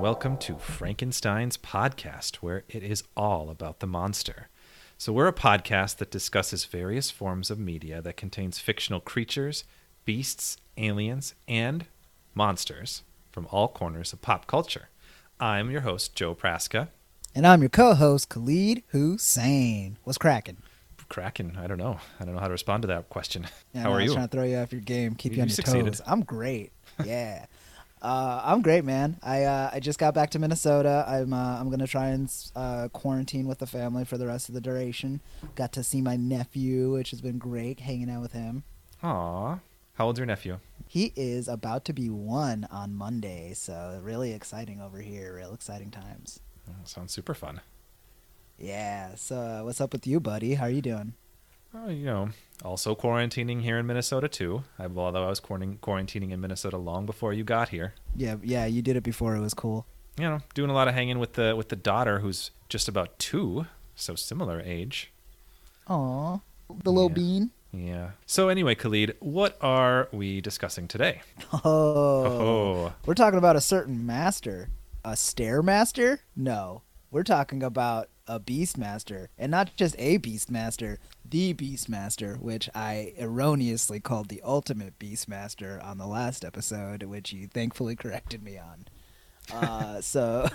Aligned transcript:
And 0.00 0.04
welcome 0.06 0.38
to 0.38 0.56
Frankenstein's 0.56 1.58
podcast, 1.58 2.36
where 2.36 2.64
it 2.70 2.82
is 2.82 3.04
all 3.18 3.50
about 3.50 3.80
the 3.80 3.86
monster. 3.86 4.48
So, 4.96 5.12
we're 5.12 5.26
a 5.28 5.32
podcast 5.34 5.98
that 5.98 6.10
discusses 6.10 6.64
various 6.64 7.10
forms 7.10 7.50
of 7.50 7.58
media 7.58 8.00
that 8.00 8.16
contains 8.16 8.58
fictional 8.58 9.00
creatures, 9.00 9.64
beasts, 10.06 10.56
aliens, 10.78 11.34
and 11.46 11.84
monsters 12.34 13.02
from 13.30 13.46
all 13.50 13.68
corners 13.68 14.14
of 14.14 14.22
pop 14.22 14.46
culture. 14.46 14.88
I'm 15.38 15.70
your 15.70 15.82
host, 15.82 16.14
Joe 16.14 16.34
Praska. 16.34 16.88
And 17.34 17.46
I'm 17.46 17.60
your 17.60 17.68
co-host, 17.68 18.30
Khalid 18.30 18.82
Hussein. 18.92 19.98
What's 20.04 20.16
cracking? 20.16 20.56
Cracking. 21.10 21.58
I 21.58 21.66
don't 21.66 21.76
know. 21.76 21.98
I 22.18 22.24
don't 22.24 22.34
know 22.34 22.40
how 22.40 22.46
to 22.46 22.52
respond 22.52 22.84
to 22.84 22.88
that 22.88 23.10
question. 23.10 23.46
Yeah, 23.74 23.82
how 23.82 23.88
no, 23.90 23.94
are 23.96 23.98
I 23.98 24.02
was 24.04 24.08
you? 24.12 24.14
trying 24.14 24.28
to 24.28 24.32
throw 24.32 24.44
you 24.44 24.56
off 24.56 24.72
your 24.72 24.80
game, 24.80 25.14
keep 25.14 25.32
you, 25.32 25.36
You 25.36 25.42
on 25.42 25.48
your 25.48 25.54
succeeded. 25.56 25.92
toes. 25.92 26.00
I'm 26.06 26.22
great. 26.22 26.72
Yeah. 27.04 27.44
Uh, 28.02 28.40
I'm 28.44 28.62
great, 28.62 28.84
man. 28.84 29.18
I 29.22 29.44
uh, 29.44 29.70
I 29.72 29.80
just 29.80 29.98
got 29.98 30.14
back 30.14 30.30
to 30.30 30.38
Minnesota. 30.38 31.04
I'm 31.06 31.32
uh, 31.32 31.60
I'm 31.60 31.70
gonna 31.70 31.86
try 31.86 32.08
and 32.08 32.32
uh, 32.56 32.88
quarantine 32.92 33.46
with 33.46 33.58
the 33.58 33.66
family 33.66 34.04
for 34.04 34.16
the 34.16 34.26
rest 34.26 34.48
of 34.48 34.54
the 34.54 34.60
duration. 34.60 35.20
Got 35.54 35.72
to 35.72 35.82
see 35.82 36.00
my 36.00 36.16
nephew, 36.16 36.92
which 36.92 37.10
has 37.10 37.20
been 37.20 37.38
great, 37.38 37.80
hanging 37.80 38.10
out 38.10 38.22
with 38.22 38.32
him. 38.32 38.64
Aw. 39.02 39.58
How 39.94 40.06
old's 40.06 40.18
your 40.18 40.26
nephew? 40.26 40.58
He 40.86 41.12
is 41.14 41.46
about 41.46 41.84
to 41.84 41.92
be 41.92 42.08
one 42.08 42.66
on 42.70 42.94
Monday, 42.94 43.52
so 43.54 44.00
really 44.02 44.32
exciting 44.32 44.80
over 44.80 45.00
here. 45.00 45.36
Real 45.36 45.52
exciting 45.52 45.90
times. 45.90 46.40
Oh, 46.68 46.72
sounds 46.84 47.12
super 47.12 47.34
fun. 47.34 47.60
Yeah. 48.58 49.14
So 49.16 49.36
uh, 49.36 49.60
what's 49.64 49.80
up 49.80 49.92
with 49.92 50.06
you, 50.06 50.20
buddy? 50.20 50.54
How 50.54 50.66
are 50.66 50.70
you 50.70 50.82
doing? 50.82 51.12
Oh, 51.74 51.88
you 51.88 52.04
know, 52.06 52.30
also 52.64 52.94
quarantining 52.96 53.62
here 53.62 53.78
in 53.78 53.86
Minnesota 53.86 54.28
too. 54.28 54.64
I, 54.78 54.84
although 54.84 55.24
I 55.24 55.28
was 55.28 55.40
quarantining 55.40 56.32
in 56.32 56.40
Minnesota 56.40 56.76
long 56.76 57.06
before 57.06 57.32
you 57.32 57.44
got 57.44 57.68
here. 57.68 57.94
Yeah, 58.16 58.36
yeah. 58.42 58.66
You 58.66 58.82
did 58.82 58.96
it 58.96 59.02
before. 59.02 59.36
It 59.36 59.40
was 59.40 59.54
cool. 59.54 59.86
You 60.18 60.24
know, 60.28 60.38
doing 60.54 60.70
a 60.70 60.74
lot 60.74 60.88
of 60.88 60.94
hanging 60.94 61.18
with 61.20 61.34
the 61.34 61.54
with 61.56 61.68
the 61.68 61.76
daughter 61.76 62.18
who's 62.18 62.50
just 62.68 62.88
about 62.88 63.18
two, 63.18 63.66
so 63.94 64.14
similar 64.16 64.60
age. 64.60 65.12
Aw, 65.88 66.38
the 66.82 66.90
little 66.90 67.08
Yeah. 67.10 67.14
bean. 67.14 67.50
Yeah. 67.72 68.10
So 68.26 68.48
anyway, 68.48 68.74
Khalid, 68.74 69.16
what 69.20 69.56
are 69.60 70.08
we 70.12 70.40
discussing 70.40 70.88
today? 70.88 71.22
Oh. 71.52 72.24
Oh, 72.26 72.92
We're 73.06 73.14
talking 73.14 73.38
about 73.38 73.54
a 73.56 73.60
certain 73.60 74.04
master. 74.04 74.70
A 75.04 75.10
stairmaster? 75.12 76.18
No. 76.36 76.82
We're 77.12 77.22
talking 77.22 77.62
about 77.62 78.08
a 78.30 78.38
beastmaster. 78.38 79.26
And 79.36 79.50
not 79.50 79.74
just 79.76 79.96
a 79.98 80.18
beastmaster, 80.18 80.98
the 81.28 81.52
beastmaster, 81.52 82.38
which 82.38 82.70
I 82.74 83.12
erroneously 83.18 83.98
called 83.98 84.28
the 84.28 84.40
ultimate 84.44 84.98
beastmaster 85.00 85.84
on 85.84 85.98
the 85.98 86.06
last 86.06 86.44
episode, 86.44 87.02
which 87.02 87.32
you 87.32 87.48
thankfully 87.48 87.96
corrected 87.96 88.42
me 88.44 88.56
on. 88.56 88.86
Uh, 89.52 90.00
so 90.00 90.48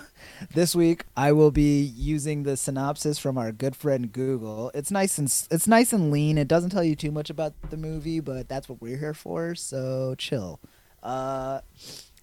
this 0.54 0.74
week 0.74 1.04
I 1.18 1.34
will 1.34 1.52
be 1.52 1.82
using 1.82 2.44
the 2.44 2.56
synopsis 2.56 3.20
from 3.20 3.38
our 3.38 3.52
good 3.52 3.76
friend 3.76 4.10
Google. 4.10 4.72
It's 4.74 4.90
nice 4.90 5.18
and 5.18 5.28
it's 5.52 5.68
nice 5.68 5.92
and 5.92 6.12
lean. 6.12 6.38
It 6.38 6.48
doesn't 6.48 6.70
tell 6.70 6.84
you 6.84 6.96
too 6.96 7.12
much 7.12 7.30
about 7.30 7.54
the 7.70 7.78
movie, 7.78 8.22
but 8.22 8.48
that's 8.48 8.70
what 8.70 8.82
we're 8.82 8.98
here 8.98 9.14
for. 9.14 9.54
So 9.54 10.16
chill. 10.18 10.62
Uh, 11.04 11.60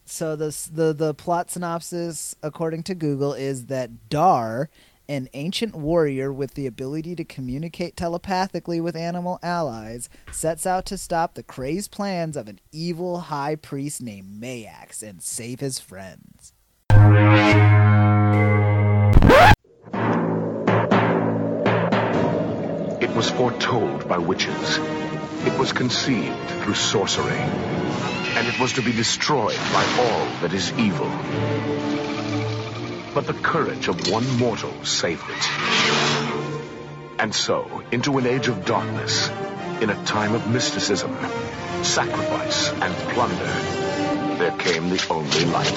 so 0.05 0.35
the 0.35 0.57
the 0.73 0.93
the 0.93 1.15
plot 1.15 1.51
synopsis, 1.51 2.35
according 2.43 2.83
to 2.85 2.95
Google, 2.95 3.33
is 3.35 3.67
that 3.67 4.09
Dar, 4.09 4.69
an 5.09 5.29
ancient 5.35 5.75
warrior 5.75 6.33
with 6.33 6.55
the 6.55 6.67
ability 6.67 7.15
to 7.17 7.25
communicate 7.25 7.97
telepathically 7.97 8.81
with 8.81 8.97
animal 8.97 9.39
allies, 9.43 10.09
sets 10.31 10.67
out 10.67 10.87
to 10.87 10.99
stop 10.99 11.35
the 11.35 11.43
crazed 11.43 11.91
plans 11.91 12.37
of 12.37 12.49
an 12.49 12.61
evil 12.71 13.21
high 13.21 13.57
priest 13.57 14.03
named 14.03 14.41
Maax 14.41 15.03
and 15.03 15.23
save 15.23 15.61
his 15.61 15.79
friends. 15.79 16.53
It 23.01 23.11
was 23.17 23.31
foretold 23.31 24.09
by 24.09 24.19
witches. 24.19 24.79
It 25.45 25.59
was 25.59 25.73
conceived 25.73 26.49
through 26.63 26.75
sorcery. 26.75 27.37
And 27.37 28.47
it 28.47 28.59
was 28.59 28.73
to 28.75 28.83
be 28.83 28.93
destroyed 28.93 29.57
by 29.73 29.85
all 29.99 30.25
that 30.41 30.53
is 30.55 30.73
evil. 30.79 31.11
But 33.15 33.27
the 33.27 33.35
courage 33.35 33.89
of 33.89 34.11
one 34.11 34.27
mortal 34.39 34.73
saved 34.85 35.25
it. 35.29 35.51
And 37.19 37.35
so, 37.35 37.83
into 37.93 38.17
an 38.17 38.27
age 38.27 38.49
of 38.49 38.65
darkness, 38.65 39.29
in 39.83 39.91
a 39.91 40.05
time 40.05 40.35
of 40.35 40.49
mysticism, 40.49 41.15
sacrifice, 41.83 42.71
and 42.71 42.95
plunder, 43.13 43.53
there 44.39 44.57
came 44.57 44.89
the 44.89 45.07
only 45.11 45.45
light. 45.45 45.77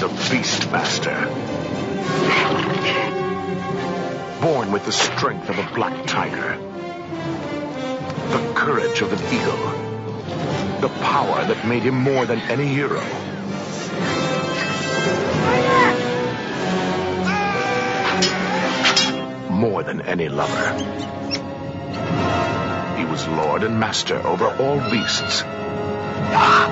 The 0.00 0.08
Beastmaster. 0.30 1.30
Born 4.40 4.72
with 4.72 4.84
the 4.84 4.92
strength 4.92 5.48
of 5.48 5.58
a 5.58 5.74
black 5.74 6.06
tiger. 6.06 6.58
The 8.30 8.52
courage 8.54 9.00
of 9.00 9.12
an 9.12 9.20
eagle. 9.32 10.80
The 10.80 10.88
power 11.04 11.44
that 11.44 11.68
made 11.68 11.84
him 11.84 11.94
more 11.94 12.26
than 12.26 12.40
any 12.40 12.66
hero. 12.66 13.00
More 19.62 19.84
than 19.84 20.00
any 20.00 20.28
lover. 20.28 20.74
He 22.98 23.04
was 23.04 23.28
lord 23.28 23.62
and 23.62 23.78
master 23.78 24.16
over 24.26 24.46
all 24.46 24.80
beasts. 24.90 25.44
Ah! 26.34 26.66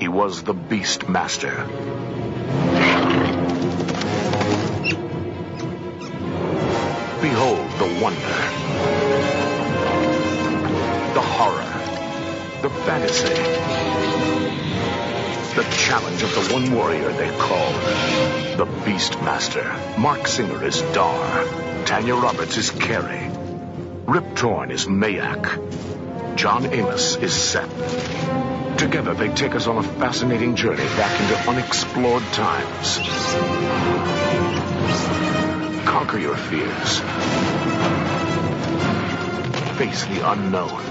He 0.00 0.08
was 0.08 0.42
the 0.42 0.54
Beast 0.54 1.08
Master. 1.08 1.54
Behold 7.20 7.70
the 7.78 8.00
wonder, 8.02 8.40
the 11.14 11.24
horror, 11.36 11.72
the 12.62 12.70
fantasy, 12.70 13.81
the 15.54 15.64
challenge 15.64 16.22
of 16.22 16.34
the 16.34 16.54
one 16.54 16.72
warrior 16.72 17.12
they 17.12 17.28
call 17.36 17.72
the 18.56 18.66
Beastmaster. 18.84 19.98
Marc 19.98 20.26
Singer 20.26 20.64
is 20.64 20.80
Dar, 20.94 21.44
Tanya 21.84 22.14
Roberts 22.14 22.56
is 22.56 22.70
Carrie, 22.70 23.30
Rip 24.06 24.34
Torn 24.34 24.70
is 24.70 24.86
Maax, 24.86 26.36
John 26.36 26.72
Amos 26.72 27.16
is 27.16 27.34
Seth. 27.34 28.78
Together 28.78 29.12
they 29.12 29.28
take 29.28 29.54
us 29.54 29.66
on 29.66 29.76
a 29.76 29.82
fascinating 29.82 30.56
journey 30.56 30.84
back 30.96 31.20
into 31.20 31.50
unexplored 31.50 32.22
times. 32.32 32.96
Conquer 35.86 36.18
your 36.18 36.36
fears. 36.36 37.00
Face 39.76 40.04
the 40.06 40.30
unknown. 40.30 40.82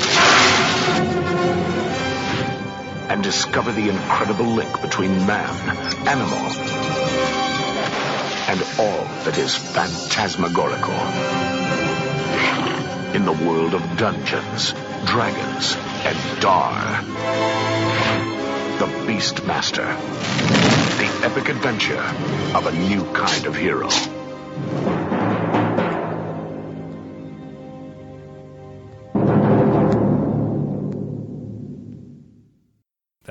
And 3.11 3.21
discover 3.21 3.73
the 3.73 3.89
incredible 3.89 4.45
link 4.45 4.81
between 4.81 5.27
man, 5.27 5.53
animal, 6.07 6.47
and 8.47 8.63
all 8.79 9.03
that 9.25 9.37
is 9.37 9.53
phantasmagorical. 9.53 10.93
In 13.13 13.25
the 13.25 13.33
world 13.33 13.73
of 13.73 13.97
dungeons, 13.97 14.73
dragons, 15.03 15.75
and 16.05 16.41
Dar. 16.41 17.01
The 18.79 18.87
Beastmaster. 19.05 19.89
The 20.97 21.25
epic 21.27 21.49
adventure 21.49 21.99
of 22.55 22.65
a 22.65 22.71
new 22.71 23.03
kind 23.11 23.45
of 23.45 23.57
hero. 23.57 23.89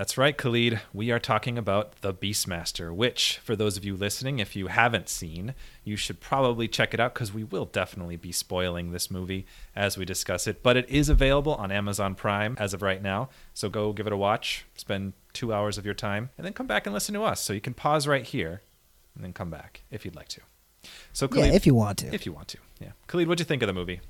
That's 0.00 0.16
right, 0.16 0.34
Khalid. 0.34 0.80
We 0.94 1.10
are 1.10 1.18
talking 1.18 1.58
about 1.58 2.00
The 2.00 2.14
Beastmaster, 2.14 2.90
which, 2.90 3.36
for 3.44 3.54
those 3.54 3.76
of 3.76 3.84
you 3.84 3.94
listening, 3.94 4.38
if 4.38 4.56
you 4.56 4.68
haven't 4.68 5.10
seen, 5.10 5.54
you 5.84 5.94
should 5.96 6.20
probably 6.20 6.68
check 6.68 6.94
it 6.94 7.00
out 7.00 7.12
because 7.12 7.34
we 7.34 7.44
will 7.44 7.66
definitely 7.66 8.16
be 8.16 8.32
spoiling 8.32 8.92
this 8.92 9.10
movie 9.10 9.44
as 9.76 9.98
we 9.98 10.06
discuss 10.06 10.46
it. 10.46 10.62
But 10.62 10.78
it 10.78 10.88
is 10.88 11.10
available 11.10 11.52
on 11.52 11.70
Amazon 11.70 12.14
Prime 12.14 12.56
as 12.58 12.72
of 12.72 12.80
right 12.80 13.02
now. 13.02 13.28
So 13.52 13.68
go 13.68 13.92
give 13.92 14.06
it 14.06 14.12
a 14.14 14.16
watch, 14.16 14.64
spend 14.74 15.12
two 15.34 15.52
hours 15.52 15.76
of 15.76 15.84
your 15.84 15.92
time, 15.92 16.30
and 16.38 16.46
then 16.46 16.54
come 16.54 16.66
back 16.66 16.86
and 16.86 16.94
listen 16.94 17.14
to 17.16 17.22
us. 17.22 17.42
So 17.42 17.52
you 17.52 17.60
can 17.60 17.74
pause 17.74 18.08
right 18.08 18.24
here 18.24 18.62
and 19.14 19.22
then 19.22 19.34
come 19.34 19.50
back 19.50 19.82
if 19.90 20.06
you'd 20.06 20.16
like 20.16 20.28
to. 20.28 20.40
So, 21.12 21.26
Yeah, 21.26 21.42
Khalid, 21.42 21.54
if 21.56 21.66
you 21.66 21.74
want 21.74 21.98
to. 21.98 22.14
if 22.14 22.24
you 22.24 22.32
want 22.32 22.48
to. 22.48 22.58
Yeah. 22.80 22.92
Khalid, 23.06 23.28
what'd 23.28 23.40
you 23.40 23.44
think 23.44 23.62
of 23.62 23.66
the 23.66 23.74
movie? 23.74 24.00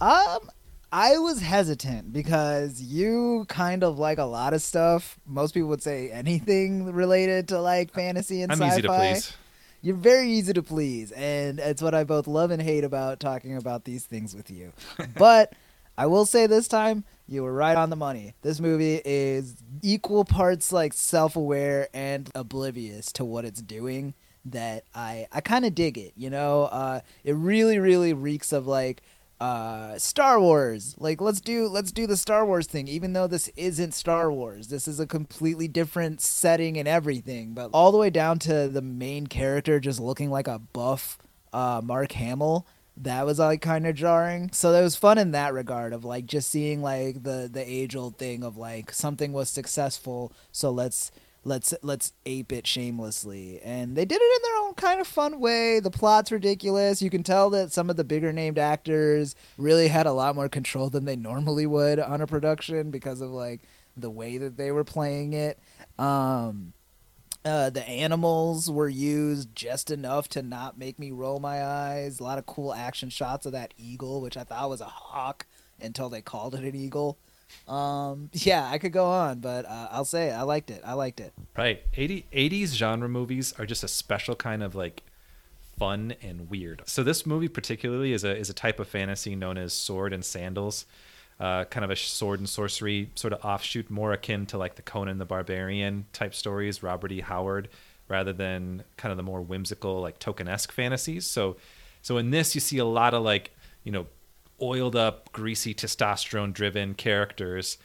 Um, 0.00 0.50
I 0.92 1.18
was 1.18 1.40
hesitant 1.40 2.12
because 2.12 2.80
you 2.82 3.44
kind 3.48 3.84
of 3.84 3.98
like 3.98 4.18
a 4.18 4.24
lot 4.24 4.54
of 4.54 4.62
stuff. 4.62 5.18
Most 5.24 5.54
people 5.54 5.68
would 5.68 5.82
say 5.82 6.10
anything 6.10 6.92
related 6.92 7.48
to 7.48 7.60
like 7.60 7.92
fantasy 7.92 8.42
and 8.42 8.50
I'm 8.50 8.58
sci-fi. 8.58 8.72
easy 8.72 8.82
to 8.82 8.88
please. 8.88 9.36
You're 9.82 9.96
very 9.96 10.30
easy 10.30 10.52
to 10.52 10.62
please, 10.62 11.10
and 11.12 11.58
it's 11.58 11.80
what 11.80 11.94
I 11.94 12.04
both 12.04 12.26
love 12.26 12.50
and 12.50 12.60
hate 12.60 12.84
about 12.84 13.18
talking 13.18 13.56
about 13.56 13.84
these 13.84 14.04
things 14.04 14.34
with 14.34 14.50
you. 14.50 14.74
but 15.16 15.54
I 15.96 16.06
will 16.06 16.26
say 16.26 16.46
this 16.46 16.68
time, 16.68 17.04
You 17.26 17.44
were 17.44 17.52
right 17.54 17.76
on 17.76 17.88
the 17.88 17.96
money. 17.96 18.34
This 18.42 18.60
movie 18.60 19.00
is 19.04 19.56
equal 19.80 20.24
parts 20.24 20.70
like 20.72 20.92
self-aware 20.92 21.88
and 21.94 22.28
oblivious 22.34 23.10
to 23.12 23.24
what 23.24 23.44
it's 23.44 23.62
doing. 23.62 24.14
That 24.46 24.84
I 24.94 25.28
I 25.32 25.40
kind 25.40 25.64
of 25.64 25.74
dig 25.74 25.96
it. 25.96 26.12
You 26.16 26.30
know, 26.30 26.64
uh, 26.64 27.00
it 27.24 27.34
really 27.34 27.78
really 27.78 28.12
reeks 28.12 28.52
of 28.52 28.66
like 28.66 29.02
uh 29.40 29.98
Star 29.98 30.38
Wars. 30.40 30.94
Like 30.98 31.20
let's 31.20 31.40
do 31.40 31.66
let's 31.68 31.92
do 31.92 32.06
the 32.06 32.16
Star 32.16 32.44
Wars 32.44 32.66
thing 32.66 32.88
even 32.88 33.12
though 33.14 33.26
this 33.26 33.48
isn't 33.56 33.94
Star 33.94 34.30
Wars. 34.30 34.68
This 34.68 34.86
is 34.86 35.00
a 35.00 35.06
completely 35.06 35.66
different 35.68 36.20
setting 36.20 36.76
and 36.76 36.86
everything, 36.86 37.54
but 37.54 37.70
all 37.72 37.90
the 37.90 37.98
way 37.98 38.10
down 38.10 38.38
to 38.40 38.68
the 38.68 38.82
main 38.82 39.26
character 39.26 39.80
just 39.80 40.00
looking 40.00 40.30
like 40.30 40.48
a 40.48 40.58
buff 40.58 41.18
uh 41.52 41.80
Mark 41.82 42.12
Hamill. 42.12 42.66
That 42.96 43.24
was 43.24 43.38
like 43.38 43.62
kind 43.62 43.86
of 43.86 43.94
jarring. 43.94 44.50
So 44.52 44.72
that 44.72 44.82
was 44.82 44.94
fun 44.94 45.16
in 45.16 45.30
that 45.30 45.54
regard 45.54 45.94
of 45.94 46.04
like 46.04 46.26
just 46.26 46.50
seeing 46.50 46.82
like 46.82 47.22
the 47.22 47.48
the 47.50 47.64
age 47.66 47.96
old 47.96 48.18
thing 48.18 48.44
of 48.44 48.58
like 48.58 48.92
something 48.92 49.32
was 49.32 49.48
successful, 49.48 50.32
so 50.52 50.70
let's 50.70 51.10
let's 51.44 51.72
let's 51.82 52.12
ape 52.26 52.52
it 52.52 52.66
shamelessly 52.66 53.60
and 53.62 53.96
they 53.96 54.04
did 54.04 54.20
it 54.20 54.36
in 54.36 54.42
their 54.42 54.62
own 54.62 54.74
kind 54.74 55.00
of 55.00 55.06
fun 55.06 55.40
way 55.40 55.80
the 55.80 55.90
plot's 55.90 56.30
ridiculous 56.30 57.00
you 57.00 57.08
can 57.08 57.22
tell 57.22 57.48
that 57.48 57.72
some 57.72 57.88
of 57.88 57.96
the 57.96 58.04
bigger 58.04 58.32
named 58.32 58.58
actors 58.58 59.34
really 59.56 59.88
had 59.88 60.06
a 60.06 60.12
lot 60.12 60.34
more 60.34 60.48
control 60.48 60.90
than 60.90 61.06
they 61.06 61.16
normally 61.16 61.66
would 61.66 61.98
on 61.98 62.20
a 62.20 62.26
production 62.26 62.90
because 62.90 63.20
of 63.20 63.30
like 63.30 63.60
the 63.96 64.10
way 64.10 64.36
that 64.36 64.56
they 64.56 64.70
were 64.70 64.84
playing 64.84 65.32
it 65.32 65.58
um 65.98 66.72
uh, 67.42 67.70
the 67.70 67.88
animals 67.88 68.70
were 68.70 68.88
used 68.88 69.54
just 69.54 69.90
enough 69.90 70.28
to 70.28 70.42
not 70.42 70.76
make 70.76 70.98
me 70.98 71.10
roll 71.10 71.40
my 71.40 71.64
eyes. 71.64 72.20
A 72.20 72.22
lot 72.22 72.36
of 72.36 72.44
cool 72.44 72.74
action 72.74 73.08
shots 73.08 73.46
of 73.46 73.52
that 73.52 73.72
eagle, 73.78 74.20
which 74.20 74.36
I 74.36 74.44
thought 74.44 74.68
was 74.68 74.82
a 74.82 74.84
hawk 74.84 75.46
until 75.80 76.10
they 76.10 76.20
called 76.20 76.54
it 76.54 76.64
an 76.64 76.74
eagle. 76.74 77.18
Um, 77.68 78.30
yeah, 78.32 78.68
I 78.70 78.78
could 78.78 78.92
go 78.92 79.06
on, 79.06 79.40
but 79.40 79.66
uh, 79.66 79.88
I'll 79.90 80.04
say 80.04 80.30
I 80.32 80.42
liked 80.42 80.70
it. 80.70 80.82
I 80.84 80.94
liked 80.94 81.20
it. 81.20 81.32
Right. 81.56 81.82
80, 81.96 82.26
80s 82.32 82.74
genre 82.74 83.08
movies 83.08 83.54
are 83.58 83.66
just 83.66 83.84
a 83.84 83.88
special 83.88 84.34
kind 84.34 84.62
of 84.62 84.74
like 84.74 85.02
fun 85.80 86.14
and 86.22 86.50
weird. 86.50 86.82
So 86.86 87.02
this 87.02 87.24
movie 87.24 87.48
particularly 87.48 88.12
is 88.12 88.22
a 88.22 88.36
is 88.36 88.50
a 88.50 88.54
type 88.54 88.78
of 88.78 88.86
fantasy 88.86 89.34
known 89.34 89.56
as 89.56 89.72
sword 89.72 90.12
and 90.12 90.24
sandals. 90.24 90.84
Uh, 91.40 91.64
kind 91.64 91.84
of 91.84 91.90
a 91.90 91.96
sword 91.96 92.38
and 92.38 92.46
sorcery 92.46 93.10
sort 93.14 93.32
of 93.32 93.42
offshoot, 93.42 93.88
more 93.88 94.12
akin 94.12 94.44
to 94.44 94.58
like 94.58 94.74
the 94.74 94.82
Conan 94.82 95.16
the 95.16 95.24
Barbarian 95.24 96.04
type 96.12 96.34
stories, 96.34 96.82
Robert 96.82 97.10
E. 97.12 97.20
Howard, 97.20 97.70
rather 98.08 98.34
than 98.34 98.84
kind 98.98 99.10
of 99.10 99.16
the 99.16 99.22
more 99.22 99.40
whimsical 99.40 100.02
like 100.02 100.18
Tolkien-esque 100.18 100.70
fantasies. 100.70 101.24
So, 101.26 101.56
so 102.02 102.18
in 102.18 102.30
this 102.30 102.54
you 102.54 102.60
see 102.60 102.76
a 102.76 102.84
lot 102.84 103.14
of 103.14 103.22
like 103.22 103.52
you 103.82 103.90
know 103.90 104.06
oiled 104.60 104.96
up, 104.96 105.32
greasy, 105.32 105.74
testosterone 105.74 106.52
driven 106.52 106.94
characters 106.94 107.78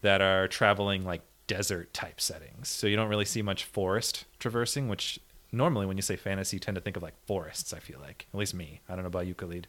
that 0.00 0.20
are 0.20 0.48
traveling 0.48 1.04
like 1.04 1.22
desert 1.46 1.92
type 1.92 2.20
settings. 2.20 2.68
So 2.68 2.86
you 2.86 2.96
don't 2.96 3.08
really 3.08 3.24
see 3.24 3.42
much 3.42 3.64
forest 3.64 4.24
traversing, 4.38 4.88
which 4.88 5.18
normally 5.52 5.86
when 5.86 5.96
you 5.96 6.02
say 6.02 6.16
fantasy, 6.16 6.56
you 6.56 6.60
tend 6.60 6.74
to 6.76 6.80
think 6.80 6.96
of 6.96 7.02
like 7.02 7.14
forests, 7.26 7.72
I 7.72 7.78
feel 7.78 7.98
like. 8.00 8.26
At 8.32 8.38
least 8.38 8.54
me. 8.54 8.80
I 8.88 8.94
don't 8.94 9.02
know 9.02 9.08
about 9.08 9.26
you, 9.26 9.34
Khalid. 9.34 9.68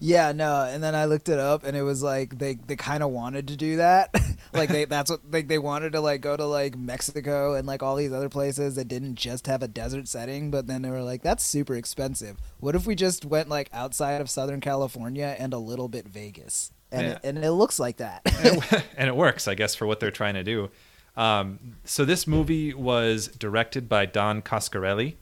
Yeah, 0.00 0.32
no, 0.32 0.62
and 0.64 0.82
then 0.82 0.94
I 0.94 1.06
looked 1.06 1.28
it 1.28 1.38
up, 1.38 1.64
and 1.64 1.76
it 1.76 1.82
was 1.82 2.02
like 2.02 2.38
they 2.38 2.54
they 2.54 2.76
kind 2.76 3.02
of 3.02 3.10
wanted 3.10 3.48
to 3.48 3.56
do 3.56 3.76
that, 3.76 4.14
like 4.52 4.68
they 4.68 4.84
that's 4.84 5.10
what 5.10 5.20
like 5.30 5.48
they 5.48 5.58
wanted 5.58 5.92
to 5.92 6.00
like 6.00 6.20
go 6.20 6.36
to 6.36 6.44
like 6.46 6.76
Mexico 6.76 7.54
and 7.54 7.66
like 7.66 7.82
all 7.82 7.96
these 7.96 8.12
other 8.12 8.28
places 8.28 8.76
that 8.76 8.88
didn't 8.88 9.16
just 9.16 9.46
have 9.46 9.62
a 9.62 9.68
desert 9.68 10.06
setting, 10.08 10.50
but 10.50 10.66
then 10.66 10.82
they 10.82 10.90
were 10.90 11.02
like 11.02 11.22
that's 11.22 11.44
super 11.44 11.74
expensive. 11.74 12.36
What 12.58 12.74
if 12.74 12.86
we 12.86 12.94
just 12.94 13.24
went 13.24 13.48
like 13.48 13.68
outside 13.72 14.20
of 14.20 14.30
Southern 14.30 14.60
California 14.60 15.34
and 15.38 15.52
a 15.52 15.58
little 15.58 15.88
bit 15.88 16.06
Vegas, 16.06 16.70
and 16.92 17.02
Yeah. 17.06 17.12
it, 17.14 17.20
and 17.24 17.38
it 17.44 17.52
looks 17.52 17.78
like 17.78 17.96
that. 17.98 18.22
and, 18.26 18.58
it, 18.62 18.84
and 18.96 19.08
it 19.08 19.16
works, 19.16 19.48
I 19.48 19.54
guess, 19.54 19.74
for 19.74 19.86
what 19.86 20.00
they're 20.00 20.10
trying 20.10 20.34
to 20.34 20.44
do. 20.44 20.70
Um, 21.16 21.58
so 21.84 22.04
this 22.04 22.26
movie 22.26 22.72
was 22.72 23.26
directed 23.28 23.88
by 23.88 24.06
Don 24.06 24.42
Coscarelli, 24.42 25.16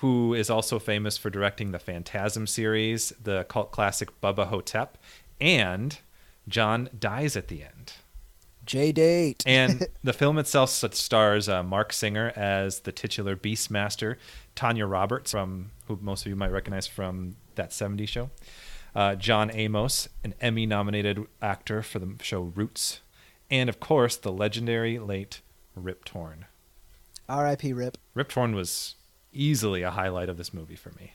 who 0.00 0.34
is 0.34 0.50
also 0.50 0.78
famous 0.78 1.16
for 1.16 1.30
directing 1.30 1.72
the 1.72 1.78
Phantasm 1.78 2.46
series, 2.46 3.12
the 3.22 3.44
cult 3.48 3.72
classic 3.72 4.20
Bubba 4.20 4.46
Ho-Tep, 4.48 4.98
and 5.40 5.98
John 6.48 6.88
dies 6.98 7.36
at 7.36 7.48
the 7.48 7.62
end. 7.62 7.94
J 8.66 8.92
date. 8.92 9.42
And 9.46 9.86
the 10.02 10.12
film 10.12 10.38
itself 10.38 10.70
stars 10.70 11.48
uh, 11.48 11.62
Marc 11.62 11.92
Singer 11.92 12.32
as 12.36 12.80
the 12.80 12.92
titular 12.92 13.36
Beastmaster, 13.36 14.16
Tanya 14.54 14.86
Roberts, 14.86 15.30
from 15.30 15.70
who 15.86 15.98
most 16.02 16.26
of 16.26 16.30
you 16.30 16.36
might 16.36 16.52
recognize 16.52 16.86
from 16.86 17.36
that 17.54 17.70
70s 17.70 18.08
show, 18.08 18.30
uh, 18.94 19.14
John 19.14 19.50
Amos, 19.54 20.08
an 20.24 20.34
Emmy 20.40 20.66
nominated 20.66 21.24
actor 21.40 21.82
for 21.82 22.00
the 22.00 22.16
show 22.22 22.52
Roots, 22.54 23.00
and 23.50 23.68
of 23.68 23.80
course, 23.80 24.16
the 24.16 24.32
legendary 24.32 24.98
late 24.98 25.40
Rip 25.74 26.04
Torn. 26.04 26.46
R.I.P. 27.28 27.72
Rip. 27.72 27.98
Rip 28.14 28.28
Torn 28.28 28.54
was 28.54 28.96
easily 29.36 29.82
a 29.82 29.90
highlight 29.90 30.28
of 30.28 30.36
this 30.36 30.52
movie 30.52 30.76
for 30.76 30.90
me. 30.92 31.12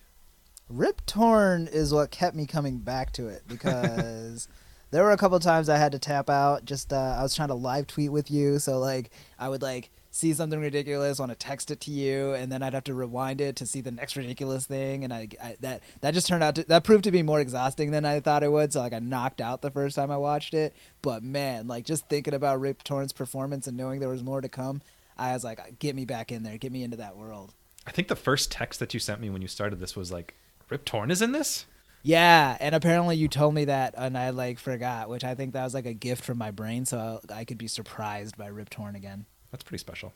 Rip 0.69 1.06
Torn 1.06 1.68
is 1.68 1.94
what 1.94 2.12
kept 2.12 2.35
me 2.35 2.45
coming 2.45 2.77
back 2.77 3.12
to 3.13 3.27
it 3.27 3.44
because 3.47 4.47
there 4.91 5.03
were 5.03 5.12
a 5.12 5.18
couple 5.18 5.39
times 5.39 5.68
I 5.68 5.77
had 5.77 5.91
to 5.91 6.00
tap 6.00 6.29
out. 6.29 6.63
Just 6.63 6.94
uh, 6.94 7.15
I 7.19 7.23
was 7.23 7.35
trying 7.35 7.50
to 7.50 7.56
live 7.56 7.88
tweet 7.88 8.12
with 8.12 8.31
you, 8.31 8.59
so 8.59 8.79
like 8.79 9.12
I 9.38 9.50
would 9.50 9.62
like 9.62 9.89
see 10.12 10.33
something 10.33 10.59
ridiculous, 10.59 11.19
want 11.19 11.31
to 11.31 11.38
text 11.38 11.71
it 11.71 11.79
to 11.81 11.91
you, 11.91 12.33
and 12.33 12.51
then 12.51 12.62
I'd 12.62 12.73
have 12.73 12.83
to 12.85 12.94
rewind 12.94 13.39
it 13.39 13.56
to 13.57 13.65
see 13.65 13.79
the 13.79 13.91
next 13.91 14.18
ridiculous 14.18 14.65
thing, 14.65 15.03
and 15.03 15.13
I, 15.13 15.29
I 15.41 15.57
that 15.62 15.81
that 16.01 16.13
just 16.13 16.27
turned 16.27 16.44
out 16.44 16.56
to 16.56 16.63
that 16.65 16.83
proved 16.83 17.06
to 17.06 17.12
be 17.12 17.23
more 17.23 17.39
exhausting 17.39 17.91
than 17.91 18.06
I 18.06 18.19
thought 18.19 18.44
it 18.44 18.51
would. 18.51 18.71
So 18.73 18.81
like 18.81 18.94
I 18.94 19.00
knocked 19.00 19.41
out 19.41 19.62
the 19.62 19.71
first 19.71 19.95
time 19.95 20.12
I 20.12 20.18
watched 20.18 20.53
it, 20.53 20.75
but 21.01 21.23
man, 21.23 21.68
like 21.68 21.85
just 21.85 22.07
thinking 22.07 22.33
about 22.33 22.62
Rip 22.62 22.83
Torn's 22.83 23.13
performance 23.13 23.68
and 23.68 23.77
knowing 23.77 24.00
there 24.00 24.09
was 24.09 24.23
more 24.23 24.41
to 24.41 24.50
come, 24.50 24.81
I 25.18 25.33
was 25.33 25.44
like, 25.44 25.79
get 25.79 25.95
me 25.95 26.06
back 26.06 26.31
in 26.31 26.44
there, 26.44 26.57
get 26.57 26.71
me 26.71 26.83
into 26.83 26.97
that 26.97 27.18
world. 27.18 27.54
I 27.88 27.92
think 27.92 28.07
the 28.07 28.16
first 28.16 28.52
text 28.52 28.80
that 28.80 28.94
you 28.94 29.00
sent 29.00 29.21
me 29.21 29.30
when 29.30 29.42
you 29.42 29.47
started 29.47 29.80
this 29.80 29.95
was 29.95 30.11
like, 30.11 30.35
Rip 30.69 30.85
Torn 30.85 31.11
is 31.11 31.21
in 31.21 31.31
this? 31.31 31.66
Yeah, 32.04 32.57
and 32.59 32.73
apparently 32.73 33.16
you 33.16 33.28
told 33.28 33.54
me 33.54 33.66
that, 33.66 33.94
and 33.97 34.18
I 34.18 34.31
like 34.31 34.57
forgot, 34.57 35.09
which 35.09 35.23
I 35.23 35.35
think 35.35 35.54
that 35.54 35.64
was 35.64 35.73
like 35.73 35.85
a 35.85 35.94
gift 35.94 36.23
from 36.23 36.38
my 36.38 36.52
brain, 36.52 36.85
so 36.85 37.19
I 37.33 37.45
could 37.45 37.57
be 37.57 37.68
surprised 37.68 38.38
by 38.38 38.47
Rip 38.47 38.69
Torn 38.69 38.95
again. 38.95 39.26
That's 39.52 39.64
pretty 39.64 39.80
special. 39.80 40.14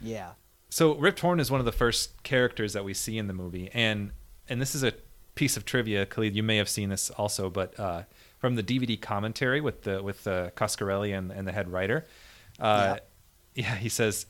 Yeah, 0.00 0.32
So 0.68 0.94
Rip 0.96 1.16
Torn 1.16 1.40
is 1.40 1.50
one 1.50 1.60
of 1.60 1.66
the 1.66 1.72
first 1.72 2.22
characters 2.24 2.74
that 2.74 2.84
we 2.84 2.94
see 2.94 3.16
in 3.16 3.26
the 3.26 3.32
movie, 3.32 3.70
and 3.72 4.10
and 4.48 4.60
this 4.60 4.74
is 4.74 4.82
a 4.82 4.92
piece 5.34 5.56
of 5.56 5.64
trivia, 5.64 6.04
Khalid. 6.04 6.36
You 6.36 6.42
may 6.42 6.56
have 6.58 6.68
seen 6.68 6.90
this 6.90 7.10
also, 7.10 7.48
but 7.48 7.78
uh, 7.80 8.02
from 8.38 8.56
the 8.56 8.62
DVD 8.62 9.00
commentary 9.00 9.60
with 9.60 9.82
the 9.82 10.02
with 10.02 10.26
uh, 10.26 10.50
Coscarelli 10.50 11.16
and, 11.16 11.30
and 11.30 11.48
the 11.48 11.52
head 11.52 11.70
writer, 11.70 12.06
uh, 12.60 12.98
yeah. 13.54 13.74
he 13.76 13.88
says 13.88 14.26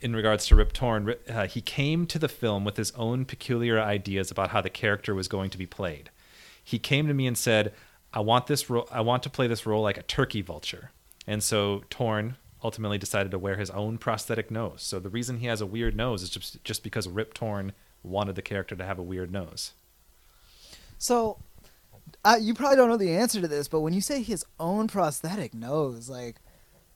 in 0.00 0.14
regards 0.14 0.46
to 0.46 0.56
Rip 0.56 0.72
Torn, 0.72 1.14
uh, 1.28 1.46
he 1.46 1.60
came 1.60 2.06
to 2.06 2.18
the 2.18 2.28
film 2.28 2.64
with 2.64 2.76
his 2.76 2.90
own 2.92 3.24
peculiar 3.24 3.80
ideas 3.80 4.30
about 4.30 4.50
how 4.50 4.60
the 4.60 4.70
character 4.70 5.14
was 5.14 5.28
going 5.28 5.50
to 5.50 5.58
be 5.58 5.66
played. 5.66 6.10
He 6.62 6.78
came 6.78 7.06
to 7.06 7.14
me 7.14 7.26
and 7.26 7.38
said, 7.38 7.72
"I 8.12 8.20
want 8.20 8.46
this 8.46 8.68
role. 8.68 8.88
I 8.90 9.00
want 9.00 9.22
to 9.22 9.30
play 9.30 9.46
this 9.46 9.66
role 9.66 9.82
like 9.82 9.98
a 9.98 10.02
turkey 10.02 10.42
vulture." 10.42 10.90
And 11.26 11.42
so 11.42 11.84
Torn 11.90 12.36
ultimately 12.62 12.98
decided 12.98 13.30
to 13.30 13.38
wear 13.38 13.56
his 13.56 13.70
own 13.70 13.98
prosthetic 13.98 14.50
nose. 14.50 14.82
So 14.82 14.98
the 14.98 15.08
reason 15.08 15.38
he 15.38 15.46
has 15.46 15.60
a 15.60 15.66
weird 15.66 15.96
nose 15.96 16.22
is 16.22 16.30
just 16.30 16.62
just 16.64 16.82
because 16.82 17.08
Rip 17.08 17.34
Torn 17.34 17.72
wanted 18.02 18.36
the 18.36 18.42
character 18.42 18.76
to 18.76 18.84
have 18.84 18.98
a 18.98 19.02
weird 19.02 19.30
nose. 19.30 19.72
So, 20.98 21.38
you 22.40 22.54
probably 22.54 22.76
don't 22.76 22.88
know 22.88 22.96
the 22.96 23.14
answer 23.14 23.40
to 23.40 23.48
this, 23.48 23.68
but 23.68 23.80
when 23.80 23.92
you 23.92 24.00
say 24.00 24.22
his 24.22 24.44
own 24.58 24.88
prosthetic 24.88 25.52
nose, 25.52 26.08
like 26.08 26.36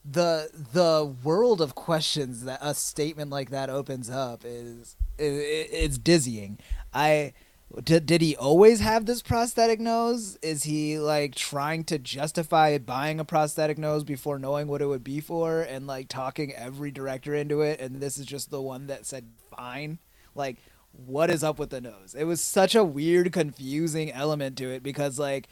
the 0.04 0.50
the 0.72 1.14
world 1.22 1.60
of 1.60 1.74
questions 1.74 2.44
that 2.44 2.58
a 2.62 2.74
statement 2.74 3.30
like 3.30 3.50
that 3.50 3.68
opens 3.70 4.08
up 4.08 4.42
is 4.44 4.96
i 5.18 5.22
i- 5.24 5.26
it's 5.26 5.98
dizzying. 5.98 6.58
I 6.92 7.32
did, 7.84 8.04
did 8.06 8.20
he 8.20 8.34
always 8.34 8.80
have 8.80 9.06
this 9.06 9.22
prosthetic 9.22 9.78
nose? 9.78 10.36
Is 10.42 10.64
he 10.64 10.98
like 10.98 11.34
trying 11.36 11.84
to 11.84 11.98
justify 12.00 12.76
buying 12.78 13.20
a 13.20 13.24
prosthetic 13.24 13.78
nose 13.78 14.02
before 14.02 14.38
knowing 14.40 14.66
what 14.66 14.82
it 14.82 14.86
would 14.86 15.04
be 15.04 15.20
for 15.20 15.60
and 15.62 15.86
like 15.86 16.08
talking 16.08 16.52
every 16.54 16.90
director 16.90 17.32
into 17.34 17.60
it 17.60 17.78
and 17.80 17.96
this 18.00 18.18
is 18.18 18.26
just 18.26 18.50
the 18.50 18.60
one 18.62 18.86
that 18.88 19.06
said 19.06 19.26
fine? 19.56 19.98
Like 20.34 20.56
what 21.06 21.30
is 21.30 21.44
up 21.44 21.58
with 21.60 21.70
the 21.70 21.80
nose? 21.80 22.16
It 22.18 22.24
was 22.24 22.40
such 22.40 22.74
a 22.74 22.82
weird 22.82 23.32
confusing 23.32 24.10
element 24.10 24.58
to 24.58 24.70
it 24.70 24.82
because 24.82 25.18
like 25.18 25.48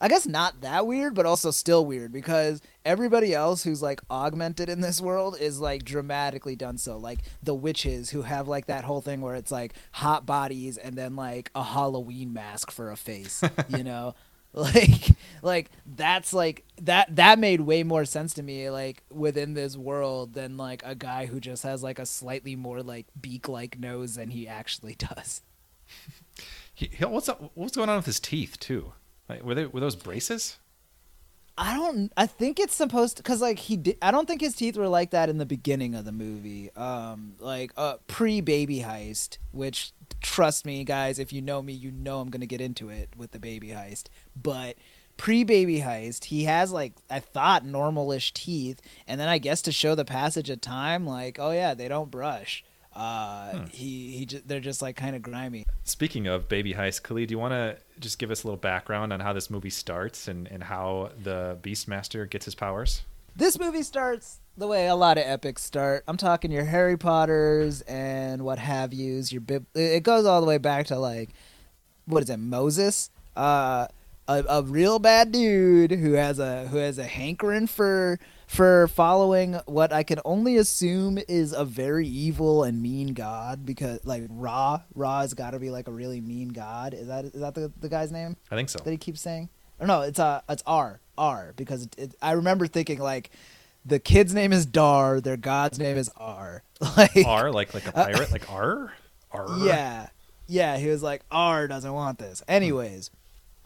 I 0.00 0.08
guess 0.08 0.26
not 0.26 0.60
that 0.62 0.86
weird, 0.86 1.14
but 1.14 1.24
also 1.24 1.50
still 1.52 1.86
weird 1.86 2.12
because 2.12 2.60
everybody 2.84 3.32
else 3.32 3.62
who's 3.62 3.80
like 3.80 4.00
augmented 4.10 4.68
in 4.68 4.80
this 4.80 5.00
world 5.00 5.36
is 5.38 5.60
like 5.60 5.84
dramatically 5.84 6.56
done 6.56 6.78
so. 6.78 6.96
Like 6.96 7.20
the 7.42 7.54
witches 7.54 8.10
who 8.10 8.22
have 8.22 8.48
like 8.48 8.66
that 8.66 8.84
whole 8.84 9.00
thing 9.00 9.20
where 9.20 9.36
it's 9.36 9.52
like 9.52 9.74
hot 9.92 10.26
bodies 10.26 10.76
and 10.78 10.96
then 10.96 11.14
like 11.14 11.50
a 11.54 11.62
Halloween 11.62 12.32
mask 12.32 12.72
for 12.72 12.90
a 12.90 12.96
face, 12.96 13.42
you 13.68 13.84
know? 13.84 14.14
Like 14.56 15.08
like 15.42 15.70
that's 15.84 16.32
like 16.32 16.64
that 16.80 17.16
that 17.16 17.40
made 17.40 17.62
way 17.62 17.82
more 17.82 18.04
sense 18.04 18.34
to 18.34 18.42
me 18.44 18.70
like 18.70 19.02
within 19.10 19.54
this 19.54 19.76
world 19.76 20.34
than 20.34 20.56
like 20.56 20.80
a 20.84 20.94
guy 20.94 21.26
who 21.26 21.40
just 21.40 21.64
has 21.64 21.82
like 21.82 21.98
a 21.98 22.06
slightly 22.06 22.54
more 22.54 22.80
like 22.80 23.06
beak 23.20 23.48
like 23.48 23.80
nose 23.80 24.14
than 24.14 24.30
he 24.30 24.46
actually 24.46 24.94
does. 24.98 25.42
He, 26.72 26.86
he, 26.86 27.04
what's 27.04 27.28
up, 27.28 27.50
what's 27.54 27.74
going 27.74 27.88
on 27.88 27.96
with 27.96 28.06
his 28.06 28.20
teeth 28.20 28.60
too? 28.60 28.92
Like, 29.28 29.42
were 29.42 29.54
they 29.54 29.66
were 29.66 29.80
those 29.80 29.96
braces? 29.96 30.58
I 31.56 31.74
don't. 31.76 32.12
I 32.16 32.26
think 32.26 32.58
it's 32.58 32.74
supposed 32.74 33.18
to 33.18 33.22
because 33.22 33.40
like 33.40 33.58
he 33.60 33.76
did. 33.76 33.96
I 34.02 34.10
don't 34.10 34.26
think 34.26 34.40
his 34.40 34.56
teeth 34.56 34.76
were 34.76 34.88
like 34.88 35.10
that 35.10 35.28
in 35.28 35.38
the 35.38 35.46
beginning 35.46 35.94
of 35.94 36.04
the 36.04 36.12
movie. 36.12 36.70
Um, 36.74 37.34
like 37.38 37.72
uh, 37.76 37.96
pre 38.08 38.40
baby 38.40 38.80
heist, 38.80 39.38
which 39.52 39.92
trust 40.20 40.66
me, 40.66 40.82
guys, 40.82 41.18
if 41.20 41.32
you 41.32 41.40
know 41.40 41.62
me, 41.62 41.72
you 41.72 41.92
know 41.92 42.20
I'm 42.20 42.30
gonna 42.30 42.46
get 42.46 42.60
into 42.60 42.88
it 42.88 43.10
with 43.16 43.30
the 43.30 43.38
baby 43.38 43.68
heist. 43.68 44.06
But 44.40 44.76
pre 45.16 45.44
baby 45.44 45.80
heist, 45.80 46.24
he 46.24 46.44
has 46.44 46.72
like 46.72 46.94
I 47.08 47.20
thought 47.20 47.64
normalish 47.64 48.32
teeth, 48.32 48.82
and 49.06 49.20
then 49.20 49.28
I 49.28 49.38
guess 49.38 49.62
to 49.62 49.72
show 49.72 49.94
the 49.94 50.04
passage 50.04 50.50
of 50.50 50.60
time, 50.60 51.06
like 51.06 51.38
oh 51.38 51.52
yeah, 51.52 51.74
they 51.74 51.86
don't 51.86 52.10
brush. 52.10 52.64
Uh, 52.94 53.50
Hmm. 53.58 53.64
he 53.72 54.16
he 54.16 54.26
j- 54.26 54.42
they're 54.46 54.60
just 54.60 54.80
like 54.82 54.96
kind 54.96 55.16
of 55.16 55.22
grimy. 55.22 55.64
Speaking 55.84 56.26
of 56.28 56.48
baby 56.48 56.74
heist, 56.74 57.02
Khalid, 57.02 57.28
do 57.28 57.32
you 57.32 57.38
want 57.38 57.52
to 57.52 57.76
just 58.00 58.18
give 58.18 58.30
us 58.30 58.44
a 58.44 58.46
little 58.46 58.56
background 58.60 59.12
on 59.12 59.20
how 59.20 59.32
this 59.32 59.50
movie 59.50 59.70
starts 59.70 60.28
and, 60.28 60.46
and 60.48 60.62
how 60.62 61.10
the 61.22 61.58
Beastmaster 61.62 62.28
gets 62.30 62.44
his 62.44 62.54
powers? 62.54 63.02
This 63.36 63.58
movie 63.58 63.82
starts 63.82 64.38
the 64.56 64.68
way 64.68 64.86
a 64.86 64.94
lot 64.94 65.18
of 65.18 65.24
epics 65.26 65.64
start. 65.64 66.04
I'm 66.06 66.16
talking 66.16 66.52
your 66.52 66.64
Harry 66.66 66.96
Potters 66.96 67.80
and 67.82 68.42
what 68.42 68.60
have 68.60 68.94
yous. 68.94 69.32
Your 69.32 69.40
bib- 69.40 69.66
it 69.74 70.04
goes 70.04 70.24
all 70.24 70.40
the 70.40 70.46
way 70.46 70.58
back 70.58 70.86
to 70.86 70.98
like 70.98 71.30
what 72.06 72.22
is 72.22 72.30
it, 72.30 72.36
Moses? 72.36 73.10
Uh, 73.34 73.88
a, 74.28 74.44
a 74.48 74.62
real 74.62 74.98
bad 74.98 75.32
dude 75.32 75.90
who 75.90 76.12
has 76.12 76.38
a 76.38 76.66
who 76.68 76.78
has 76.78 76.98
a 76.98 77.04
hankering 77.04 77.66
for 77.66 78.18
for 78.46 78.88
following 78.88 79.54
what 79.66 79.92
I 79.92 80.02
can 80.02 80.20
only 80.24 80.56
assume 80.56 81.18
is 81.28 81.52
a 81.52 81.64
very 81.64 82.06
evil 82.06 82.62
and 82.64 82.80
mean 82.80 83.14
god 83.14 83.66
because 83.66 84.04
like 84.04 84.24
Ra 84.28 84.82
Ra 84.94 85.20
has 85.20 85.34
got 85.34 85.50
to 85.50 85.58
be 85.58 85.70
like 85.70 85.88
a 85.88 85.92
really 85.92 86.20
mean 86.20 86.48
god. 86.48 86.94
Is 86.94 87.08
that 87.08 87.24
is 87.24 87.40
that 87.40 87.54
the, 87.54 87.72
the 87.80 87.88
guy's 87.88 88.12
name? 88.12 88.36
I 88.50 88.56
think 88.56 88.68
so. 88.68 88.78
that 88.78 88.90
he 88.90 88.96
keeps 88.96 89.20
saying? 89.20 89.48
Or 89.78 89.86
no, 89.86 90.02
it's 90.02 90.18
uh 90.18 90.40
it's 90.48 90.62
R 90.66 91.00
R 91.18 91.52
because 91.56 91.84
it, 91.84 91.94
it, 91.98 92.14
I 92.22 92.32
remember 92.32 92.66
thinking 92.66 92.98
like 92.98 93.30
the 93.84 93.98
kid's 93.98 94.32
name 94.32 94.52
is 94.52 94.64
Dar, 94.64 95.20
their 95.20 95.36
god's 95.36 95.78
name 95.78 95.96
is 95.96 96.10
R. 96.16 96.62
Like 96.96 97.16
R, 97.26 97.50
like 97.50 97.72
like 97.72 97.86
a 97.86 97.92
pirate, 97.92 98.30
like 98.30 98.50
R? 98.50 98.92
R? 99.30 99.46
yeah, 99.64 100.08
yeah. 100.46 100.76
He 100.76 100.88
was 100.88 101.02
like 101.02 101.22
R 101.30 101.66
doesn't 101.66 101.92
want 101.92 102.18
this. 102.18 102.42
Anyways, 102.46 103.10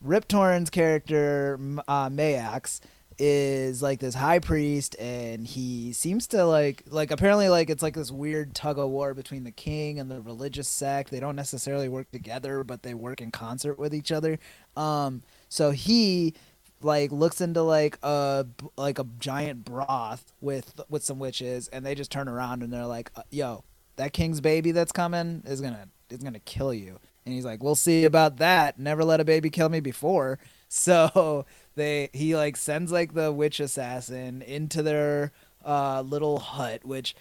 Rip 0.02 0.28
Torn's 0.28 0.71
character 0.71 1.59
uh, 1.88 2.09
Maax 2.09 2.81
is 3.19 3.83
like 3.83 3.99
this 3.99 4.14
high 4.14 4.38
priest 4.38 4.95
and 5.00 5.45
he 5.45 5.93
seems 5.93 6.28
to 6.28 6.45
like 6.45 6.85
like 6.88 7.11
apparently 7.11 7.49
like 7.49 7.69
it's 7.69 7.83
like 7.83 7.95
this 7.95 8.12
weird 8.12 8.55
tug 8.55 8.78
of 8.78 8.88
war 8.90 9.12
between 9.12 9.43
the 9.43 9.50
king 9.50 9.99
and 9.99 10.09
the 10.09 10.21
religious 10.21 10.69
sect. 10.69 11.11
They 11.11 11.19
don't 11.19 11.35
necessarily 11.35 11.88
work 11.88 12.11
together 12.12 12.62
but 12.62 12.85
they 12.85 12.95
work 12.95 13.21
in 13.21 13.33
concert 13.33 13.76
with 13.78 13.93
each 13.93 14.12
other. 14.12 14.38
Um 14.76 15.23
so 15.49 15.73
he 15.73 16.35
like 16.81 17.11
looks 17.11 17.40
into 17.40 17.62
like 17.62 17.99
a 18.05 18.47
like 18.76 19.00
a 19.00 19.07
giant 19.19 19.64
broth 19.64 20.33
with 20.40 20.81
with 20.88 21.02
some 21.02 21.19
witches 21.19 21.67
and 21.69 21.85
they 21.85 21.97
just 21.97 22.12
turn 22.12 22.28
around 22.28 22.62
and 22.62 22.73
they're 22.73 22.87
like 22.87 23.11
uh, 23.17 23.23
yo 23.31 23.64
that 23.97 24.12
king's 24.12 24.40
baby 24.40 24.71
that's 24.71 24.93
coming 24.93 25.43
is 25.45 25.61
gonna 25.61 25.88
is 26.09 26.19
gonna 26.19 26.38
kill 26.38 26.73
you 26.73 27.00
and 27.28 27.35
he's 27.35 27.44
like 27.44 27.62
we'll 27.62 27.75
see 27.75 28.06
about 28.06 28.38
that. 28.38 28.78
Never 28.78 29.04
let 29.04 29.20
a 29.20 29.25
baby 29.25 29.50
kill 29.50 29.68
me 29.68 29.80
before. 29.80 30.38
So 30.70 31.47
they 31.76 32.11
he 32.12 32.37
like 32.37 32.54
sends 32.58 32.92
like 32.92 33.14
the 33.14 33.32
witch 33.32 33.58
assassin 33.58 34.42
into 34.42 34.82
their 34.82 35.32
uh 35.64 36.02
little 36.02 36.40
hut 36.40 36.85
which 36.85 37.14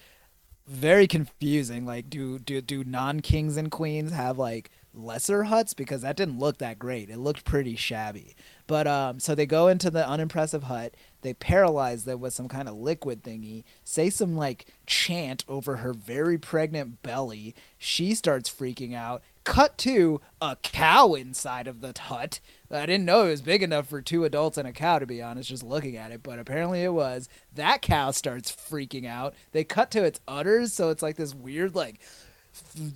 very 0.68 1.08
confusing. 1.08 1.86
Like 1.86 2.10
do 2.10 2.40
do 2.40 2.60
do 2.60 2.84
non-kings 2.84 3.56
and 3.56 3.72
queens 3.72 4.12
have 4.12 4.38
like 4.38 4.70
lesser 4.94 5.44
huts? 5.44 5.74
Because 5.74 6.02
that 6.02 6.18
didn't 6.18 6.40
look 6.40 6.58
that 6.58 6.78
great. 6.78 7.10
It 7.10 7.20
looked 7.20 7.46
pretty 7.46 7.78
shabby. 7.78 8.36
But 8.68 8.86
um 8.86 9.22
so 9.22 9.34
they 9.34 9.46
go 9.46 9.70
into 9.70 9.90
the 9.90 10.06
unimpressive 10.06 10.64
hut. 10.64 10.96
They 11.22 11.34
paralyze 11.34 12.04
them 12.04 12.20
with 12.20 12.34
some 12.34 12.50
kind 12.50 12.68
of 12.68 12.76
liquid 12.76 13.24
thingy. 13.24 13.64
Say 13.86 14.10
some 14.10 14.36
like 14.36 14.66
chant 14.86 15.46
over 15.48 15.78
her 15.78 15.94
very 15.94 16.38
pregnant 16.38 17.02
belly. 17.02 17.56
She 17.78 18.14
starts 18.14 18.50
freaking 18.50 18.94
out 18.94 19.24
cut 19.48 19.78
to 19.78 20.20
a 20.42 20.58
cow 20.62 21.14
inside 21.14 21.68
of 21.68 21.80
the 21.80 21.94
hut 21.98 22.42
I 22.70 22.86
didn't 22.86 23.06
know 23.06 23.24
it 23.24 23.30
was 23.30 23.42
big 23.42 23.64
enough 23.64 23.88
for 23.88 24.02
two 24.02 24.26
adults 24.26 24.58
and 24.58 24.68
a 24.68 24.74
cow, 24.74 25.00
to 25.00 25.06
be 25.06 25.22
honest, 25.22 25.48
just 25.48 25.64
looking 25.64 25.96
at 25.96 26.12
it, 26.12 26.22
but 26.22 26.38
apparently 26.38 26.84
it 26.84 26.92
was. 26.92 27.30
That 27.56 27.82
cow 27.82 28.12
starts 28.12 28.52
freaking 28.52 29.08
out. 29.08 29.36
They 29.54 29.64
cut 29.64 29.90
to 29.92 30.04
its 30.04 30.20
udders, 30.28 30.74
so 30.74 30.90
it's 30.90 31.02
like 31.02 31.16
this 31.16 31.34
weird, 31.34 31.76
like, 31.76 32.02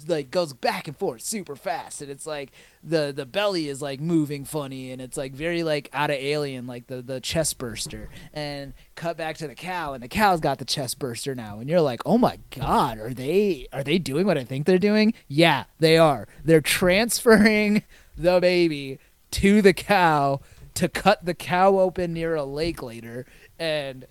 like 0.07 0.31
goes 0.31 0.53
back 0.53 0.87
and 0.87 0.97
forth 0.97 1.21
super 1.21 1.55
fast 1.55 2.01
and 2.01 2.11
it's 2.11 2.25
like 2.25 2.51
the 2.83 3.13
the 3.15 3.25
belly 3.25 3.67
is 3.67 3.81
like 3.81 3.99
moving 3.99 4.45
funny 4.45 4.91
and 4.91 5.01
it's 5.01 5.17
like 5.17 5.33
very 5.33 5.63
like 5.63 5.89
out 5.93 6.09
of 6.09 6.17
alien 6.17 6.67
like 6.67 6.87
the 6.87 7.01
the 7.01 7.19
chest 7.19 7.57
burster. 7.57 8.09
And 8.33 8.73
cut 8.95 9.17
back 9.17 9.37
to 9.37 9.47
the 9.47 9.55
cow 9.55 9.93
and 9.93 10.03
the 10.03 10.07
cow's 10.07 10.39
got 10.39 10.57
the 10.59 10.65
chest 10.65 10.99
burster 10.99 11.33
now 11.35 11.59
and 11.59 11.69
you're 11.69 11.81
like 11.81 12.01
oh 12.05 12.17
my 12.17 12.39
god 12.55 12.99
are 12.99 13.13
they 13.13 13.67
are 13.73 13.83
they 13.83 13.97
doing 13.97 14.25
what 14.25 14.37
i 14.37 14.43
think 14.43 14.65
they're 14.65 14.77
doing? 14.77 15.13
Yeah 15.27 15.65
they 15.79 15.97
are. 15.97 16.27
They're 16.43 16.61
transferring 16.61 17.83
the 18.17 18.39
baby 18.39 18.99
to 19.31 19.61
the 19.61 19.73
cow 19.73 20.41
to 20.75 20.87
cut 20.89 21.25
the 21.25 21.33
cow 21.33 21.79
open 21.79 22.13
near 22.13 22.35
a 22.35 22.43
lake 22.43 22.81
later 22.81 23.25
and 23.59 24.05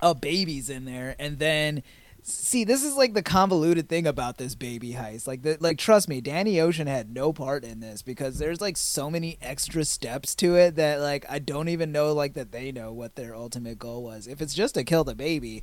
a 0.00 0.14
baby's 0.14 0.70
in 0.70 0.84
there 0.84 1.16
and 1.18 1.38
then 1.38 1.82
see 2.30 2.64
this 2.64 2.84
is 2.84 2.94
like 2.94 3.14
the 3.14 3.22
convoluted 3.22 3.88
thing 3.88 4.06
about 4.06 4.38
this 4.38 4.54
baby 4.54 4.92
heist. 4.92 5.26
Like 5.26 5.42
the, 5.42 5.56
like 5.60 5.78
trust 5.78 6.08
me 6.08 6.20
danny 6.20 6.60
ocean 6.60 6.86
had 6.86 7.12
no 7.12 7.32
part 7.32 7.64
in 7.64 7.80
this 7.80 8.02
because 8.02 8.38
there's 8.38 8.60
like 8.60 8.76
so 8.76 9.10
many 9.10 9.38
extra 9.40 9.84
steps 9.84 10.34
to 10.36 10.56
it 10.56 10.76
that 10.76 11.00
like 11.00 11.24
i 11.28 11.38
don't 11.38 11.68
even 11.68 11.92
know 11.92 12.12
like 12.12 12.34
that 12.34 12.52
they 12.52 12.72
know 12.72 12.92
what 12.92 13.16
their 13.16 13.34
ultimate 13.34 13.78
goal 13.78 14.02
was. 14.02 14.26
If 14.26 14.40
it's 14.40 14.54
just 14.54 14.74
to 14.74 14.84
kill 14.84 15.04
the 15.04 15.14
baby 15.14 15.62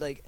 like 0.00 0.24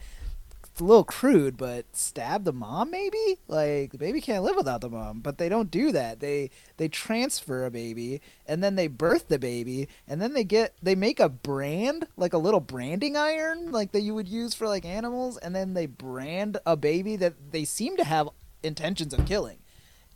a 0.81 0.85
little 0.85 1.05
crude, 1.05 1.57
but 1.57 1.85
stab 1.95 2.45
the 2.45 2.53
mom 2.53 2.91
maybe? 2.91 3.39
Like 3.49 3.93
the 3.93 3.99
baby 3.99 4.21
can't 4.21 4.45
live 4.45 4.57
without 4.57 4.81
the 4.81 4.89
mom, 4.89 5.21
but 5.21 5.39
they 5.39 5.49
don't 5.49 5.71
do 5.71 5.93
that. 5.93 6.21
They 6.21 6.51
they 6.77 6.89
transfer 6.89 7.65
a 7.65 7.71
baby 7.71 8.21
and 8.47 8.63
then 8.63 8.75
they 8.75 8.87
birth 8.87 9.29
the 9.29 9.39
baby 9.39 9.89
and 10.09 10.21
then 10.21 10.33
they 10.33 10.45
get 10.45 10.75
they 10.83 10.95
make 10.95 11.21
a 11.21 11.29
brand, 11.29 12.07
like 12.17 12.33
a 12.33 12.39
little 12.39 12.61
branding 12.61 13.17
iron 13.17 13.71
like 13.71 13.93
that 13.93 14.01
you 14.01 14.15
would 14.15 14.29
use 14.29 14.55
for 14.55 14.67
like 14.67 14.85
animals 14.85 15.37
and 15.39 15.55
then 15.55 15.75
they 15.75 15.87
brand 15.87 16.59
a 16.67 16.77
baby 16.77 17.17
that 17.17 17.53
they 17.53 17.65
seem 17.65 17.97
to 17.97 18.05
have 18.05 18.29
intentions 18.63 19.15
of 19.15 19.27
killing. 19.27 19.59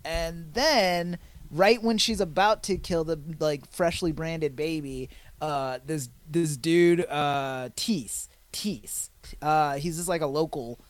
And 0.04 0.52
then 0.54 1.18
right 1.50 1.82
when 1.82 1.98
she's 1.98 2.20
about 2.20 2.62
to 2.64 2.76
kill 2.76 3.04
the 3.04 3.18
like 3.38 3.70
freshly 3.70 4.12
branded 4.12 4.56
baby, 4.56 5.10
uh 5.40 5.78
this 5.84 6.08
this 6.28 6.56
dude 6.56 7.06
uh 7.08 7.70
Tease 7.76 8.28
Tease. 8.52 9.10
Uh, 9.42 9.74
he's 9.74 9.96
just 9.96 10.08
like 10.08 10.22
a 10.22 10.26
local. 10.26 10.80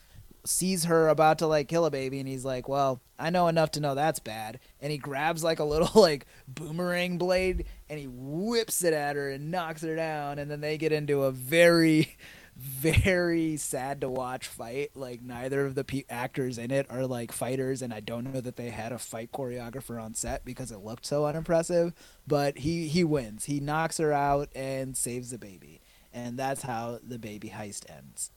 Sees 0.45 0.83
her 0.83 1.07
about 1.07 1.39
to 1.39 1.47
like 1.47 1.67
kill 1.67 1.85
a 1.85 1.91
baby, 1.91 2.19
and 2.19 2.29
he's 2.29 2.45
like, 2.45 2.69
"Well, 2.69 3.01
I 3.17 3.31
know 3.31 3.47
enough 3.47 3.71
to 3.71 3.79
know 3.79 3.95
that's 3.95 4.19
bad." 4.19 4.59
And 4.79 4.91
he 4.91 4.99
grabs 4.99 5.43
like 5.43 5.59
a 5.59 5.63
little 5.63 5.89
like 6.01 6.27
boomerang 6.47 7.17
blade, 7.17 7.65
and 7.89 7.99
he 7.99 8.05
whips 8.07 8.83
it 8.83 8.93
at 8.93 9.15
her 9.15 9.31
and 9.31 9.49
knocks 9.49 9.81
her 9.81 9.95
down. 9.95 10.37
And 10.37 10.51
then 10.51 10.61
they 10.61 10.77
get 10.77 10.91
into 10.91 11.23
a 11.23 11.31
very, 11.31 12.15
very 12.55 13.57
sad 13.57 14.01
to 14.01 14.09
watch 14.09 14.45
fight. 14.47 14.91
Like 14.93 15.23
neither 15.23 15.65
of 15.65 15.73
the 15.73 15.83
pe- 15.83 16.03
actors 16.11 16.59
in 16.59 16.69
it 16.69 16.85
are 16.91 17.07
like 17.07 17.31
fighters, 17.31 17.81
and 17.81 17.91
I 17.91 17.99
don't 18.01 18.31
know 18.31 18.41
that 18.41 18.55
they 18.55 18.69
had 18.69 18.91
a 18.91 18.99
fight 18.99 19.31
choreographer 19.31 19.99
on 19.99 20.13
set 20.13 20.45
because 20.45 20.71
it 20.71 20.83
looked 20.83 21.07
so 21.07 21.25
unimpressive. 21.25 21.91
But 22.27 22.59
he 22.59 22.87
he 22.87 23.03
wins. 23.03 23.45
He 23.45 23.59
knocks 23.59 23.97
her 23.97 24.13
out 24.13 24.49
and 24.53 24.95
saves 24.95 25.31
the 25.31 25.39
baby 25.39 25.81
and 26.15 26.39
that's 26.39 26.63
how 26.63 26.99
the 27.05 27.19
baby 27.19 27.49
heist 27.49 27.83
ends. 27.95 28.31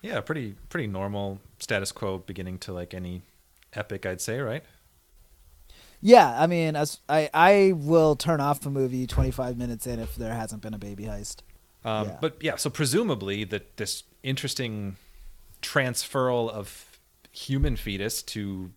Yeah, 0.00 0.20
pretty 0.20 0.54
pretty 0.68 0.86
normal 0.86 1.40
status 1.58 1.92
quo 1.92 2.18
beginning 2.18 2.58
to 2.60 2.72
like 2.72 2.94
any 2.94 3.22
epic, 3.74 4.06
I'd 4.06 4.20
say, 4.20 4.40
right? 4.40 4.64
Yeah, 6.00 6.40
I 6.40 6.46
mean, 6.46 6.74
as 6.74 7.00
I 7.08 7.28
I 7.34 7.72
will 7.76 8.16
turn 8.16 8.40
off 8.40 8.64
a 8.64 8.70
movie 8.70 9.06
25 9.06 9.58
minutes 9.58 9.86
in 9.86 9.98
if 9.98 10.16
there 10.16 10.34
hasn't 10.34 10.62
been 10.62 10.74
a 10.74 10.78
baby 10.78 11.04
heist. 11.04 11.40
Um, 11.84 12.08
Yeah. 12.08 12.18
But 12.20 12.36
yeah, 12.40 12.56
so 12.56 12.70
presumably 12.70 13.44
that 13.44 13.76
this 13.76 14.04
interesting 14.22 14.96
transferal 15.60 16.50
of 16.50 16.98
human 17.30 17.76
fetus 17.76 18.22
to 18.22 18.70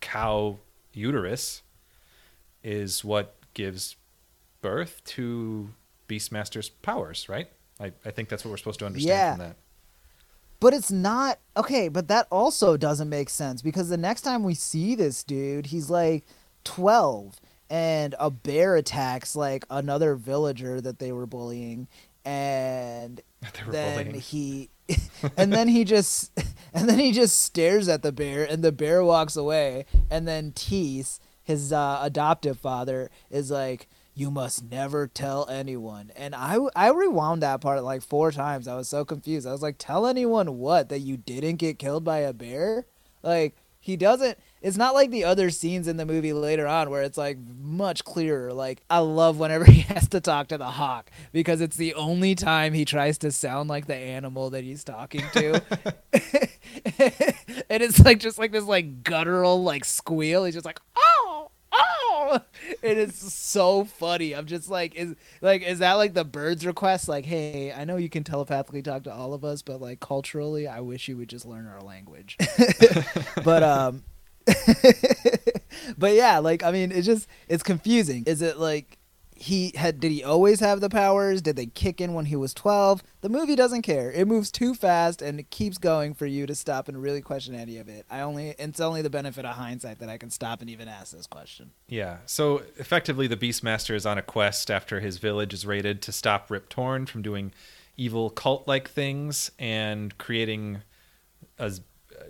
cow 0.00 0.58
uterus 0.92 1.62
is 2.62 3.04
what 3.04 3.36
gives 3.54 3.96
birth 4.60 5.02
to 5.04 5.70
Beastmaster's 6.08 6.68
powers, 6.68 7.28
right? 7.28 7.48
I, 7.80 7.92
I 8.04 8.10
think 8.10 8.28
that's 8.28 8.44
what 8.44 8.50
we're 8.50 8.56
supposed 8.56 8.78
to 8.80 8.86
understand 8.86 9.08
Yeah. 9.08 9.30
from 9.32 9.38
that. 9.40 9.56
But 10.60 10.72
it's 10.74 10.90
not 10.92 11.38
okay. 11.56 11.88
But 11.88 12.08
that 12.08 12.26
also 12.30 12.76
doesn't 12.76 13.08
make 13.08 13.28
sense 13.28 13.60
because 13.62 13.88
the 13.88 13.96
next 13.96 14.22
time 14.22 14.44
we 14.44 14.54
see 14.54 14.94
this 14.94 15.22
dude, 15.24 15.66
he's 15.66 15.90
like 15.90 16.24
12, 16.64 17.40
and 17.68 18.14
a 18.18 18.30
bear 18.30 18.76
attacks 18.76 19.34
like 19.36 19.64
another 19.68 20.14
villager 20.14 20.80
that 20.80 20.98
they 21.00 21.12
were 21.12 21.26
bullying, 21.26 21.88
and 22.24 23.20
were 23.66 23.72
then 23.72 24.04
bullying. 24.06 24.20
he 24.20 24.70
and 25.36 25.52
then 25.52 25.68
he 25.68 25.84
just 25.84 26.30
and 26.72 26.88
then 26.88 26.98
he 26.98 27.10
just 27.12 27.40
stares 27.40 27.88
at 27.88 28.02
the 28.02 28.12
bear 28.12 28.44
and 28.44 28.62
the 28.62 28.72
bear 28.72 29.02
walks 29.04 29.34
away 29.36 29.86
and 30.10 30.26
then 30.28 30.52
Tease 30.52 31.20
his 31.42 31.72
uh, 31.72 31.98
adoptive 32.02 32.58
father 32.58 33.10
is 33.30 33.50
like 33.50 33.88
you 34.14 34.30
must 34.30 34.70
never 34.70 35.06
tell 35.06 35.48
anyone. 35.48 36.12
And 36.16 36.34
I, 36.34 36.58
I 36.76 36.90
rewound 36.90 37.42
that 37.42 37.60
part 37.60 37.82
like 37.82 38.02
four 38.02 38.30
times. 38.30 38.68
I 38.68 38.76
was 38.76 38.88
so 38.88 39.04
confused. 39.04 39.46
I 39.46 39.52
was 39.52 39.62
like, 39.62 39.76
tell 39.78 40.06
anyone 40.06 40.58
what? 40.58 40.88
That 40.88 41.00
you 41.00 41.16
didn't 41.16 41.56
get 41.56 41.78
killed 41.78 42.04
by 42.04 42.18
a 42.18 42.32
bear? 42.32 42.86
Like, 43.22 43.56
he 43.80 43.96
doesn't. 43.96 44.38
It's 44.62 44.78
not 44.78 44.94
like 44.94 45.10
the 45.10 45.24
other 45.24 45.50
scenes 45.50 45.88
in 45.88 45.98
the 45.98 46.06
movie 46.06 46.32
later 46.32 46.66
on 46.66 46.88
where 46.88 47.02
it's 47.02 47.18
like 47.18 47.36
much 47.60 48.02
clearer. 48.04 48.52
Like, 48.52 48.80
I 48.88 49.00
love 49.00 49.38
whenever 49.38 49.64
he 49.70 49.80
has 49.82 50.08
to 50.08 50.20
talk 50.20 50.48
to 50.48 50.58
the 50.58 50.64
hawk 50.64 51.10
because 51.32 51.60
it's 51.60 51.76
the 51.76 51.92
only 51.94 52.34
time 52.34 52.72
he 52.72 52.84
tries 52.86 53.18
to 53.18 53.30
sound 53.30 53.68
like 53.68 53.86
the 53.86 53.94
animal 53.94 54.48
that 54.50 54.64
he's 54.64 54.84
talking 54.84 55.24
to. 55.32 55.60
and 57.68 57.82
it's 57.82 58.00
like 58.00 58.20
just 58.20 58.38
like 58.38 58.52
this 58.52 58.64
like 58.64 59.02
guttural 59.02 59.62
like 59.62 59.84
squeal. 59.84 60.44
He's 60.44 60.54
just 60.54 60.66
like, 60.66 60.80
oh, 60.96 61.03
it 62.82 62.98
is 62.98 63.14
so 63.14 63.84
funny. 63.84 64.34
I'm 64.34 64.46
just 64.46 64.68
like, 64.68 64.94
is 64.94 65.14
like, 65.40 65.62
is 65.62 65.78
that 65.78 65.94
like 65.94 66.14
the 66.14 66.24
bird's 66.24 66.64
request? 66.66 67.08
Like, 67.08 67.24
hey, 67.24 67.72
I 67.72 67.84
know 67.84 67.96
you 67.96 68.08
can 68.08 68.24
telepathically 68.24 68.82
talk 68.82 69.04
to 69.04 69.12
all 69.12 69.34
of 69.34 69.44
us, 69.44 69.62
but 69.62 69.80
like 69.80 70.00
culturally, 70.00 70.66
I 70.66 70.80
wish 70.80 71.08
you 71.08 71.16
would 71.16 71.28
just 71.28 71.46
learn 71.46 71.66
our 71.66 71.82
language. 71.82 72.36
but 73.44 73.62
um, 73.62 74.04
but 75.98 76.12
yeah, 76.12 76.38
like 76.38 76.62
I 76.62 76.70
mean, 76.70 76.92
it's 76.92 77.06
just 77.06 77.28
it's 77.48 77.62
confusing. 77.62 78.24
Is 78.26 78.42
it 78.42 78.58
like 78.58 78.98
he 79.36 79.72
had 79.74 79.98
did 80.00 80.12
he 80.12 80.22
always 80.22 80.60
have 80.60 80.80
the 80.80 80.88
powers? 80.88 81.42
Did 81.42 81.56
they 81.56 81.66
kick 81.66 82.00
in 82.00 82.14
when 82.14 82.26
he 82.26 82.36
was 82.36 82.54
12? 82.54 83.02
The 83.20 83.28
movie 83.28 83.56
doesn't 83.56 83.82
care. 83.82 84.10
It 84.12 84.28
moves 84.28 84.50
too 84.50 84.74
fast 84.74 85.20
and 85.20 85.40
it 85.40 85.50
keeps 85.50 85.76
going 85.76 86.14
for 86.14 86.26
you 86.26 86.46
to 86.46 86.54
stop 86.54 86.88
and 86.88 87.02
really 87.02 87.20
question 87.20 87.54
any 87.54 87.78
of 87.78 87.88
it. 87.88 88.06
I 88.10 88.20
only 88.20 88.54
it's 88.58 88.80
only 88.80 89.02
the 89.02 89.10
benefit 89.10 89.44
of 89.44 89.56
hindsight 89.56 89.98
that 89.98 90.08
I 90.08 90.18
can 90.18 90.30
stop 90.30 90.60
and 90.60 90.70
even 90.70 90.88
ask 90.88 91.12
this 91.12 91.26
question. 91.26 91.72
Yeah. 91.88 92.18
So 92.26 92.62
effectively 92.76 93.26
the 93.26 93.36
Beastmaster 93.36 93.94
is 93.94 94.06
on 94.06 94.18
a 94.18 94.22
quest 94.22 94.70
after 94.70 95.00
his 95.00 95.18
village 95.18 95.52
is 95.52 95.66
raided 95.66 96.00
to 96.02 96.12
stop 96.12 96.50
Rip 96.50 96.68
Torn 96.68 97.06
from 97.06 97.22
doing 97.22 97.52
evil 97.96 98.30
cult-like 98.30 98.88
things 98.88 99.50
and 99.58 100.16
creating 100.18 100.82
a 101.58 101.72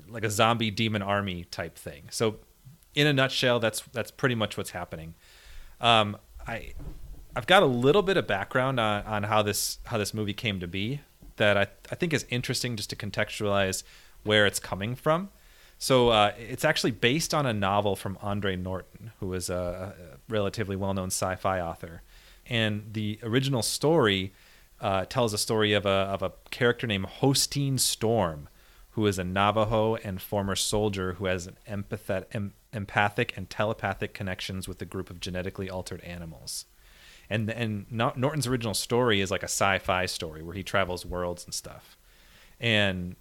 like 0.09 0.25
a 0.25 0.31
zombie 0.31 0.71
demon 0.71 1.03
army 1.03 1.45
type 1.45 1.77
thing. 1.77 2.05
So 2.11 2.37
in 2.95 3.07
a 3.07 3.13
nutshell 3.13 3.61
that's 3.61 3.83
that's 3.93 4.11
pretty 4.11 4.35
much 4.35 4.57
what's 4.57 4.71
happening. 4.71 5.15
Um, 5.81 6.17
I 6.47 6.75
I've 7.37 7.47
got 7.47 7.63
a 7.63 7.67
little 7.67 8.03
bit 8.03 8.17
of 8.17 8.27
background 8.27 8.79
on, 8.79 9.03
on 9.05 9.23
how 9.25 9.43
this 9.43 9.79
how 9.85 9.99
this 9.99 10.15
movie 10.15 10.35
came 10.35 10.61
to 10.61 10.67
be 10.67 11.01
that 11.37 11.57
I, 11.57 11.67
I 11.91 11.95
think 11.97 12.13
is 12.13 12.25
interesting 12.31 12.77
just 12.77 12.91
to 12.91 12.97
contextualize 12.97 13.83
where 14.23 14.47
it's 14.47 14.61
coming 14.61 14.95
from. 14.95 15.31
So 15.79 16.11
uh, 16.11 16.33
it's 16.39 16.65
actually 16.65 16.93
based 16.93 17.35
on 17.35 17.45
a 17.47 17.53
novel 17.53 17.97
from 17.97 18.17
Andre 18.23 18.57
Norton, 18.57 19.11
who 19.19 19.35
is 19.35 19.51
a, 19.51 19.95
a 19.99 20.33
relatively 20.33 20.77
well-known 20.77 21.09
sci-fi 21.09 21.61
author, 21.61 22.03
and 22.47 22.91
the 22.93 23.19
original 23.23 23.63
story 23.63 24.33
uh, 24.81 25.05
tells 25.07 25.33
a 25.33 25.39
story 25.39 25.73
of 25.73 25.85
a 25.85 25.89
of 25.89 26.23
a 26.23 26.33
character 26.51 26.87
named 26.87 27.07
Hosteen 27.21 27.79
Storm, 27.81 28.49
who 28.91 29.07
is 29.07 29.19
a 29.19 29.25
Navajo 29.25 29.97
and 29.97 30.23
former 30.23 30.55
soldier 30.55 31.15
who 31.15 31.27
has 31.27 31.49
an 31.49 31.57
empathet, 31.69 32.27
em, 32.33 32.55
empathic 32.75 33.37
and 33.37 33.49
telepathic 33.49 34.15
connections 34.15 34.69
with 34.69 34.81
a 34.83 34.85
group 34.85 35.11
of 35.11 35.21
genetically 35.21 35.71
altered 35.71 36.01
animals. 36.03 36.67
And 37.31 37.51
and 37.51 37.87
Norton's 37.91 38.47
original 38.47 38.75
story 38.75 39.21
is 39.21 39.31
like 39.31 39.43
a 39.43 39.47
sci-fi 39.47 40.07
story 40.07 40.43
where 40.43 40.55
he 40.55 40.63
travels 40.63 41.07
worlds 41.07 41.45
and 41.45 41.55
stuff. 41.55 41.97
And 42.61 43.17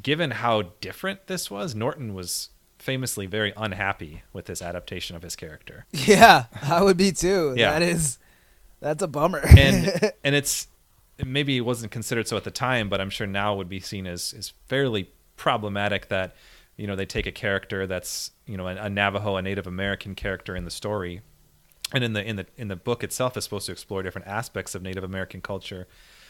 given 0.00 0.32
how 0.32 0.62
different 0.80 1.26
this 1.26 1.50
was, 1.50 1.74
Norton 1.74 2.14
was 2.14 2.50
famously 2.78 3.26
very 3.26 3.52
unhappy 3.56 4.22
with 4.32 4.46
this 4.46 4.62
adaptation 4.62 5.14
of 5.14 5.22
his 5.22 5.36
character. 5.36 5.86
Yeah, 5.92 6.46
I 6.62 6.82
would 6.82 6.96
be 6.96 7.12
too. 7.12 7.54
Yeah. 7.56 7.72
That 7.72 7.82
is 7.82 8.18
that's 8.80 9.02
a 9.02 9.08
bummer. 9.08 9.42
and 9.44 10.12
and 10.24 10.34
it's 10.34 10.66
maybe 11.24 11.56
it 11.56 11.60
wasn't 11.60 11.92
considered 11.92 12.26
so 12.26 12.36
at 12.36 12.44
the 12.44 12.50
time, 12.50 12.88
but 12.88 13.00
I'm 13.00 13.10
sure 13.10 13.26
now 13.26 13.54
would 13.54 13.68
be 13.68 13.80
seen 13.80 14.06
as 14.06 14.34
as 14.36 14.52
fairly 14.66 15.10
problematic 15.36 16.08
that 16.08 16.34
you 16.80 16.86
know 16.86 16.96
they 16.96 17.04
take 17.04 17.26
a 17.26 17.32
character 17.32 17.86
that's 17.86 18.30
you 18.46 18.56
know 18.56 18.66
a, 18.66 18.74
a 18.74 18.88
Navajo, 18.88 19.36
a 19.36 19.42
Native 19.42 19.66
American 19.66 20.14
character 20.14 20.56
in 20.56 20.64
the 20.64 20.70
story, 20.70 21.20
and 21.92 22.02
in 22.02 22.14
the 22.14 22.26
in 22.26 22.36
the 22.36 22.46
in 22.56 22.68
the 22.68 22.76
book 22.76 23.04
itself 23.04 23.36
is 23.36 23.44
supposed 23.44 23.66
to 23.66 23.72
explore 23.72 24.02
different 24.02 24.26
aspects 24.26 24.74
of 24.74 24.82
Native 24.82 25.04
American 25.04 25.42
culture, 25.42 25.86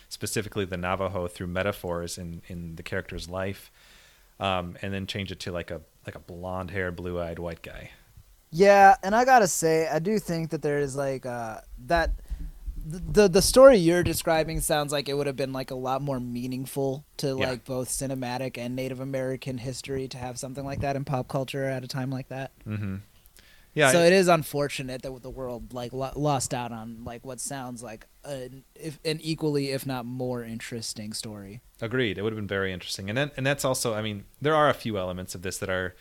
specifically 0.08 0.64
the 0.64 0.76
Navajo 0.76 1.28
through 1.28 1.46
metaphors 1.46 2.18
in 2.18 2.42
in 2.48 2.74
the 2.74 2.82
character's 2.82 3.28
life, 3.28 3.70
um, 4.40 4.76
and 4.82 4.92
then 4.92 5.06
change 5.06 5.30
it 5.30 5.38
to 5.40 5.52
like 5.52 5.70
a 5.70 5.82
like 6.04 6.16
a 6.16 6.20
blonde 6.20 6.72
haired, 6.72 6.96
blue 6.96 7.20
eyed 7.20 7.38
white 7.38 7.62
guy. 7.62 7.90
Yeah, 8.50 8.96
and 9.04 9.14
I 9.14 9.24
gotta 9.24 9.46
say, 9.46 9.86
I 9.86 10.00
do 10.00 10.18
think 10.18 10.50
that 10.50 10.62
there 10.62 10.80
is 10.80 10.96
like 10.96 11.26
uh, 11.26 11.60
that 11.86 12.10
the 12.84 13.28
the 13.28 13.42
story 13.42 13.76
you're 13.76 14.02
describing 14.02 14.60
sounds 14.60 14.92
like 14.92 15.08
it 15.08 15.14
would 15.14 15.26
have 15.26 15.36
been 15.36 15.52
like 15.52 15.70
a 15.70 15.74
lot 15.74 16.02
more 16.02 16.20
meaningful 16.20 17.04
to 17.18 17.28
yeah. 17.28 17.50
like 17.50 17.64
both 17.64 17.88
cinematic 17.88 18.58
and 18.58 18.74
Native 18.74 19.00
American 19.00 19.58
history 19.58 20.08
to 20.08 20.18
have 20.18 20.38
something 20.38 20.64
like 20.64 20.80
that 20.80 20.96
in 20.96 21.04
pop 21.04 21.28
culture 21.28 21.64
at 21.64 21.84
a 21.84 21.88
time 21.88 22.10
like 22.10 22.28
that. 22.28 22.52
Mm-hmm. 22.66 22.96
Yeah. 23.74 23.92
So 23.92 24.00
it 24.00 24.12
is 24.12 24.26
unfortunate 24.28 25.02
that 25.02 25.22
the 25.22 25.30
world 25.30 25.72
like 25.72 25.92
lo- 25.92 26.12
lost 26.16 26.52
out 26.52 26.72
on 26.72 27.04
like 27.04 27.24
what 27.24 27.40
sounds 27.40 27.82
like 27.82 28.06
an 28.24 28.64
if 28.74 28.98
an 29.04 29.20
equally 29.22 29.70
if 29.70 29.86
not 29.86 30.04
more 30.04 30.42
interesting 30.42 31.12
story. 31.12 31.60
Agreed. 31.80 32.18
It 32.18 32.22
would 32.22 32.32
have 32.32 32.38
been 32.38 32.48
very 32.48 32.72
interesting, 32.72 33.08
and 33.08 33.16
then, 33.16 33.30
and 33.36 33.46
that's 33.46 33.64
also 33.64 33.94
I 33.94 34.02
mean 34.02 34.24
there 34.40 34.54
are 34.54 34.68
a 34.68 34.74
few 34.74 34.98
elements 34.98 35.34
of 35.34 35.42
this 35.42 35.58
that 35.58 35.70
are 35.70 35.94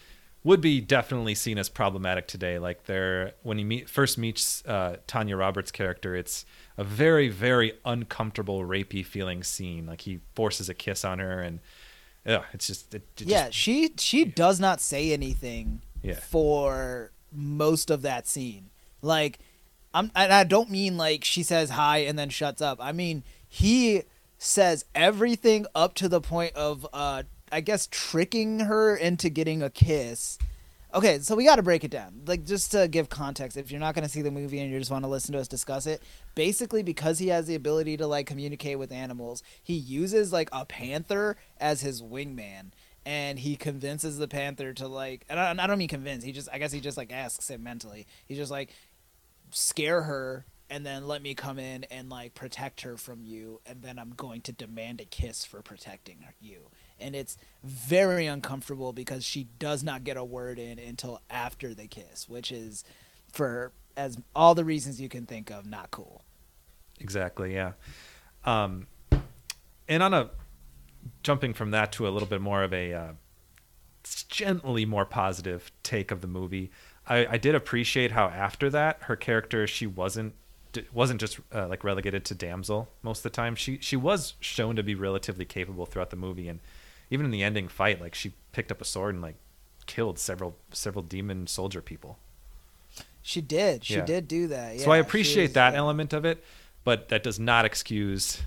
would 0.44 0.62
be 0.62 0.80
definitely 0.80 1.36
seen 1.36 1.58
as 1.58 1.70
problematic 1.70 2.28
today. 2.28 2.58
Like 2.58 2.86
there 2.86 3.34
when 3.44 3.58
he 3.58 3.64
meet 3.64 3.90
first 3.90 4.18
meets 4.18 4.66
uh, 4.66 4.98
Tanya 5.06 5.38
Roberts' 5.38 5.72
character, 5.72 6.16
it's 6.16 6.46
a 6.80 6.84
very 6.86 7.28
very 7.28 7.74
uncomfortable 7.84 8.62
rapey 8.62 9.06
feeling 9.06 9.44
scene. 9.44 9.86
Like 9.86 10.02
he 10.02 10.22
forces 10.34 10.70
a 10.70 10.74
kiss 10.74 11.04
on 11.04 11.20
her 11.20 11.42
and 11.42 11.60
yeah 12.26 12.44
it's 12.54 12.68
just 12.68 12.96
it, 12.96 13.04
it 13.18 13.28
yeah 13.28 13.46
just, 13.48 13.58
she 13.58 13.92
she 13.98 14.24
does 14.24 14.62
not 14.62 14.80
say 14.80 15.12
anything 15.12 15.82
yeah. 16.02 16.14
for 16.14 17.12
most 17.34 17.92
of 17.92 18.02
that 18.04 18.28
scene. 18.28 18.70
Like 19.02 19.40
i'm 19.94 20.10
and 20.16 20.32
i 20.32 20.44
don't 20.46 20.70
mean 20.70 20.96
like 20.98 21.26
she 21.26 21.44
says 21.44 21.72
hi 21.72 21.98
and 22.00 22.18
then 22.18 22.30
shuts 22.30 22.62
up. 22.62 22.78
I 22.82 22.94
mean 22.94 23.24
he 23.50 24.04
says 24.38 24.86
everything 24.96 25.66
up 25.76 25.96
to 25.96 26.08
the 26.08 26.22
point 26.22 26.56
of 26.56 26.88
uh 26.94 27.24
i 27.52 27.60
guess 27.60 27.90
tricking 27.92 28.62
her 28.62 28.96
into 28.96 29.28
getting 29.28 29.62
a 29.62 29.70
kiss 29.70 30.38
Okay, 30.92 31.20
so 31.20 31.36
we 31.36 31.46
got 31.46 31.58
to 31.58 31.64
break 31.64 31.84
it 31.84 31.92
down. 31.92 32.24
Like 32.26 32.46
just 32.46 32.72
to 32.72 32.88
give 32.88 33.10
context, 33.10 33.58
if 33.58 33.70
you're 33.70 33.80
not 33.80 33.94
going 33.94 34.06
to 34.06 34.10
see 34.10 34.24
the 34.24 34.32
movie 34.32 34.60
and 34.60 34.72
you 34.72 34.80
just 34.80 34.90
want 34.90 35.04
to 35.04 35.10
listen 35.10 35.34
to 35.34 35.40
us 35.40 35.48
discuss 35.48 35.86
it, 35.86 36.02
basically 36.34 36.82
because 36.82 37.20
he 37.20 37.28
has 37.28 37.46
the 37.46 37.54
ability 37.54 37.96
to 37.98 38.08
like 38.08 38.26
communicate 38.26 38.80
with 38.80 38.92
animals, 38.92 39.44
he 39.62 39.76
uses 39.76 40.34
like 40.34 40.50
a 40.52 40.66
panther 40.66 41.38
as 41.60 41.82
his 41.82 42.02
wingman 42.02 42.72
and 43.06 43.38
he 43.38 43.56
convinces 43.56 44.18
the 44.18 44.28
panther 44.28 44.74
to 44.74 44.88
like 44.88 45.26
and 45.30 45.40
I, 45.40 45.52
I 45.64 45.68
don't 45.68 45.78
mean 45.78 45.88
convince, 45.88 46.24
he 46.24 46.32
just 46.32 46.50
I 46.52 46.58
guess 46.58 46.72
he 46.72 46.80
just 46.80 46.98
like 46.98 47.14
asks 47.14 47.52
it 47.52 47.60
mentally. 47.60 48.08
He's 48.26 48.38
just 48.38 48.52
like 48.52 48.72
scare 49.52 50.02
her 50.04 50.48
and 50.72 50.84
then 50.84 51.08
let 51.08 51.22
me 51.22 51.36
come 51.36 51.60
in 51.60 51.84
and 51.86 52.10
like 52.10 52.34
protect 52.34 52.82
her 52.82 52.98
from 52.98 53.24
you 53.24 53.62
and 53.64 53.84
then 53.84 54.00
I'm 54.00 54.14
going 54.18 54.42
to 54.42 54.52
demand 54.52 55.02
a 55.02 55.06
kiss 55.06 55.46
for 55.46 55.62
protecting 55.62 56.26
you 56.42 56.70
and 57.00 57.16
it's 57.16 57.38
very 57.64 58.26
uncomfortable 58.26 58.94
because 58.94 59.24
she 59.24 59.48
does 59.60 59.84
not 59.84 60.04
get 60.04 60.18
a 60.18 60.24
word 60.24 60.60
in 60.60 60.80
until 60.80 61.22
after 61.30 61.74
the 61.74 61.88
kiss, 61.88 62.28
which 62.28 62.52
is 62.52 62.84
for 63.32 63.72
as 63.98 64.18
all 64.36 64.56
the 64.56 64.66
reasons 64.66 65.00
you 65.02 65.10
can 65.10 65.26
think 65.26 65.50
of 65.50 65.66
not 65.66 65.92
cool. 65.92 66.24
Exactly, 67.00 67.54
yeah. 67.54 67.74
Um, 68.46 68.88
and 69.88 70.04
on 70.04 70.14
a 70.14 70.30
jumping 71.24 71.54
from 71.54 71.72
that 71.72 71.92
to 71.94 72.08
a 72.08 72.10
little 72.10 72.28
bit 72.28 72.42
more 72.42 72.64
of 72.64 72.74
a 72.74 72.94
uh, 72.94 73.12
gently 74.30 74.86
more 74.86 75.06
positive 75.06 75.72
take 75.84 76.12
of 76.12 76.22
the 76.22 76.28
movie, 76.28 76.72
I, 77.08 77.28
I 77.32 77.38
did 77.38 77.56
appreciate 77.56 78.12
how 78.12 78.28
after 78.28 78.70
that 78.70 79.00
her 79.04 79.16
character 79.16 79.68
she 79.68 79.88
wasn't 79.88 80.34
wasn't 80.94 81.20
just 81.20 81.40
uh, 81.54 81.68
like 81.68 81.84
relegated 81.84 82.24
to 82.26 82.36
damsel 82.36 82.90
most 83.02 83.20
of 83.20 83.24
the 83.24 83.30
time. 83.32 83.56
She 83.56 83.80
she 83.82 83.96
was 83.96 84.36
shown 84.40 84.76
to 84.76 84.84
be 84.84 84.96
relatively 84.96 85.46
capable 85.46 85.86
throughout 85.86 86.12
the 86.12 86.16
movie, 86.16 86.48
and 86.48 86.60
even 87.10 87.26
in 87.26 87.32
the 87.32 87.44
ending 87.44 87.68
fight, 87.68 88.02
like 88.02 88.16
she 88.16 88.34
picked 88.52 88.72
up 88.72 88.82
a 88.82 88.86
sword 88.86 89.16
and 89.16 89.22
like 89.22 89.36
killed 89.86 90.20
several 90.20 90.56
several 90.72 91.04
demon 91.04 91.48
soldier 91.48 91.82
people. 91.82 92.18
She 93.22 93.42
did. 93.42 93.84
She 93.84 93.96
yeah. 93.96 94.06
did 94.06 94.28
do 94.28 94.48
that. 94.48 94.78
Yeah, 94.78 94.86
so 94.86 94.92
I 94.92 94.98
appreciate 94.98 95.54
that 95.54 95.74
yeah. 95.74 95.80
element 95.80 96.14
of 96.14 96.26
it, 96.26 96.44
but 96.84 97.10
that 97.10 97.24
does 97.24 97.40
not 97.40 97.66
excuse 97.66 98.42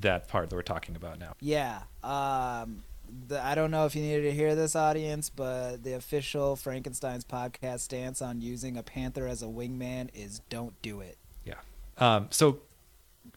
that 0.00 0.28
part 0.28 0.50
that 0.50 0.56
we're 0.56 0.62
talking 0.62 0.96
about 0.96 1.18
now. 1.18 1.34
Yeah. 1.40 1.82
Um, 2.02 2.82
the, 3.28 3.42
I 3.42 3.54
don't 3.54 3.70
know 3.70 3.86
if 3.86 3.96
you 3.96 4.02
needed 4.02 4.22
to 4.22 4.32
hear 4.32 4.54
this, 4.54 4.76
audience, 4.76 5.30
but 5.30 5.82
the 5.82 5.94
official 5.94 6.56
Frankenstein's 6.56 7.24
podcast 7.24 7.80
stance 7.80 8.20
on 8.20 8.40
using 8.40 8.76
a 8.76 8.82
panther 8.82 9.26
as 9.26 9.42
a 9.42 9.46
wingman 9.46 10.10
is 10.14 10.40
don't 10.50 10.80
do 10.82 11.00
it. 11.00 11.16
Yeah. 11.44 11.54
Um, 11.96 12.28
so 12.30 12.58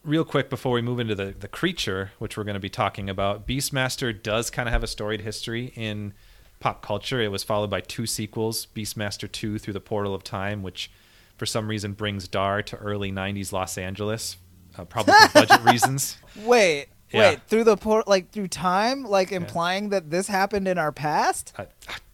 real 0.03 0.23
quick 0.25 0.49
before 0.49 0.73
we 0.73 0.81
move 0.81 0.99
into 0.99 1.15
the, 1.15 1.33
the 1.37 1.47
creature, 1.47 2.11
which 2.19 2.37
we're 2.37 2.43
going 2.43 2.55
to 2.55 2.59
be 2.59 2.69
talking 2.69 3.09
about, 3.09 3.47
Beastmaster 3.47 4.11
does 4.21 4.49
kind 4.49 4.67
of 4.67 4.73
have 4.73 4.83
a 4.83 4.87
storied 4.87 5.21
history 5.21 5.71
in 5.75 6.13
pop 6.59 6.81
culture. 6.81 7.21
It 7.21 7.29
was 7.31 7.43
followed 7.43 7.69
by 7.69 7.81
two 7.81 8.05
sequels 8.05 8.67
Beastmaster 8.75 9.31
2 9.31 9.59
Through 9.59 9.73
the 9.73 9.79
Portal 9.81 10.13
of 10.15 10.23
Time, 10.23 10.63
which 10.63 10.91
for 11.37 11.45
some 11.45 11.67
reason 11.67 11.93
brings 11.93 12.27
Dar 12.27 12.61
to 12.63 12.77
early 12.77 13.11
'90s 13.11 13.51
Los 13.51 13.77
Angeles, 13.77 14.37
uh, 14.77 14.85
probably 14.85 15.13
for 15.27 15.33
budget 15.45 15.63
reasons. 15.71 16.17
Wait, 16.43 16.87
Yeah. 17.11 17.31
wait, 17.31 17.39
through 17.47 17.63
the 17.63 17.77
port, 17.77 18.07
like 18.07 18.29
through 18.31 18.47
time, 18.49 19.03
like 19.03 19.31
implying 19.31 19.89
that 19.89 20.11
this 20.11 20.27
happened 20.27 20.67
in 20.67 20.77
our 20.77 20.91
past. 20.91 21.51
I, 21.57 21.67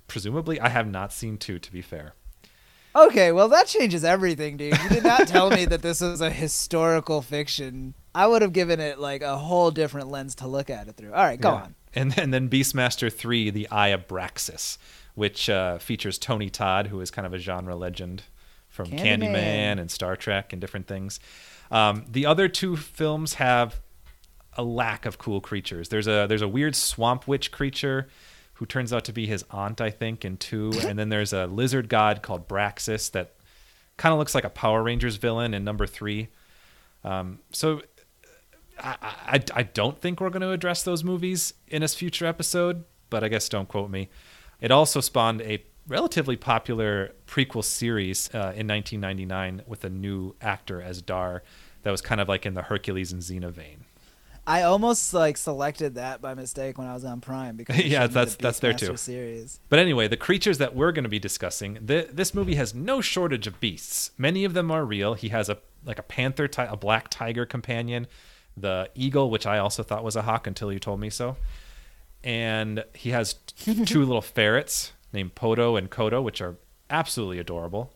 presumably, 0.08 0.60
I 0.62 0.70
have 0.70 0.88
not 0.90 1.12
seen 1.12 1.38
two. 1.38 1.60
To 1.60 1.72
be 1.74 1.82
fair, 1.82 2.14
Okay, 3.06 3.32
well 3.32 3.48
that 3.50 3.68
changes 3.68 4.04
everything, 4.04 4.58
dude. 4.58 4.78
You 4.82 4.90
did 4.90 5.04
not 5.04 5.28
tell 5.28 5.50
me 5.52 5.66
that 5.66 5.82
this 5.82 6.02
was 6.02 6.20
a 6.22 6.30
historical 6.32 7.22
fiction. 7.22 7.94
I 8.16 8.26
would 8.26 8.42
have 8.42 8.54
given 8.54 8.80
it 8.80 8.98
like 9.00 9.22
a 9.22 9.38
whole 9.38 9.70
different 9.72 10.10
lens 10.10 10.34
to 10.36 10.48
look 10.48 10.70
at 10.70 10.88
it 10.88 10.96
through. 10.96 11.14
All 11.14 11.24
right, 11.24 11.40
go 11.40 11.50
Yeah. 11.52 11.56
on. 11.64 11.76
And, 11.96 12.18
and 12.18 12.34
then 12.34 12.50
Beastmaster 12.50 13.12
3, 13.14 13.50
The 13.52 13.70
Eye 13.70 13.88
of 13.90 14.08
Braxus, 14.08 14.78
which 15.16 15.50
uh, 15.50 15.78
features 15.78 16.18
Tony 16.18 16.50
Todd, 16.50 16.88
who 16.88 17.00
is 17.02 17.12
kind 17.12 17.26
of 17.26 17.34
a 17.34 17.38
genre 17.40 17.76
legend 17.76 18.24
from 18.70 18.88
Candyman. 18.88 19.20
Candyman, 19.34 19.80
and 19.80 19.90
Star 19.92 20.16
Trek 20.16 20.52
and 20.54 20.60
different 20.62 20.88
things. 20.88 21.20
Um, 21.72 22.06
the 22.10 22.26
other 22.26 22.48
two 22.48 22.76
films 22.78 23.36
have 23.36 23.80
a 24.58 24.64
lack 24.64 25.06
of 25.06 25.18
cool 25.18 25.40
creatures. 25.42 25.90
There's 25.90 26.08
a 26.08 26.26
there's 26.28 26.42
a 26.42 26.48
weird 26.48 26.76
swamp 26.76 27.28
witch 27.28 27.52
creature 27.52 28.08
who 28.58 28.66
turns 28.66 28.92
out 28.92 29.06
to 29.06 29.14
be 29.14 29.28
his 29.28 29.46
aunt, 29.52 29.82
I 29.82 29.92
think, 29.92 30.26
in 30.26 30.38
two. 30.38 30.72
and 30.86 30.98
then 30.98 31.10
there's 31.10 31.34
a 31.34 31.48
lizard 31.48 31.90
god 31.90 32.22
called 32.22 32.48
Braxus 32.48 33.12
that 33.12 33.34
kind 33.98 34.14
of 34.14 34.20
looks 34.20 34.36
like 34.36 34.44
a 34.44 34.50
Power 34.50 34.84
Rangers 34.84 35.16
villain 35.18 35.54
in 35.54 35.64
number 35.64 35.86
three. 35.86 36.30
Um, 37.04 37.40
so 37.52 37.82
I, 38.80 38.96
I, 39.02 39.44
I 39.54 39.64
don't 39.64 40.00
think 40.00 40.20
we're 40.20 40.30
going 40.30 40.42
to 40.42 40.52
address 40.52 40.84
those 40.84 41.04
movies 41.04 41.54
in 41.68 41.84
a 41.84 41.88
future 41.88 42.26
episode, 42.26 42.84
but 43.10 43.24
I 43.24 43.28
guess 43.28 43.48
don't 43.50 43.68
quote 43.68 43.90
me. 43.90 44.10
It 44.60 44.72
also 44.72 45.02
spawned 45.02 45.42
a 45.42 45.64
relatively 45.88 46.36
popular 46.36 47.14
prequel 47.28 47.64
series 47.64 48.30
uh, 48.34 48.54
in 48.56 48.68
1999 48.68 49.64
with 49.68 49.84
a 49.84 49.90
new 49.90 50.36
actor 50.42 50.82
as 50.82 51.02
Dar 51.02 51.44
that 51.84 51.92
was 51.92 52.02
kind 52.02 52.20
of 52.20 52.28
like 52.28 52.46
in 52.46 52.56
the 52.56 52.64
Hercules 52.64 53.12
and 53.12 53.22
Xena 53.22 53.52
vein. 53.52 53.86
I 54.48 54.62
almost 54.64 55.14
like 55.14 55.36
selected 55.36 55.96
that 55.96 56.22
by 56.22 56.34
mistake 56.34 56.78
when 56.78 56.88
I 56.88 56.94
was 56.94 57.04
on 57.04 57.20
Prime 57.20 57.58
because 57.58 57.78
Yeah, 57.84 58.08
that's- 58.08 58.36
the 58.36 58.44
that's 58.44 58.60
there 58.60 58.74
too. 58.74 58.96
Series. 58.96 59.60
But 59.68 59.80
anyway, 59.80 60.08
the 60.08 60.16
creatures 60.18 60.58
that 60.60 60.74
we're 60.74 60.94
going 60.94 61.04
to 61.04 61.10
be 61.10 61.20
discussing, 61.20 61.86
th- 61.86 62.10
this 62.14 62.34
movie 62.34 62.56
has 62.56 62.74
no 62.74 63.02
shortage 63.02 63.46
of 63.46 63.60
beasts. 63.60 64.12
Many 64.18 64.46
of 64.46 64.54
them 64.54 64.72
are 64.72 64.86
real. 64.86 65.14
He 65.16 65.30
has 65.30 65.50
a 65.50 65.58
like 65.86 66.00
a 66.00 66.04
panther, 66.04 66.48
ti- 66.48 66.62
a 66.64 66.78
black 66.78 67.10
tiger 67.10 67.46
companion, 67.46 68.08
the 68.56 68.90
eagle, 68.96 69.30
which 69.30 69.46
I 69.46 69.58
also 69.60 69.84
thought 69.84 70.04
was 70.04 70.16
a 70.16 70.22
hawk 70.24 70.48
until 70.48 70.72
you 70.72 70.80
told 70.80 71.00
me 71.00 71.10
so, 71.10 71.38
and 72.24 72.84
he 72.94 73.12
has 73.12 73.36
t- 73.46 73.86
two 73.86 74.00
little 74.06 74.22
ferrets 74.22 74.94
named 75.14 75.36
Podo 75.36 75.78
and 75.78 75.90
Kodo, 75.90 76.24
which 76.24 76.42
are 76.42 76.56
absolutely 76.90 77.40
adorable. 77.40 77.94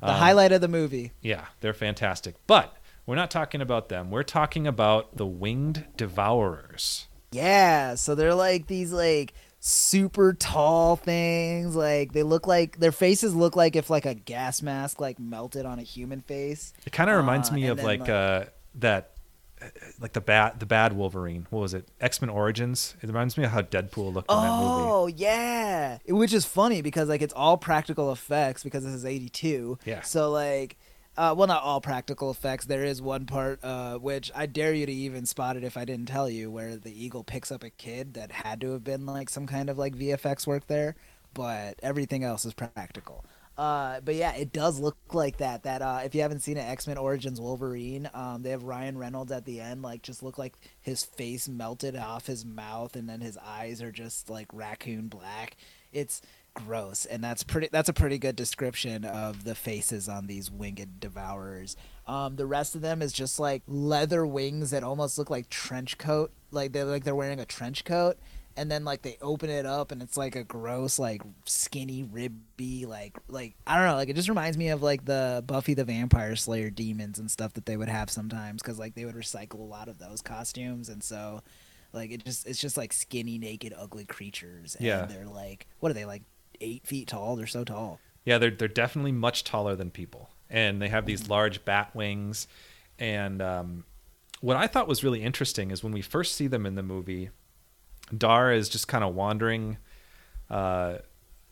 The 0.00 0.08
um, 0.10 0.16
highlight 0.16 0.52
of 0.52 0.60
the 0.60 0.68
movie. 0.68 1.12
Yeah, 1.22 1.46
they're 1.60 1.72
fantastic. 1.74 2.34
But 2.46 2.75
we're 3.06 3.14
not 3.16 3.30
talking 3.30 3.60
about 3.60 3.88
them. 3.88 4.10
We're 4.10 4.22
talking 4.24 4.66
about 4.66 5.16
the 5.16 5.26
winged 5.26 5.84
devourers. 5.96 7.06
Yeah, 7.32 7.94
so 7.96 8.14
they're 8.14 8.34
like 8.34 8.66
these 8.66 8.92
like 8.92 9.34
super 9.60 10.32
tall 10.32 10.96
things. 10.96 11.74
Like 11.76 12.12
they 12.12 12.22
look 12.22 12.46
like 12.46 12.78
their 12.78 12.92
faces 12.92 13.34
look 13.34 13.56
like 13.56 13.76
if 13.76 13.90
like 13.90 14.06
a 14.06 14.14
gas 14.14 14.62
mask 14.62 15.00
like 15.00 15.18
melted 15.18 15.66
on 15.66 15.78
a 15.78 15.82
human 15.82 16.20
face. 16.22 16.72
It 16.86 16.92
kind 16.92 17.10
of 17.10 17.16
reminds 17.16 17.50
Uh, 17.50 17.54
me 17.54 17.66
of 17.66 17.82
like 17.82 18.00
like- 18.00 18.08
uh, 18.08 18.44
that, 18.76 19.12
uh, 19.60 19.66
like 20.00 20.12
the 20.12 20.20
bad 20.20 20.60
the 20.60 20.66
bad 20.66 20.92
Wolverine. 20.92 21.46
What 21.50 21.60
was 21.60 21.74
it? 21.74 21.88
X 22.00 22.20
Men 22.20 22.30
Origins. 22.30 22.94
It 23.02 23.06
reminds 23.06 23.36
me 23.36 23.44
of 23.44 23.50
how 23.50 23.62
Deadpool 23.62 24.12
looked 24.14 24.30
in 24.30 24.36
that 24.36 24.50
movie. 24.60 24.82
Oh 24.88 25.06
yeah, 25.14 25.98
which 26.08 26.32
is 26.32 26.44
funny 26.44 26.80
because 26.82 27.08
like 27.08 27.22
it's 27.22 27.34
all 27.34 27.56
practical 27.56 28.12
effects 28.12 28.62
because 28.62 28.84
this 28.84 28.94
is 28.94 29.04
'82. 29.04 29.78
Yeah. 29.84 30.02
So 30.02 30.30
like, 30.30 30.76
uh, 31.16 31.34
well, 31.36 31.46
not 31.46 31.62
all 31.62 31.80
practical 31.80 32.30
effects. 32.30 32.66
There 32.66 32.84
is 32.84 33.00
one 33.00 33.26
part 33.26 33.60
uh, 33.62 33.98
which 33.98 34.30
I 34.34 34.46
dare 34.46 34.74
you 34.74 34.86
to 34.86 34.92
even 34.92 35.26
spot 35.26 35.56
it 35.56 35.64
if 35.64 35.76
I 35.76 35.84
didn't 35.84 36.08
tell 36.08 36.28
you, 36.28 36.50
where 36.50 36.76
the 36.76 37.04
eagle 37.04 37.24
picks 37.24 37.50
up 37.50 37.62
a 37.62 37.70
kid 37.70 38.14
that 38.14 38.30
had 38.30 38.60
to 38.62 38.72
have 38.72 38.84
been 38.84 39.06
like 39.06 39.30
some 39.30 39.46
kind 39.46 39.70
of 39.70 39.78
like 39.78 39.94
VFX 39.94 40.46
work 40.46 40.66
there, 40.66 40.94
but 41.34 41.78
everything 41.82 42.24
else 42.24 42.44
is 42.44 42.54
practical. 42.54 43.24
Uh, 43.56 44.00
but 44.00 44.14
yeah, 44.14 44.34
it 44.34 44.52
does 44.52 44.78
look 44.78 44.98
like 45.14 45.38
that. 45.38 45.62
That 45.62 45.80
uh, 45.80 46.00
if 46.04 46.14
you 46.14 46.20
haven't 46.20 46.40
seen 46.40 46.58
it, 46.58 46.68
X 46.68 46.86
Men 46.86 46.98
Origins 46.98 47.40
Wolverine, 47.40 48.08
um, 48.12 48.42
they 48.42 48.50
have 48.50 48.64
Ryan 48.64 48.98
Reynolds 48.98 49.32
at 49.32 49.46
the 49.46 49.60
end, 49.60 49.80
like 49.82 50.02
just 50.02 50.22
look 50.22 50.36
like 50.36 50.58
his 50.82 51.04
face 51.04 51.48
melted 51.48 51.96
off 51.96 52.26
his 52.26 52.44
mouth, 52.44 52.96
and 52.96 53.08
then 53.08 53.22
his 53.22 53.38
eyes 53.38 53.80
are 53.80 53.92
just 53.92 54.28
like 54.28 54.48
raccoon 54.52 55.08
black. 55.08 55.56
It's 55.92 56.20
gross, 56.56 57.04
and 57.06 57.22
that's 57.22 57.42
pretty. 57.42 57.68
That's 57.70 57.88
a 57.88 57.92
pretty 57.92 58.18
good 58.18 58.34
description 58.36 59.04
of 59.04 59.44
the 59.44 59.54
faces 59.54 60.08
on 60.08 60.26
these 60.26 60.50
winged 60.50 60.98
devourers. 61.00 61.76
Um, 62.06 62.36
the 62.36 62.46
rest 62.46 62.74
of 62.74 62.80
them 62.80 63.02
is 63.02 63.12
just 63.12 63.38
like 63.38 63.62
leather 63.68 64.26
wings 64.26 64.70
that 64.70 64.82
almost 64.82 65.18
look 65.18 65.30
like 65.30 65.48
trench 65.50 65.98
coat, 65.98 66.32
like 66.50 66.72
they're 66.72 66.84
like 66.84 67.04
they're 67.04 67.14
wearing 67.14 67.40
a 67.40 67.46
trench 67.46 67.84
coat 67.84 68.16
and 68.58 68.70
then 68.70 68.84
like 68.86 69.02
they 69.02 69.18
open 69.20 69.50
it 69.50 69.66
up 69.66 69.92
and 69.92 70.00
it's 70.00 70.16
like 70.16 70.34
a 70.34 70.42
gross 70.42 70.98
like 70.98 71.20
skinny 71.44 72.02
ribby 72.02 72.86
like 72.86 73.14
like 73.28 73.54
i 73.66 73.76
don't 73.76 73.84
know 73.86 73.96
like 73.96 74.08
it 74.08 74.16
just 74.16 74.30
reminds 74.30 74.56
me 74.56 74.70
of 74.70 74.82
like 74.82 75.04
the 75.04 75.44
buffy 75.46 75.74
the 75.74 75.84
vampire 75.84 76.34
slayer 76.34 76.70
demons 76.70 77.18
and 77.18 77.30
stuff 77.30 77.52
that 77.52 77.66
they 77.66 77.76
would 77.76 77.90
have 77.90 78.08
sometimes 78.08 78.62
because 78.62 78.78
like 78.78 78.94
they 78.94 79.04
would 79.04 79.14
recycle 79.14 79.58
a 79.58 79.62
lot 79.62 79.88
of 79.88 79.98
those 79.98 80.22
costumes 80.22 80.88
and 80.88 81.04
so 81.04 81.42
like 81.92 82.10
it 82.10 82.24
just 82.24 82.46
it's 82.46 82.58
just 82.58 82.78
like 82.78 82.94
skinny 82.94 83.36
naked 83.36 83.74
ugly 83.76 84.06
creatures 84.06 84.74
and 84.74 84.86
Yeah. 84.86 85.04
they're 85.04 85.26
like 85.26 85.66
what 85.80 85.90
are 85.90 85.94
they 85.94 86.06
like 86.06 86.22
eight 86.60 86.86
feet 86.86 87.08
tall 87.08 87.36
they're 87.36 87.46
so 87.46 87.64
tall 87.64 87.98
Yeah, 88.24 88.38
they're 88.38 88.50
they're 88.50 88.68
definitely 88.68 89.12
much 89.12 89.44
taller 89.44 89.76
than 89.76 89.90
people, 89.90 90.30
and 90.50 90.80
they 90.82 90.88
have 90.88 91.02
Mm-hmm. 91.04 91.08
these 91.08 91.28
large 91.28 91.64
bat 91.64 91.94
wings. 91.94 92.48
And 92.98 93.40
um, 93.42 93.84
what 94.40 94.56
I 94.56 94.66
thought 94.66 94.88
was 94.88 95.04
really 95.04 95.22
interesting 95.22 95.70
is 95.70 95.84
when 95.84 95.92
we 95.92 96.02
first 96.02 96.34
see 96.34 96.46
them 96.48 96.66
in 96.66 96.74
the 96.74 96.82
movie, 96.82 97.30
Dar 98.16 98.52
is 98.52 98.68
just 98.68 98.88
kind 98.88 99.04
of 99.04 99.14
wandering 99.14 99.76
uh, 100.50 100.98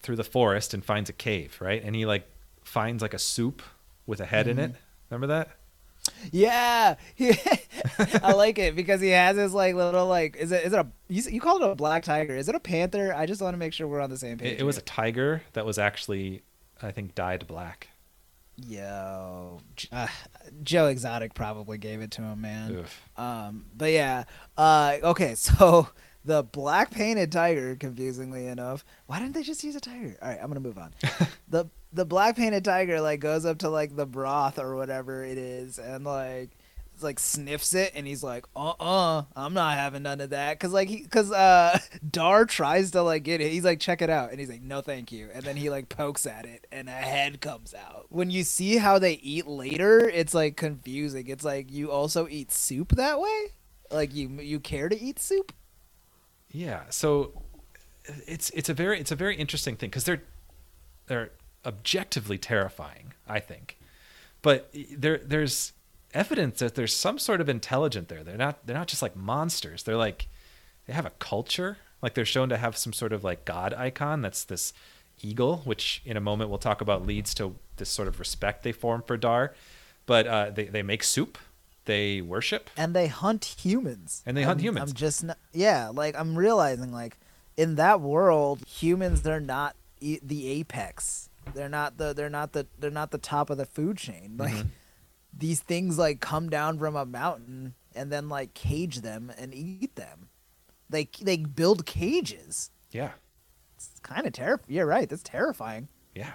through 0.00 0.16
the 0.16 0.24
forest 0.24 0.74
and 0.74 0.84
finds 0.84 1.10
a 1.10 1.12
cave, 1.12 1.56
right? 1.60 1.82
And 1.82 1.94
he 1.94 2.06
like 2.06 2.26
finds 2.64 3.02
like 3.02 3.14
a 3.14 3.18
soup 3.18 3.62
with 4.06 4.20
a 4.20 4.26
head 4.26 4.48
in 4.48 4.56
Mm-hmm. 4.56 4.72
it. 4.74 4.76
Remember 5.10 5.26
that? 5.28 5.50
yeah 6.32 6.94
i 8.22 8.32
like 8.32 8.58
it 8.58 8.76
because 8.76 9.00
he 9.00 9.08
has 9.08 9.36
his 9.36 9.54
like 9.54 9.74
little 9.74 10.06
like 10.06 10.36
is 10.36 10.52
it 10.52 10.64
is 10.64 10.72
it 10.72 10.78
a 10.78 10.86
you, 11.08 11.22
you 11.30 11.40
call 11.40 11.62
it 11.62 11.70
a 11.70 11.74
black 11.74 12.02
tiger 12.02 12.34
is 12.36 12.48
it 12.48 12.54
a 12.54 12.60
panther 12.60 13.14
i 13.14 13.24
just 13.26 13.40
want 13.40 13.54
to 13.54 13.58
make 13.58 13.72
sure 13.72 13.86
we're 13.86 14.00
on 14.00 14.10
the 14.10 14.16
same 14.18 14.36
page 14.38 14.54
It, 14.54 14.60
it 14.60 14.64
was 14.64 14.76
a 14.76 14.82
tiger 14.82 15.42
that 15.54 15.64
was 15.64 15.78
actually, 15.78 16.42
I 16.82 16.90
think, 16.90 17.14
dyed 17.14 17.46
black. 17.46 17.88
Yo, 18.56 19.60
uh, 19.90 20.06
Joe 20.62 20.86
Exotic 20.86 21.34
probably 21.34 21.76
gave 21.76 22.00
it 22.00 22.12
to 22.12 22.22
him, 22.22 22.40
man. 22.40 22.70
Oof. 22.76 23.02
Um, 23.16 23.66
but 23.76 23.90
yeah, 23.90 24.24
uh, 24.56 24.98
okay, 25.02 25.34
so 25.48 25.88
the 26.24 26.42
black 26.42 26.90
painted 26.90 27.30
tiger, 27.30 27.76
confusingly 27.76 28.46
enough, 28.46 28.84
why 29.06 29.18
didn't 29.18 29.34
they 29.34 29.42
just 29.42 29.62
use 29.62 29.76
a 29.76 29.80
tiger? 29.80 30.16
All 30.22 30.28
right, 30.28 30.38
I'm 30.40 30.48
gonna 30.48 30.60
move 30.60 30.78
on. 30.78 30.92
the 31.48 31.66
the 31.92 32.04
black 32.04 32.36
painted 32.36 32.64
tiger 32.64 33.00
like 33.00 33.20
goes 33.20 33.44
up 33.44 33.58
to 33.58 33.68
like 33.68 33.94
the 33.94 34.06
broth 34.06 34.58
or 34.58 34.76
whatever 34.76 35.24
it 35.24 35.38
is, 35.38 35.78
and 35.78 36.04
like 36.04 36.50
it's 36.94 37.02
like 37.02 37.18
sniffs 37.18 37.74
it, 37.74 37.92
and 37.94 38.06
he's 38.06 38.22
like, 38.22 38.46
uh 38.54 38.72
uh, 38.80 39.24
I'm 39.34 39.52
not 39.52 39.76
having 39.76 40.04
none 40.04 40.20
of 40.20 40.30
that, 40.30 40.58
cause 40.60 40.72
like 40.72 40.88
he, 40.88 41.00
cause 41.00 41.30
uh, 41.32 41.78
Dar 42.10 42.46
tries 42.46 42.92
to 42.92 43.02
like 43.02 43.24
get 43.24 43.40
it, 43.40 43.50
he's 43.50 43.64
like, 43.64 43.80
check 43.80 44.00
it 44.00 44.10
out, 44.10 44.30
and 44.30 44.38
he's 44.38 44.48
like, 44.48 44.62
no, 44.62 44.80
thank 44.80 45.10
you, 45.10 45.28
and 45.34 45.42
then 45.42 45.56
he 45.56 45.70
like 45.70 45.88
pokes 45.88 46.24
at 46.24 46.46
it, 46.46 46.66
and 46.70 46.88
a 46.88 46.92
head 46.92 47.40
comes 47.40 47.74
out. 47.74 48.06
When 48.10 48.30
you 48.30 48.44
see 48.44 48.76
how 48.76 48.98
they 48.98 49.14
eat 49.14 49.46
later, 49.46 50.08
it's 50.08 50.34
like 50.34 50.56
confusing. 50.56 51.26
It's 51.26 51.44
like 51.44 51.70
you 51.70 51.90
also 51.90 52.28
eat 52.28 52.52
soup 52.52 52.92
that 52.92 53.20
way, 53.20 53.46
like 53.90 54.14
you 54.14 54.28
you 54.40 54.60
care 54.60 54.88
to 54.88 54.98
eat 54.98 55.18
soup. 55.18 55.52
Yeah, 56.54 56.82
so 56.88 57.32
it's 58.28 58.50
it's 58.50 58.68
a 58.68 58.74
very 58.74 59.00
it's 59.00 59.10
a 59.10 59.16
very 59.16 59.34
interesting 59.36 59.74
thing 59.74 59.90
because 59.90 60.04
they're 60.04 60.22
they're 61.08 61.30
objectively 61.66 62.38
terrifying, 62.38 63.12
I 63.28 63.40
think, 63.40 63.76
but 64.40 64.72
there 64.96 65.18
there's 65.18 65.72
evidence 66.12 66.60
that 66.60 66.76
there's 66.76 66.94
some 66.94 67.18
sort 67.18 67.40
of 67.40 67.48
intelligent 67.48 68.06
there. 68.08 68.22
They're 68.22 68.36
not 68.36 68.64
they're 68.64 68.76
not 68.76 68.86
just 68.86 69.02
like 69.02 69.16
monsters. 69.16 69.82
They're 69.82 69.96
like 69.96 70.28
they 70.86 70.92
have 70.92 71.04
a 71.04 71.10
culture. 71.18 71.78
Like 72.00 72.14
they're 72.14 72.24
shown 72.24 72.50
to 72.50 72.56
have 72.56 72.76
some 72.76 72.92
sort 72.92 73.12
of 73.12 73.24
like 73.24 73.44
god 73.44 73.74
icon 73.74 74.22
that's 74.22 74.44
this 74.44 74.72
eagle, 75.22 75.62
which 75.64 76.02
in 76.04 76.16
a 76.16 76.20
moment 76.20 76.50
we'll 76.50 76.58
talk 76.60 76.80
about 76.80 77.04
leads 77.04 77.34
to 77.34 77.56
this 77.78 77.88
sort 77.88 78.06
of 78.06 78.20
respect 78.20 78.62
they 78.62 78.70
form 78.72 79.02
for 79.04 79.16
Dar. 79.16 79.54
But 80.06 80.26
uh, 80.28 80.50
they 80.50 80.66
they 80.66 80.82
make 80.84 81.02
soup, 81.02 81.36
they 81.84 82.20
worship. 82.20 82.70
and 82.76 82.94
they 82.94 83.06
hunt 83.08 83.44
humans. 83.58 84.22
And 84.26 84.36
they 84.36 84.42
hunt 84.42 84.58
I'm- 84.58 84.64
humans. 84.64 84.90
I'm 84.90 84.96
just 84.96 85.24
not, 85.24 85.38
yeah, 85.52 85.88
like 85.92 86.14
I'm 86.18 86.36
realizing 86.36 86.92
like 86.92 87.18
in 87.56 87.74
that 87.76 88.00
world, 88.00 88.64
humans 88.66 89.22
they're 89.22 89.40
not 89.40 89.76
e- 90.00 90.18
the 90.22 90.48
apex. 90.48 91.28
They're 91.54 91.68
not 91.68 91.98
the 91.98 92.14
they're 92.14 92.30
not 92.30 92.52
the 92.52 92.66
they're 92.78 92.90
not 92.90 93.10
the 93.10 93.18
top 93.18 93.50
of 93.50 93.58
the 93.58 93.66
food 93.66 93.96
chain. 93.98 94.36
Like 94.38 94.54
Mhm. 94.54 94.68
these 95.36 95.60
things 95.60 95.98
like 95.98 96.20
come 96.20 96.48
down 96.48 96.78
from 96.78 96.96
a 96.96 97.04
mountain 97.04 97.74
and 97.94 98.10
then 98.10 98.28
like 98.28 98.54
cage 98.54 99.02
them 99.02 99.30
and 99.36 99.54
eat 99.54 99.94
them. 99.96 100.28
They 100.88 101.08
they 101.20 101.36
build 101.36 101.84
cages. 101.86 102.70
Yeah. 102.90 103.12
It's 103.76 103.90
kind 104.02 104.26
of 104.26 104.32
terrifying. 104.32 104.74
You're 104.74 104.86
right. 104.86 105.08
That's 105.08 105.22
terrifying. 105.22 105.88
Yeah. 106.14 106.32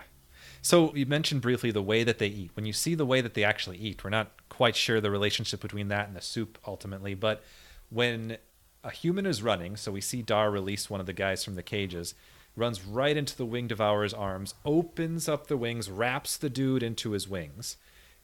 So 0.61 0.93
you 0.93 1.05
mentioned 1.05 1.41
briefly 1.41 1.71
the 1.71 1.81
way 1.81 2.03
that 2.03 2.19
they 2.19 2.27
eat. 2.27 2.51
When 2.53 2.65
you 2.65 2.73
see 2.73 2.93
the 2.95 3.05
way 3.05 3.21
that 3.21 3.33
they 3.33 3.43
actually 3.43 3.77
eat, 3.77 4.03
we're 4.03 4.09
not 4.09 4.31
quite 4.59 4.75
sure 4.75 4.99
the 4.99 5.09
relationship 5.09 5.61
between 5.61 5.87
that 5.87 6.05
and 6.09 6.17
the 6.17 6.21
soup 6.21 6.57
ultimately, 6.67 7.13
but 7.13 7.41
when 7.89 8.37
a 8.83 8.91
human 8.91 9.25
is 9.25 9.41
running, 9.41 9.77
so 9.77 9.89
we 9.89 10.01
see 10.01 10.21
Dar 10.21 10.51
release 10.51 10.89
one 10.89 10.99
of 10.99 11.05
the 11.05 11.13
guys 11.13 11.45
from 11.45 11.55
the 11.55 11.63
cages, 11.63 12.13
runs 12.57 12.83
right 12.83 13.15
into 13.15 13.37
the 13.37 13.45
wing 13.45 13.69
devourer's 13.69 14.13
arms, 14.13 14.55
opens 14.65 15.29
up 15.29 15.47
the 15.47 15.55
wings, 15.55 15.89
wraps 15.89 16.35
the 16.35 16.49
dude 16.49 16.83
into 16.83 17.11
his 17.11 17.25
wings. 17.25 17.77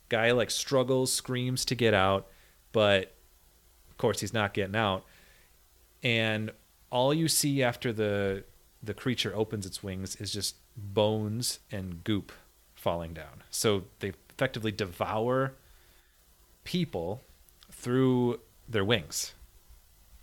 Guy 0.09 0.33
like 0.33 0.51
struggles, 0.51 1.13
screams 1.13 1.63
to 1.63 1.73
get 1.73 1.93
out, 1.93 2.27
but 2.73 3.13
of 3.89 3.95
course 3.95 4.19
he's 4.19 4.33
not 4.33 4.53
getting 4.53 4.75
out. 4.75 5.05
And 6.03 6.51
all 6.89 7.13
you 7.13 7.29
see 7.29 7.63
after 7.63 7.93
the 7.93 8.43
the 8.83 8.93
creature 8.93 9.33
opens 9.33 9.65
its 9.65 9.81
wings 9.81 10.17
is 10.17 10.33
just 10.33 10.57
bones 10.75 11.59
and 11.71 12.03
goop 12.03 12.33
falling 12.73 13.13
down. 13.13 13.41
So 13.51 13.85
they 13.99 14.11
effectively 14.29 14.73
devour 14.73 15.53
people 16.65 17.23
through 17.71 18.41
their 18.67 18.83
wings. 18.83 19.33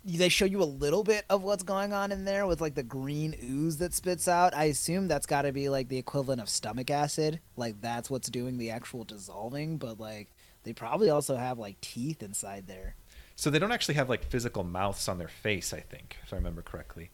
They 0.05 0.29
show 0.29 0.45
you 0.45 0.61
a 0.61 0.65
little 0.65 1.03
bit 1.03 1.23
of 1.29 1.43
what's 1.43 1.63
going 1.63 1.93
on 1.93 2.11
in 2.11 2.25
there 2.25 2.45
with 2.45 2.59
like 2.59 2.75
the 2.75 2.83
green 2.83 3.35
ooze 3.41 3.77
that 3.77 3.93
spits 3.93 4.27
out. 4.27 4.53
I 4.53 4.65
assume 4.65 5.07
that's 5.07 5.25
got 5.25 5.43
to 5.43 5.53
be 5.53 5.69
like 5.69 5.87
the 5.87 5.97
equivalent 5.97 6.41
of 6.41 6.49
stomach 6.49 6.91
acid. 6.91 7.39
Like 7.55 7.79
that's 7.79 8.09
what's 8.09 8.29
doing 8.29 8.57
the 8.57 8.69
actual 8.69 9.05
dissolving, 9.05 9.77
but 9.77 9.99
like 9.99 10.27
they 10.63 10.73
probably 10.73 11.09
also 11.09 11.37
have 11.37 11.57
like 11.57 11.79
teeth 11.79 12.21
inside 12.21 12.67
there. 12.67 12.95
So 13.35 13.49
they 13.49 13.59
don't 13.59 13.71
actually 13.71 13.95
have 13.95 14.09
like 14.09 14.25
physical 14.25 14.65
mouths 14.65 15.07
on 15.07 15.17
their 15.17 15.29
face, 15.29 15.73
I 15.73 15.79
think, 15.79 16.17
if 16.23 16.33
I 16.33 16.35
remember 16.35 16.61
correctly. 16.61 17.09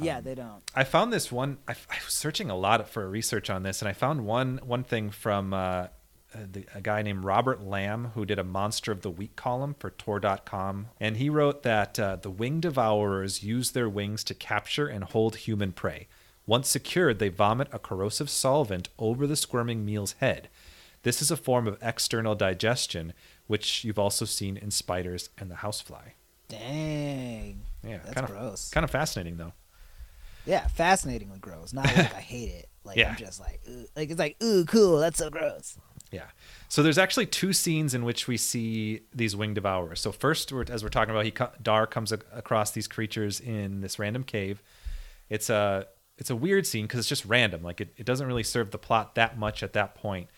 Yeah, 0.00 0.20
they 0.20 0.34
don't. 0.34 0.62
I 0.74 0.84
found 0.84 1.12
this 1.12 1.32
one. 1.32 1.58
I, 1.66 1.72
I 1.72 1.96
was 2.04 2.14
searching 2.14 2.50
a 2.50 2.56
lot 2.56 2.88
for 2.88 3.08
research 3.08 3.50
on 3.50 3.64
this, 3.64 3.82
and 3.82 3.88
I 3.88 3.92
found 3.92 4.24
one 4.24 4.60
one 4.62 4.84
thing 4.84 5.10
from 5.10 5.52
uh, 5.52 5.88
the, 6.34 6.64
a 6.74 6.80
guy 6.80 7.02
named 7.02 7.24
Robert 7.24 7.62
Lamb 7.62 8.12
who 8.14 8.24
did 8.24 8.38
a 8.38 8.44
Monster 8.44 8.92
of 8.92 9.02
the 9.02 9.10
Week 9.10 9.34
column 9.36 9.74
for 9.78 9.90
Tor.com, 9.90 10.88
and 11.00 11.16
he 11.16 11.30
wrote 11.30 11.62
that 11.62 11.98
uh, 11.98 12.16
the 12.16 12.30
wing 12.30 12.60
devourers 12.60 13.42
use 13.42 13.70
their 13.70 13.88
wings 13.88 14.22
to 14.24 14.34
capture 14.34 14.86
and 14.86 15.04
hold 15.04 15.36
human 15.36 15.72
prey. 15.72 16.06
Once 16.46 16.68
secured, 16.68 17.18
they 17.18 17.28
vomit 17.28 17.68
a 17.72 17.78
corrosive 17.78 18.30
solvent 18.30 18.88
over 18.98 19.26
the 19.26 19.36
squirming 19.36 19.84
meal's 19.84 20.12
head. 20.20 20.48
This 21.02 21.20
is 21.22 21.30
a 21.30 21.36
form 21.36 21.66
of 21.68 21.78
external 21.82 22.34
digestion, 22.34 23.12
which 23.46 23.84
you've 23.84 23.98
also 23.98 24.24
seen 24.24 24.56
in 24.56 24.70
spiders 24.70 25.30
and 25.38 25.50
the 25.50 25.56
housefly. 25.56 26.08
Dang. 26.48 27.60
Yeah, 27.86 27.98
That's 28.04 28.14
kind 28.14 28.24
of 28.28 28.30
gross. 28.36 28.70
kind 28.70 28.84
of 28.84 28.90
fascinating 28.90 29.36
though. 29.36 29.52
Yeah, 30.46 30.66
fascinatingly 30.68 31.38
gross. 31.38 31.72
Not 31.72 31.84
like 31.84 32.14
I 32.14 32.20
hate 32.20 32.50
it. 32.50 32.68
Like 32.84 32.96
Yeah. 32.96 33.10
I'm 33.10 33.16
just 33.16 33.38
like, 33.38 33.60
ooh. 33.68 33.84
like 33.94 34.08
it's 34.08 34.18
like, 34.18 34.42
ooh, 34.42 34.64
cool. 34.64 34.98
That's 34.98 35.18
so 35.18 35.28
gross. 35.28 35.76
Yeah. 36.10 36.26
So 36.68 36.82
there's 36.82 36.98
actually 36.98 37.26
two 37.26 37.52
scenes 37.52 37.94
in 37.94 38.04
which 38.04 38.26
we 38.28 38.36
see 38.36 39.02
these 39.14 39.36
wing 39.36 39.54
devourers. 39.54 40.00
So 40.00 40.12
first, 40.12 40.52
we're, 40.52 40.64
as 40.70 40.82
we're 40.82 40.88
talking 40.88 41.14
about, 41.14 41.24
he 41.24 41.32
Dar 41.62 41.86
comes 41.86 42.12
ac- 42.12 42.22
across 42.32 42.70
these 42.70 42.88
creatures 42.88 43.40
in 43.40 43.80
this 43.80 43.98
random 43.98 44.24
cave. 44.24 44.62
It's 45.28 45.50
a 45.50 45.86
it's 46.16 46.30
a 46.30 46.36
weird 46.36 46.66
scene 46.66 46.84
because 46.84 46.98
it's 46.98 47.08
just 47.08 47.24
random. 47.24 47.62
Like 47.62 47.80
it, 47.80 47.94
it 47.96 48.04
doesn't 48.04 48.26
really 48.26 48.42
serve 48.42 48.70
the 48.70 48.78
plot 48.78 49.14
that 49.14 49.38
much 49.38 49.62
at 49.62 49.72
that 49.74 49.94
point, 49.94 50.28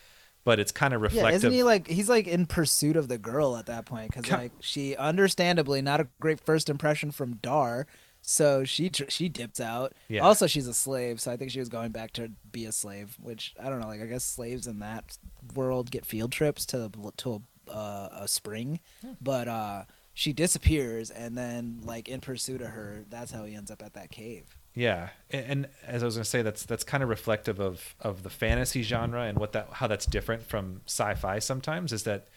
but 0.45 0.61
it's 0.61 0.73
kind 0.73 0.93
of 0.93 1.01
reflective. 1.01 1.31
Yeah, 1.31 1.37
isn't 1.37 1.53
he 1.53 1.63
like 1.63 1.89
he's 1.89 2.09
like 2.09 2.27
in 2.27 2.47
pursuit 2.47 2.97
of 2.97 3.09
the 3.09 3.19
girl 3.19 3.57
at 3.57 3.67
that 3.67 3.87
point 3.87 4.13
because 4.15 4.31
like 4.31 4.53
she 4.61 4.97
understandably 4.97 5.81
not 5.83 6.01
a 6.01 6.09
great 6.21 6.41
first 6.41 6.69
impression 6.69 7.11
from 7.11 7.35
Dar, 7.35 7.87
so 8.23 8.65
she 8.65 8.91
tr- 8.91 9.09
she 9.09 9.29
dips 9.29 9.61
out. 9.61 9.93
Yeah. 10.09 10.21
Also, 10.21 10.47
she's 10.47 10.67
a 10.67 10.75
slave, 10.75 11.21
so 11.21 11.33
I 11.33 11.37
think 11.37 11.51
she 11.51 11.59
was 11.59 11.69
going 11.69 11.93
back 11.93 12.13
to 12.13 12.31
be 12.51 12.67
a 12.67 12.73
slave. 12.73 13.17
Which 13.21 13.55
I 13.61 13.69
don't 13.69 13.81
know. 13.81 13.89
Like 13.89 14.03
I 14.03 14.07
guess 14.07 14.25
slaves 14.25 14.67
in 14.67 14.79
that 14.81 15.19
world 15.55 15.91
get 15.91 16.05
field 16.07 16.33
trips 16.33 16.67
to 16.67 16.91
to 17.19 17.43
a, 17.69 17.73
uh, 17.73 18.09
a 18.23 18.29
spring, 18.29 18.81
but 19.21 19.49
uh, 19.49 19.85
she 20.13 20.33
disappears, 20.33 21.11
and 21.11 21.37
then 21.37 21.81
like 21.83 22.09
in 22.09 22.21
pursuit 22.21 22.61
of 22.61 22.69
her, 22.69 23.05
that's 23.09 23.33
how 23.33 23.45
he 23.45 23.55
ends 23.55 23.71
up 23.71 23.83
at 23.83 23.95
that 23.95 24.11
cave. 24.11 24.57
Yeah, 24.75 25.09
and, 25.31 25.47
and 25.47 25.69
as 25.87 26.03
I 26.03 26.07
was 26.07 26.15
going 26.15 26.25
to 26.25 26.31
say, 26.31 26.43
that's 26.43 26.65
that's 26.65 26.85
kind 26.85 27.03
of 27.03 27.09
reflective 27.09 27.59
of 27.61 27.97
of 28.01 28.23
the 28.23 28.31
fantasy 28.31 28.83
genre 28.83 29.23
and 29.23 29.39
what 29.39 29.53
that 29.53 29.69
how 29.73 29.87
that's 29.87 30.07
different 30.07 30.43
from 30.43 30.83
sci-fi. 30.87 31.39
Sometimes 31.39 31.93
is 31.93 32.05
that 32.05 32.29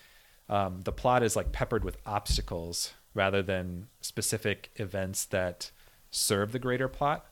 um, 0.49 0.81
the 0.81 0.91
plot 0.91 1.23
is 1.23 1.35
like 1.35 1.51
peppered 1.51 1.83
with 1.83 1.97
obstacles 2.05 2.93
rather 3.13 3.41
than 3.41 3.87
specific 4.01 4.71
events 4.75 5.25
that 5.25 5.71
serve 6.11 6.51
the 6.51 6.59
greater 6.59 6.87
plot. 6.87 7.25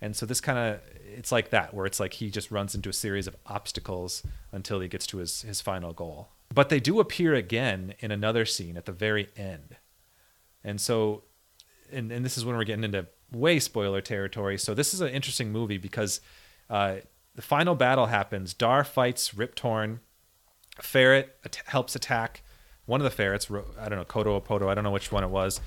And 0.00 0.16
so 0.16 0.26
this 0.26 0.40
kind 0.40 0.58
of 0.58 0.80
it's 1.16 1.30
like 1.30 1.50
that 1.50 1.72
where 1.72 1.86
it's 1.86 2.00
like 2.00 2.14
he 2.14 2.30
just 2.30 2.50
runs 2.50 2.74
into 2.74 2.88
a 2.88 2.92
series 2.92 3.26
of 3.26 3.36
obstacles 3.46 4.22
until 4.50 4.80
he 4.80 4.88
gets 4.88 5.06
to 5.08 5.18
his 5.18 5.42
his 5.42 5.60
final 5.60 5.92
goal. 5.92 6.30
But 6.52 6.68
they 6.68 6.80
do 6.80 7.00
appear 7.00 7.34
again 7.34 7.94
in 8.00 8.10
another 8.10 8.44
scene 8.44 8.76
at 8.76 8.84
the 8.84 8.92
very 8.92 9.28
end. 9.36 9.76
And 10.64 10.80
so 10.80 11.22
and, 11.92 12.10
and 12.10 12.24
this 12.24 12.36
is 12.36 12.44
when 12.44 12.56
we're 12.56 12.64
getting 12.64 12.84
into 12.84 13.06
way 13.30 13.60
spoiler 13.60 14.00
territory. 14.00 14.58
So 14.58 14.74
this 14.74 14.92
is 14.92 15.00
an 15.00 15.08
interesting 15.08 15.52
movie 15.52 15.78
because 15.78 16.20
uh, 16.68 16.96
the 17.34 17.42
final 17.42 17.74
battle 17.74 18.06
happens. 18.06 18.54
Dar 18.54 18.84
fights 18.84 19.34
Rip 19.34 19.54
Torn. 19.54 20.00
Ferret 20.80 21.36
at- 21.44 21.60
helps 21.66 21.94
attack 21.94 22.42
one 22.86 23.00
of 23.00 23.04
the 23.04 23.10
ferrets. 23.10 23.50
I 23.78 23.88
don't 23.88 23.98
know 23.98 24.04
Kodo 24.04 24.32
or 24.32 24.42
Podo. 24.42 24.68
I 24.68 24.74
don't 24.74 24.84
know 24.84 24.90
which 24.90 25.12
one 25.12 25.24
it 25.24 25.30
was. 25.30 25.60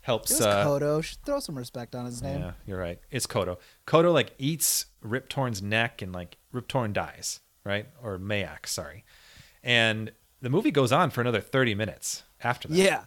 Helps. 0.00 0.32
It 0.32 0.38
was 0.38 0.46
uh, 0.46 0.66
Kodo. 0.66 1.02
Should 1.02 1.24
throw 1.24 1.38
some 1.38 1.56
respect 1.56 1.94
on 1.94 2.06
his 2.06 2.22
name. 2.22 2.40
yeah, 2.40 2.52
you're 2.66 2.78
right. 2.78 2.98
It's 3.10 3.26
Kodo. 3.26 3.58
Kodo 3.86 4.12
like 4.12 4.34
eats 4.38 4.86
Rip 5.00 5.28
Torn's 5.28 5.62
neck 5.62 6.02
and 6.02 6.12
like 6.12 6.38
Riptorn 6.52 6.92
dies, 6.92 7.40
right? 7.64 7.86
Or 8.02 8.18
Maax, 8.18 8.68
sorry. 8.68 9.04
And 9.62 10.10
the 10.40 10.50
movie 10.50 10.72
goes 10.72 10.90
on 10.90 11.10
for 11.10 11.20
another 11.20 11.40
30 11.40 11.74
minutes 11.76 12.24
after 12.42 12.68
that. 12.68 12.74
Yeah. 12.76 13.04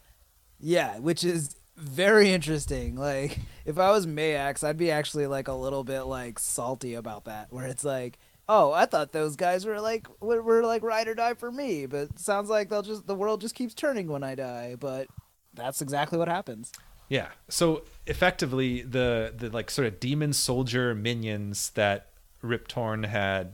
Yeah, 0.60 1.00
which 1.00 1.26
is 1.26 1.58
very 1.76 2.32
interesting. 2.32 2.96
Like, 2.96 3.40
if 3.66 3.78
I 3.78 3.92
was 3.92 4.08
Maax, 4.08 4.64
I'd 4.64 4.78
be 4.78 4.90
actually 4.90 5.28
like 5.28 5.50
a 5.50 5.54
little 5.54 5.84
bit 5.84 6.04
like 6.04 6.40
salty 6.40 6.94
about 6.94 7.26
that, 7.26 7.52
where 7.52 7.68
it's 7.68 7.84
like, 7.84 8.18
oh, 8.48 8.72
I 8.72 8.86
thought 8.86 9.12
those 9.12 9.36
guys 9.36 9.66
were 9.66 9.80
like 9.82 10.08
were, 10.22 10.42
were 10.42 10.64
like 10.64 10.84
ride 10.84 11.08
or 11.08 11.16
die 11.16 11.34
for 11.34 11.52
me, 11.52 11.86
but 11.86 12.20
sounds 12.20 12.50
like 12.50 12.70
they'll 12.70 12.82
just 12.82 13.08
the 13.08 13.16
world 13.16 13.42
just 13.42 13.56
keeps 13.56 13.74
turning 13.74 14.08
when 14.08 14.24
I 14.24 14.36
die. 14.36 14.76
But 14.80 15.08
that's 15.54 15.82
exactly 15.82 16.18
what 16.18 16.28
happens. 16.28 16.72
Yeah. 17.10 17.30
So 17.50 17.84
effectively, 18.08 18.82
the 18.82 19.34
the 19.36 19.50
like 19.50 19.70
sort 19.72 19.88
of 19.88 20.00
demon 20.00 20.34
soldier 20.34 20.96
minions 20.96 21.70
that 21.72 22.10
Rip 22.42 22.68
Torn 22.68 23.04
had 23.04 23.54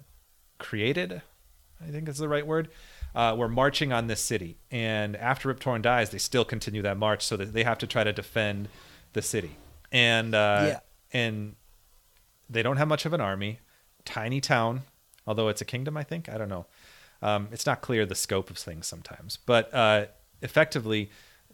created, 0.58 1.21
I 1.86 1.91
think 1.91 2.08
is 2.08 2.17
the 2.17 2.30
right 2.30 2.45
word, 2.45 2.69
uh, 3.15 3.36
were 3.38 3.49
marching 3.49 3.91
on 3.91 4.08
this 4.08 4.21
city. 4.21 4.58
And 4.69 5.15
after 5.15 5.47
Rip 5.49 5.60
Torn 5.60 5.82
dies, 5.82 6.10
they 6.12 6.17
still 6.17 6.45
continue 6.45 6.82
that 6.84 6.97
march, 6.97 7.23
so 7.25 7.36
that 7.38 7.54
they 7.54 7.63
have 7.63 7.77
to 7.80 7.88
try 7.88 8.04
to 8.04 8.13
defend 8.13 8.69
the 9.13 9.21
city. 9.21 9.58
And 9.91 10.34
uh, 10.36 10.65
Yeah. 10.67 10.80
and 11.12 11.56
they 12.49 12.63
don't 12.63 12.77
have 12.77 12.88
much 12.88 13.06
of 13.06 13.13
an 13.13 13.21
army, 13.21 13.60
tiny 14.05 14.41
town, 14.41 14.83
although 15.25 15.47
it's 15.47 15.61
a 15.61 15.65
kingdom. 15.65 15.97
I 15.97 16.03
think 16.03 16.29
I 16.29 16.37
don't 16.37 16.49
know. 16.49 16.65
Um, 17.21 17.49
it's 17.51 17.65
not 17.65 17.81
clear 17.81 18.05
the 18.05 18.15
scope 18.15 18.49
of 18.49 18.57
things 18.57 18.87
sometimes, 18.87 19.37
but 19.45 19.73
uh, 19.73 20.05
effectively, 20.41 21.11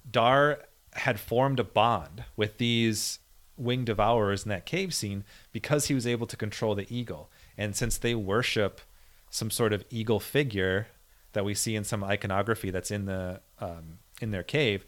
Dar 0.10 0.60
had 0.93 1.19
formed 1.19 1.60
a 1.60 1.63
bond 1.63 2.23
with 2.36 2.57
these 2.57 3.19
wing 3.57 3.83
devourers 3.83 4.43
in 4.43 4.49
that 4.49 4.65
cave 4.65 4.93
scene 4.93 5.23
because 5.51 5.88
he 5.88 5.93
was 5.93 6.07
able 6.07 6.27
to 6.27 6.38
control 6.38 6.75
the 6.75 6.88
eagle. 6.95 7.29
And 7.57 7.75
since 7.75 7.97
they 7.97 8.15
worship 8.15 8.81
some 9.29 9.51
sort 9.51 9.73
of 9.73 9.83
eagle 9.89 10.19
figure 10.19 10.88
that 11.33 11.43
we 11.43 11.53
see 11.53 11.75
in 11.75 11.83
some 11.83 12.03
iconography 12.03 12.69
that's 12.69 12.91
in 12.91 13.05
the 13.05 13.41
um, 13.60 13.99
in 14.21 14.31
their 14.31 14.43
cave, 14.43 14.86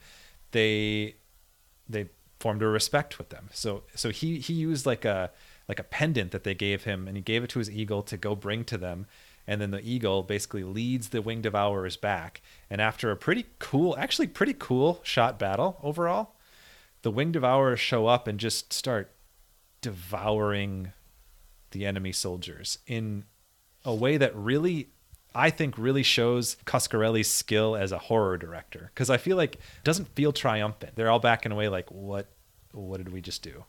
they 0.52 1.16
they 1.88 2.08
formed 2.38 2.62
a 2.62 2.66
respect 2.66 3.18
with 3.18 3.28
them. 3.28 3.48
So 3.52 3.84
so 3.94 4.10
he 4.10 4.38
he 4.38 4.54
used 4.54 4.86
like 4.86 5.04
a 5.04 5.30
like 5.70 5.78
a 5.78 5.84
pendant 5.84 6.32
that 6.32 6.42
they 6.42 6.52
gave 6.52 6.82
him, 6.82 7.06
and 7.06 7.16
he 7.16 7.22
gave 7.22 7.44
it 7.44 7.50
to 7.50 7.60
his 7.60 7.70
eagle 7.70 8.02
to 8.02 8.16
go 8.16 8.34
bring 8.34 8.64
to 8.64 8.76
them. 8.76 9.06
And 9.46 9.60
then 9.60 9.70
the 9.70 9.80
eagle 9.80 10.24
basically 10.24 10.64
leads 10.64 11.10
the 11.10 11.22
wing 11.22 11.42
devourers 11.42 11.96
back. 11.96 12.42
And 12.68 12.80
after 12.80 13.12
a 13.12 13.16
pretty 13.16 13.46
cool, 13.60 13.96
actually 13.96 14.26
pretty 14.26 14.52
cool 14.58 14.98
shot 15.04 15.38
battle 15.38 15.78
overall, 15.80 16.34
the 17.02 17.12
wing 17.12 17.30
devourers 17.30 17.78
show 17.78 18.08
up 18.08 18.26
and 18.26 18.40
just 18.40 18.72
start 18.72 19.12
devouring 19.80 20.92
the 21.70 21.86
enemy 21.86 22.10
soldiers 22.10 22.78
in 22.88 23.22
a 23.84 23.94
way 23.94 24.16
that 24.16 24.34
really 24.34 24.88
I 25.36 25.50
think 25.50 25.78
really 25.78 26.02
shows 26.02 26.56
Coscarelli's 26.66 27.30
skill 27.30 27.76
as 27.76 27.92
a 27.92 27.98
horror 27.98 28.36
director 28.36 28.90
because 28.92 29.08
I 29.08 29.18
feel 29.18 29.36
like 29.36 29.54
it 29.54 29.84
doesn't 29.84 30.16
feel 30.16 30.32
triumphant. 30.32 30.96
They're 30.96 31.10
all 31.10 31.20
backing 31.20 31.52
away 31.52 31.68
like 31.68 31.92
what 31.92 32.26
what 32.72 32.96
did 32.96 33.12
we 33.12 33.20
just 33.20 33.44
do? 33.44 33.64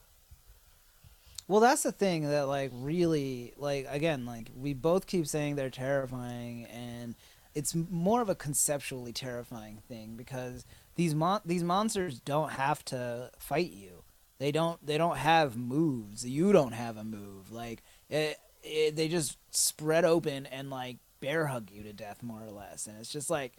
Well, 1.51 1.59
that's 1.59 1.83
the 1.83 1.91
thing 1.91 2.29
that 2.29 2.47
like 2.47 2.71
really 2.73 3.53
like 3.57 3.85
again 3.89 4.25
like 4.25 4.49
we 4.55 4.73
both 4.73 5.05
keep 5.05 5.27
saying 5.27 5.57
they're 5.57 5.69
terrifying 5.69 6.63
and 6.67 7.13
it's 7.53 7.75
more 7.75 8.21
of 8.21 8.29
a 8.29 8.35
conceptually 8.35 9.11
terrifying 9.11 9.81
thing 9.85 10.15
because 10.15 10.65
these 10.95 11.13
mon- 11.13 11.41
these 11.43 11.61
monsters 11.61 12.21
don't 12.21 12.51
have 12.51 12.85
to 12.85 13.31
fight 13.37 13.71
you. 13.73 14.05
They 14.37 14.53
don't 14.53 14.85
they 14.85 14.97
don't 14.97 15.17
have 15.17 15.57
moves. 15.57 16.25
You 16.25 16.53
don't 16.53 16.71
have 16.71 16.95
a 16.95 17.03
move. 17.03 17.51
Like 17.51 17.83
it, 18.09 18.39
it, 18.63 18.95
they 18.95 19.09
just 19.09 19.37
spread 19.53 20.05
open 20.05 20.45
and 20.45 20.69
like 20.69 20.99
bear 21.19 21.47
hug 21.47 21.69
you 21.69 21.83
to 21.83 21.91
death 21.91 22.23
more 22.23 22.41
or 22.41 22.51
less, 22.51 22.87
and 22.87 22.97
it's 22.97 23.11
just 23.11 23.29
like 23.29 23.57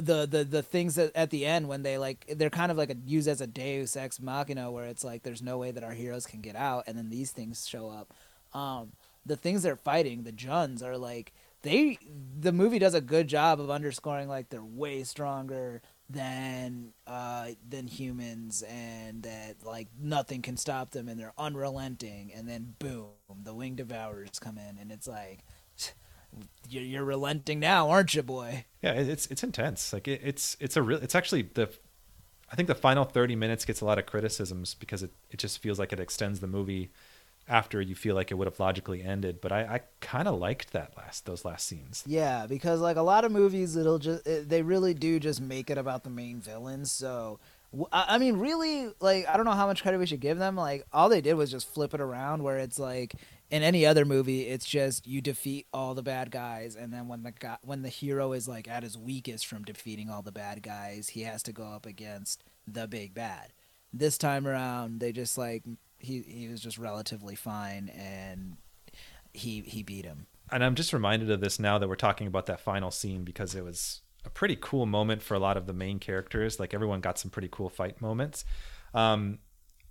the 0.00 0.26
the 0.26 0.44
the 0.44 0.62
things 0.62 0.94
that 0.96 1.12
at 1.14 1.30
the 1.30 1.46
end 1.46 1.68
when 1.68 1.82
they 1.82 1.98
like 1.98 2.26
they're 2.36 2.50
kind 2.50 2.70
of 2.70 2.78
like 2.78 2.90
a, 2.90 2.96
used 3.06 3.28
as 3.28 3.40
a 3.40 3.46
Deus 3.46 3.96
ex 3.96 4.20
machina 4.20 4.70
where 4.70 4.86
it's 4.86 5.04
like 5.04 5.22
there's 5.22 5.42
no 5.42 5.58
way 5.58 5.70
that 5.70 5.84
our 5.84 5.92
heroes 5.92 6.26
can 6.26 6.40
get 6.40 6.56
out, 6.56 6.84
and 6.86 6.96
then 6.96 7.10
these 7.10 7.30
things 7.30 7.66
show 7.66 7.88
up. 7.88 8.12
Um, 8.54 8.92
the 9.24 9.36
things 9.36 9.62
they're 9.62 9.76
fighting, 9.76 10.24
the 10.24 10.32
Juns, 10.32 10.82
are 10.82 10.96
like 10.96 11.32
they. 11.62 11.98
The 12.40 12.52
movie 12.52 12.78
does 12.78 12.94
a 12.94 13.00
good 13.00 13.28
job 13.28 13.60
of 13.60 13.70
underscoring 13.70 14.28
like 14.28 14.48
they're 14.48 14.64
way 14.64 15.04
stronger 15.04 15.82
than 16.10 16.92
uh 17.06 17.48
than 17.68 17.86
humans, 17.86 18.62
and 18.62 19.22
that 19.22 19.56
like 19.64 19.88
nothing 20.00 20.42
can 20.42 20.56
stop 20.56 20.90
them, 20.90 21.08
and 21.08 21.18
they're 21.18 21.34
unrelenting. 21.38 22.32
And 22.34 22.48
then 22.48 22.74
boom, 22.78 23.10
the 23.44 23.54
wing 23.54 23.74
devourers 23.76 24.38
come 24.38 24.58
in, 24.58 24.78
and 24.80 24.90
it's 24.92 25.08
like. 25.08 25.44
You're, 26.68 26.82
you're 26.82 27.04
relenting 27.04 27.60
now, 27.60 27.90
aren't 27.90 28.14
you, 28.14 28.22
boy? 28.22 28.64
Yeah, 28.82 28.92
it's 28.92 29.26
it's 29.26 29.42
intense. 29.42 29.92
Like 29.92 30.08
it, 30.08 30.20
it's 30.24 30.56
it's 30.60 30.76
a 30.76 30.82
real. 30.82 30.98
It's 30.98 31.14
actually 31.14 31.42
the. 31.42 31.70
I 32.50 32.54
think 32.54 32.68
the 32.68 32.74
final 32.74 33.04
thirty 33.04 33.36
minutes 33.36 33.64
gets 33.64 33.80
a 33.80 33.84
lot 33.84 33.98
of 33.98 34.06
criticisms 34.06 34.74
because 34.74 35.02
it, 35.02 35.10
it 35.30 35.38
just 35.38 35.60
feels 35.60 35.78
like 35.78 35.92
it 35.92 36.00
extends 36.00 36.40
the 36.40 36.46
movie 36.46 36.90
after 37.48 37.80
you 37.80 37.94
feel 37.94 38.14
like 38.14 38.30
it 38.30 38.34
would 38.34 38.46
have 38.46 38.60
logically 38.60 39.02
ended. 39.02 39.40
But 39.40 39.52
I, 39.52 39.60
I 39.60 39.80
kind 40.00 40.28
of 40.28 40.38
liked 40.38 40.72
that 40.72 40.96
last 40.96 41.26
those 41.26 41.44
last 41.44 41.66
scenes. 41.66 42.04
Yeah, 42.06 42.46
because 42.46 42.80
like 42.80 42.96
a 42.96 43.02
lot 43.02 43.24
of 43.24 43.32
movies, 43.32 43.76
it'll 43.76 43.98
just 43.98 44.26
it, 44.26 44.48
they 44.48 44.62
really 44.62 44.94
do 44.94 45.18
just 45.18 45.40
make 45.40 45.70
it 45.70 45.78
about 45.78 46.04
the 46.04 46.10
main 46.10 46.40
villain. 46.40 46.84
So 46.84 47.40
I 47.90 48.18
mean, 48.18 48.36
really, 48.36 48.90
like 49.00 49.26
I 49.26 49.36
don't 49.36 49.46
know 49.46 49.52
how 49.52 49.66
much 49.66 49.82
credit 49.82 49.98
we 49.98 50.06
should 50.06 50.20
give 50.20 50.38
them. 50.38 50.56
Like 50.56 50.84
all 50.92 51.08
they 51.08 51.22
did 51.22 51.34
was 51.34 51.50
just 51.50 51.68
flip 51.68 51.94
it 51.94 52.00
around, 52.00 52.42
where 52.42 52.58
it's 52.58 52.78
like 52.78 53.14
in 53.52 53.62
any 53.62 53.84
other 53.84 54.06
movie, 54.06 54.48
it's 54.48 54.64
just 54.66 55.06
you 55.06 55.20
defeat 55.20 55.66
all 55.74 55.94
the 55.94 56.02
bad 56.02 56.30
guys, 56.30 56.74
and 56.74 56.90
then 56.90 57.06
when 57.06 57.22
the 57.22 57.32
guy, 57.32 57.58
when 57.62 57.82
the 57.82 57.90
hero 57.90 58.32
is 58.32 58.48
like 58.48 58.66
at 58.66 58.82
his 58.82 58.96
weakest 58.96 59.46
from 59.46 59.62
defeating 59.62 60.08
all 60.08 60.22
the 60.22 60.32
bad 60.32 60.62
guys, 60.62 61.10
he 61.10 61.22
has 61.24 61.42
to 61.44 61.52
go 61.52 61.64
up 61.64 61.84
against 61.84 62.42
the 62.66 62.88
big 62.88 63.12
bad. 63.12 63.52
This 63.92 64.16
time 64.16 64.48
around, 64.48 65.00
they 65.00 65.12
just 65.12 65.36
like 65.36 65.64
he 65.98 66.22
he 66.22 66.48
was 66.48 66.62
just 66.62 66.78
relatively 66.78 67.34
fine, 67.34 67.90
and 67.90 68.56
he 69.34 69.60
he 69.60 69.82
beat 69.82 70.06
him. 70.06 70.26
and 70.50 70.64
I'm 70.64 70.74
just 70.74 70.94
reminded 70.94 71.30
of 71.30 71.40
this 71.40 71.58
now 71.58 71.78
that 71.78 71.88
we're 71.88 71.94
talking 71.94 72.26
about 72.26 72.46
that 72.46 72.58
final 72.60 72.90
scene 72.90 73.22
because 73.22 73.54
it 73.54 73.62
was 73.62 74.00
a 74.24 74.30
pretty 74.30 74.56
cool 74.58 74.86
moment 74.86 75.20
for 75.22 75.34
a 75.34 75.38
lot 75.38 75.58
of 75.58 75.66
the 75.66 75.74
main 75.74 75.98
characters. 75.98 76.58
Like 76.58 76.72
everyone 76.72 77.02
got 77.02 77.18
some 77.18 77.30
pretty 77.30 77.48
cool 77.52 77.68
fight 77.68 78.00
moments. 78.00 78.46
Um, 78.94 79.40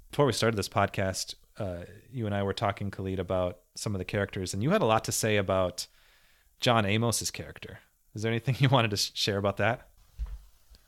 before 0.09 0.25
we 0.25 0.33
started 0.33 0.57
this 0.57 0.69
podcast, 0.69 1.35
uh, 1.57 1.83
you 2.11 2.25
and 2.25 2.35
I 2.35 2.43
were 2.43 2.53
talking, 2.53 2.91
Khalid, 2.91 3.19
about 3.19 3.59
some 3.75 3.95
of 3.95 3.99
the 3.99 4.05
characters, 4.05 4.53
and 4.53 4.63
you 4.63 4.71
had 4.71 4.81
a 4.81 4.85
lot 4.85 5.03
to 5.05 5.11
say 5.11 5.37
about 5.37 5.87
John 6.59 6.85
Amos's 6.85 7.31
character. 7.31 7.79
Is 8.13 8.21
there 8.21 8.31
anything 8.31 8.55
you 8.59 8.69
wanted 8.69 8.91
to 8.91 8.97
share 8.97 9.37
about 9.37 9.57
that? 9.57 9.87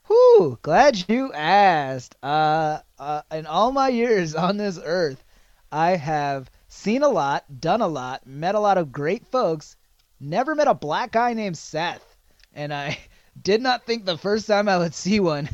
Whoo! 0.08 0.60
glad 0.62 1.06
you 1.08 1.32
asked. 1.34 2.15
Uh, 2.21 2.80
uh, 2.99 3.21
in 3.32 3.45
all 3.45 3.71
my 3.71 3.89
years 3.89 4.36
on 4.47 4.58
this 4.58 4.80
earth, 4.84 5.23
I 5.71 5.91
have 5.91 6.52
seen 6.67 7.04
a 7.04 7.10
lot, 7.10 7.45
done 7.60 7.82
a 7.82 7.88
lot, 7.88 8.26
met 8.28 8.56
a 8.56 8.60
lot 8.60 8.78
of 8.78 8.91
great 8.91 9.26
folks, 9.28 9.76
never 10.19 10.56
met 10.56 10.67
a 10.67 10.73
black 10.73 11.12
guy 11.12 11.34
named 11.34 11.58
Seth. 11.58 12.15
And 12.54 12.73
I 12.73 12.97
did 13.41 13.62
not 13.62 13.86
think 13.86 14.06
the 14.06 14.17
first 14.17 14.47
time 14.47 14.67
I 14.67 14.78
would 14.78 14.93
see 14.93 15.19
one 15.19 15.49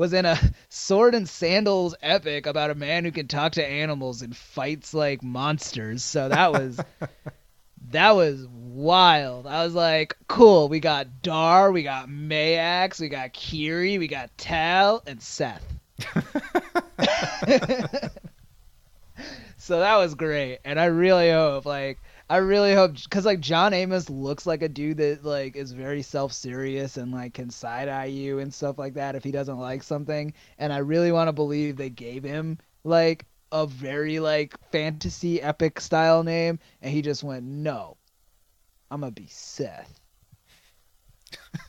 was 0.00 0.12
in 0.14 0.24
a 0.24 0.40
sword 0.70 1.14
and 1.14 1.28
sandals 1.28 1.94
epic 2.00 2.46
about 2.46 2.70
a 2.70 2.74
man 2.74 3.04
who 3.04 3.12
can 3.12 3.28
talk 3.28 3.52
to 3.52 3.62
animals 3.64 4.22
and 4.22 4.34
fights 4.34 4.94
like 4.94 5.22
monsters. 5.22 6.02
So 6.02 6.30
that 6.30 6.52
was 6.52 6.80
that 7.90 8.12
was 8.12 8.46
wild. 8.48 9.46
I 9.46 9.62
was 9.62 9.74
like, 9.74 10.16
cool. 10.26 10.70
We 10.70 10.80
got 10.80 11.20
Dar, 11.20 11.70
we 11.70 11.82
got 11.82 12.08
Maax, 12.08 12.98
we 12.98 13.10
got 13.10 13.34
Kiri, 13.34 13.98
we 13.98 14.08
got 14.08 14.30
Tal, 14.38 15.02
and 15.06 15.20
Seth. 15.20 15.66
so 19.58 19.80
that 19.80 19.96
was 19.96 20.14
great, 20.14 20.60
and 20.64 20.80
I 20.80 20.86
really 20.86 21.30
hope, 21.30 21.66
like, 21.66 21.98
I 22.30 22.36
really 22.36 22.72
hope, 22.74 22.94
because 22.94 23.26
like 23.26 23.40
John 23.40 23.74
Amos 23.74 24.08
looks 24.08 24.46
like 24.46 24.62
a 24.62 24.68
dude 24.68 24.98
that 24.98 25.24
like 25.24 25.56
is 25.56 25.72
very 25.72 26.00
self-serious 26.00 26.96
and 26.96 27.10
like 27.10 27.34
can 27.34 27.50
side 27.50 27.88
eye 27.88 28.04
you 28.04 28.38
and 28.38 28.54
stuff 28.54 28.78
like 28.78 28.94
that 28.94 29.16
if 29.16 29.24
he 29.24 29.32
doesn't 29.32 29.58
like 29.58 29.82
something, 29.82 30.32
and 30.56 30.72
I 30.72 30.78
really 30.78 31.10
want 31.10 31.26
to 31.26 31.32
believe 31.32 31.76
they 31.76 31.90
gave 31.90 32.22
him 32.22 32.58
like 32.84 33.26
a 33.50 33.66
very 33.66 34.20
like 34.20 34.54
fantasy 34.70 35.42
epic 35.42 35.80
style 35.80 36.22
name, 36.22 36.60
and 36.80 36.92
he 36.92 37.02
just 37.02 37.24
went, 37.24 37.44
no, 37.44 37.96
I'm 38.92 39.00
gonna 39.00 39.10
be 39.10 39.26
Seth. 39.28 40.00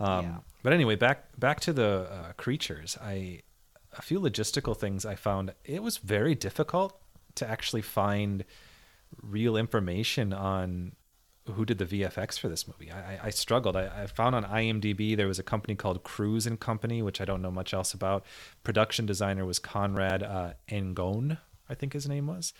Um, 0.00 0.24
Yeah. 0.24 0.36
But 0.62 0.74
anyway, 0.74 0.94
back 0.94 1.36
back 1.40 1.58
to 1.62 1.72
the 1.72 2.06
uh, 2.08 2.32
creatures. 2.36 2.96
I 3.02 3.40
a 3.96 4.02
few 4.02 4.20
logistical 4.20 4.76
things 4.76 5.04
I 5.04 5.16
found. 5.16 5.54
It 5.64 5.82
was 5.82 5.96
very 5.96 6.36
difficult 6.36 7.00
to 7.34 7.48
actually 7.48 7.82
find 7.82 8.44
real 9.22 9.56
information 9.56 10.32
on 10.32 10.92
who 11.54 11.64
did 11.64 11.78
the 11.78 11.86
VFX 11.86 12.38
for 12.38 12.48
this 12.48 12.68
movie. 12.68 12.90
I, 12.92 13.26
I- 13.28 13.30
struggled. 13.30 13.74
I, 13.76 14.02
I 14.02 14.06
found 14.06 14.34
on 14.34 14.44
IMDb 14.44 15.16
there 15.16 15.26
was 15.26 15.38
a 15.38 15.42
company 15.42 15.74
called 15.74 16.02
Cruise 16.04 16.46
and 16.46 16.60
Company, 16.60 17.00
which 17.02 17.20
I 17.22 17.24
don't 17.24 17.40
know 17.40 17.50
much 17.50 17.72
else 17.72 17.94
about. 17.94 18.26
Production 18.64 19.06
designer 19.06 19.46
was 19.46 19.58
Conrad 19.58 20.22
uh, 20.22 20.52
Angone, 20.70 21.38
I 21.68 21.74
think 21.74 21.94
his 21.94 22.06
name 22.06 22.26
was. 22.26 22.52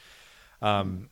Um, 0.62 1.10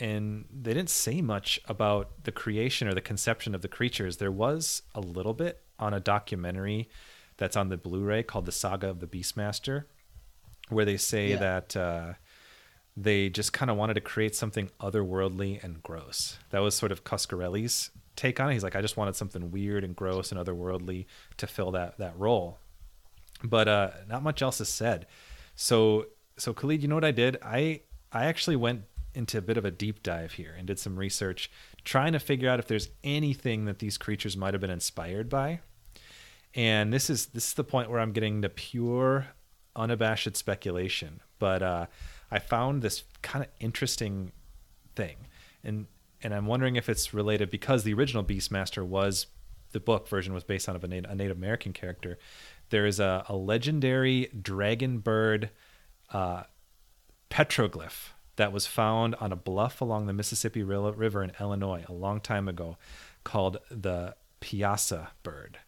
and 0.00 0.44
they 0.52 0.74
didn't 0.74 0.90
say 0.90 1.20
much 1.20 1.60
about 1.66 2.24
the 2.24 2.32
creation 2.32 2.88
or 2.88 2.94
the 2.94 3.00
conception 3.00 3.54
of 3.54 3.62
the 3.62 3.68
creatures. 3.68 4.16
There 4.18 4.32
was 4.32 4.82
a 4.94 5.00
little 5.00 5.34
bit 5.34 5.62
on 5.78 5.94
a 5.94 6.00
documentary 6.00 6.88
that's 7.36 7.56
on 7.56 7.68
the 7.68 7.76
Blu-ray 7.76 8.22
called 8.24 8.46
"The 8.46 8.52
Saga 8.52 8.88
of 8.90 9.00
the 9.00 9.06
Beastmaster," 9.06 9.84
where 10.68 10.84
they 10.84 10.96
say 10.96 11.30
Yeah. 11.30 11.36
that 11.36 11.76
uh, 11.76 12.12
they 12.96 13.28
just 13.28 13.52
kind 13.52 13.70
of 13.70 13.76
wanted 13.76 13.94
to 13.94 14.00
create 14.00 14.36
something 14.36 14.70
otherworldly 14.80 15.62
and 15.62 15.82
gross. 15.82 16.38
That 16.50 16.60
was 16.60 16.74
sort 16.74 16.92
of 16.92 17.04
Coscarelli's 17.04 17.90
take 18.16 18.38
on 18.38 18.50
it. 18.50 18.52
He's 18.54 18.62
like, 18.62 18.76
I 18.76 18.80
just 18.80 18.96
wanted 18.96 19.16
something 19.16 19.50
weird 19.50 19.82
and 19.82 19.96
gross 19.96 20.30
and 20.30 20.40
otherworldly 20.40 21.06
to 21.38 21.46
fill 21.46 21.72
that 21.72 21.98
that 21.98 22.18
role. 22.18 22.58
But 23.42 23.68
uh, 23.68 23.90
not 24.08 24.22
much 24.22 24.42
else 24.42 24.60
is 24.60 24.68
said. 24.68 25.06
So 25.56 26.06
so 26.36 26.52
Khalid, 26.52 26.82
you 26.82 26.88
know 26.88 26.94
what 26.94 27.04
I 27.04 27.10
did? 27.10 27.38
I 27.42 27.80
I 28.12 28.26
actually 28.26 28.56
went 28.56 28.82
into 29.14 29.38
a 29.38 29.42
bit 29.42 29.56
of 29.56 29.64
a 29.64 29.70
deep 29.70 30.02
dive 30.02 30.32
here 30.32 30.54
and 30.56 30.66
did 30.66 30.78
some 30.78 30.96
research 30.96 31.50
trying 31.84 32.12
to 32.12 32.18
figure 32.18 32.48
out 32.48 32.58
if 32.58 32.66
there's 32.66 32.90
anything 33.04 33.64
that 33.66 33.78
these 33.78 33.96
creatures 33.96 34.36
might 34.36 34.54
have 34.54 34.60
been 34.60 34.70
inspired 34.70 35.28
by. 35.28 35.60
And 36.54 36.92
this 36.92 37.10
is 37.10 37.26
this 37.26 37.48
is 37.48 37.54
the 37.54 37.64
point 37.64 37.90
where 37.90 38.00
I'm 38.00 38.12
getting 38.12 38.42
to 38.42 38.48
pure 38.48 39.28
unabashed 39.76 40.36
speculation. 40.36 41.20
But 41.38 41.62
uh, 41.62 41.86
I 42.30 42.38
found 42.38 42.82
this 42.82 43.04
kind 43.22 43.44
of 43.44 43.50
interesting 43.60 44.32
thing. 44.94 45.16
And 45.62 45.86
and 46.22 46.34
I'm 46.34 46.46
wondering 46.46 46.76
if 46.76 46.88
it's 46.88 47.12
related 47.12 47.50
because 47.50 47.84
the 47.84 47.92
original 47.92 48.24
Beastmaster 48.24 48.84
was 48.84 49.26
the 49.72 49.80
book 49.80 50.08
version 50.08 50.32
was 50.32 50.44
based 50.44 50.68
on 50.68 50.76
a 50.76 50.86
Native, 50.86 51.10
a 51.10 51.14
Native 51.14 51.36
American 51.36 51.74
character. 51.74 52.18
There 52.70 52.86
is 52.86 52.98
a, 52.98 53.24
a 53.28 53.36
legendary 53.36 54.30
dragon 54.40 54.98
bird 54.98 55.50
uh, 56.10 56.44
petroglyph 57.30 58.10
that 58.36 58.52
was 58.52 58.66
found 58.66 59.14
on 59.16 59.32
a 59.32 59.36
bluff 59.36 59.80
along 59.80 60.06
the 60.06 60.12
Mississippi 60.12 60.62
River 60.62 61.22
in 61.22 61.32
Illinois 61.38 61.84
a 61.88 61.92
long 61.92 62.20
time 62.20 62.48
ago 62.48 62.78
called 63.22 63.58
the 63.70 64.14
Piasa 64.40 65.08
bird. 65.22 65.58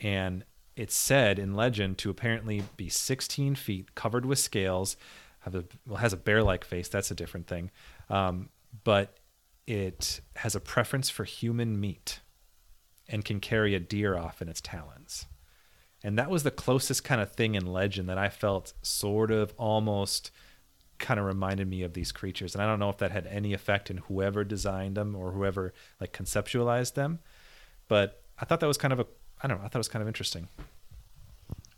And 0.00 0.44
it's 0.76 0.94
said 0.94 1.38
in 1.38 1.54
legend 1.54 1.98
to 1.98 2.10
apparently 2.10 2.62
be 2.76 2.88
16 2.88 3.54
feet, 3.54 3.94
covered 3.94 4.24
with 4.24 4.38
scales, 4.38 4.96
have 5.40 5.54
a, 5.54 5.64
well, 5.86 5.98
has 5.98 6.12
a 6.12 6.16
bear-like 6.16 6.64
face. 6.64 6.88
That's 6.88 7.10
a 7.10 7.14
different 7.14 7.46
thing. 7.46 7.70
Um, 8.08 8.50
but 8.84 9.18
it 9.66 10.20
has 10.36 10.54
a 10.54 10.60
preference 10.60 11.10
for 11.10 11.24
human 11.24 11.80
meat 11.80 12.20
and 13.08 13.24
can 13.24 13.40
carry 13.40 13.74
a 13.74 13.80
deer 13.80 14.16
off 14.16 14.40
in 14.40 14.48
its 14.48 14.60
talons. 14.60 15.26
And 16.02 16.18
that 16.18 16.30
was 16.30 16.42
the 16.42 16.50
closest 16.50 17.04
kind 17.04 17.20
of 17.20 17.32
thing 17.32 17.54
in 17.54 17.66
legend 17.66 18.08
that 18.08 18.18
I 18.18 18.28
felt 18.28 18.72
sort 18.82 19.30
of 19.30 19.52
almost 19.58 20.30
kind 20.98 21.18
of 21.18 21.26
reminded 21.26 21.68
me 21.68 21.82
of 21.82 21.94
these 21.94 22.12
creatures. 22.12 22.54
And 22.54 22.62
I 22.62 22.66
don't 22.66 22.78
know 22.78 22.88
if 22.88 22.98
that 22.98 23.10
had 23.10 23.26
any 23.26 23.52
effect 23.52 23.90
in 23.90 23.98
whoever 23.98 24.44
designed 24.44 24.96
them 24.96 25.14
or 25.16 25.32
whoever 25.32 25.72
like 26.00 26.12
conceptualized 26.12 26.94
them. 26.94 27.18
But 27.88 28.22
I 28.38 28.44
thought 28.44 28.60
that 28.60 28.66
was 28.66 28.78
kind 28.78 28.92
of 28.92 29.00
a 29.00 29.06
I 29.42 29.48
don't 29.48 29.58
know, 29.58 29.64
I 29.64 29.68
thought 29.68 29.76
it 29.76 29.78
was 29.78 29.88
kind 29.88 30.02
of 30.02 30.08
interesting. 30.08 30.48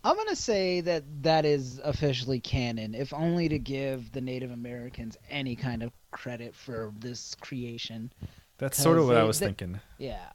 I'm 0.03 0.17
gonna 0.17 0.35
say 0.35 0.81
that 0.81 1.03
that 1.23 1.45
is 1.45 1.79
officially 1.83 2.39
canon, 2.39 2.93
if 2.93 3.13
only 3.13 3.47
to 3.49 3.59
give 3.59 4.11
the 4.11 4.21
Native 4.21 4.51
Americans 4.51 5.17
any 5.29 5.55
kind 5.55 5.81
of 5.81 5.91
credit 6.11 6.55
for 6.55 6.93
this 6.99 7.35
creation. 7.35 8.11
That's 8.57 8.77
sort 8.81 8.97
of 8.97 9.07
what 9.07 9.17
I 9.17 9.23
was 9.23 9.39
they- 9.39 9.47
thinking. 9.47 9.79
Yeah, 9.97 10.29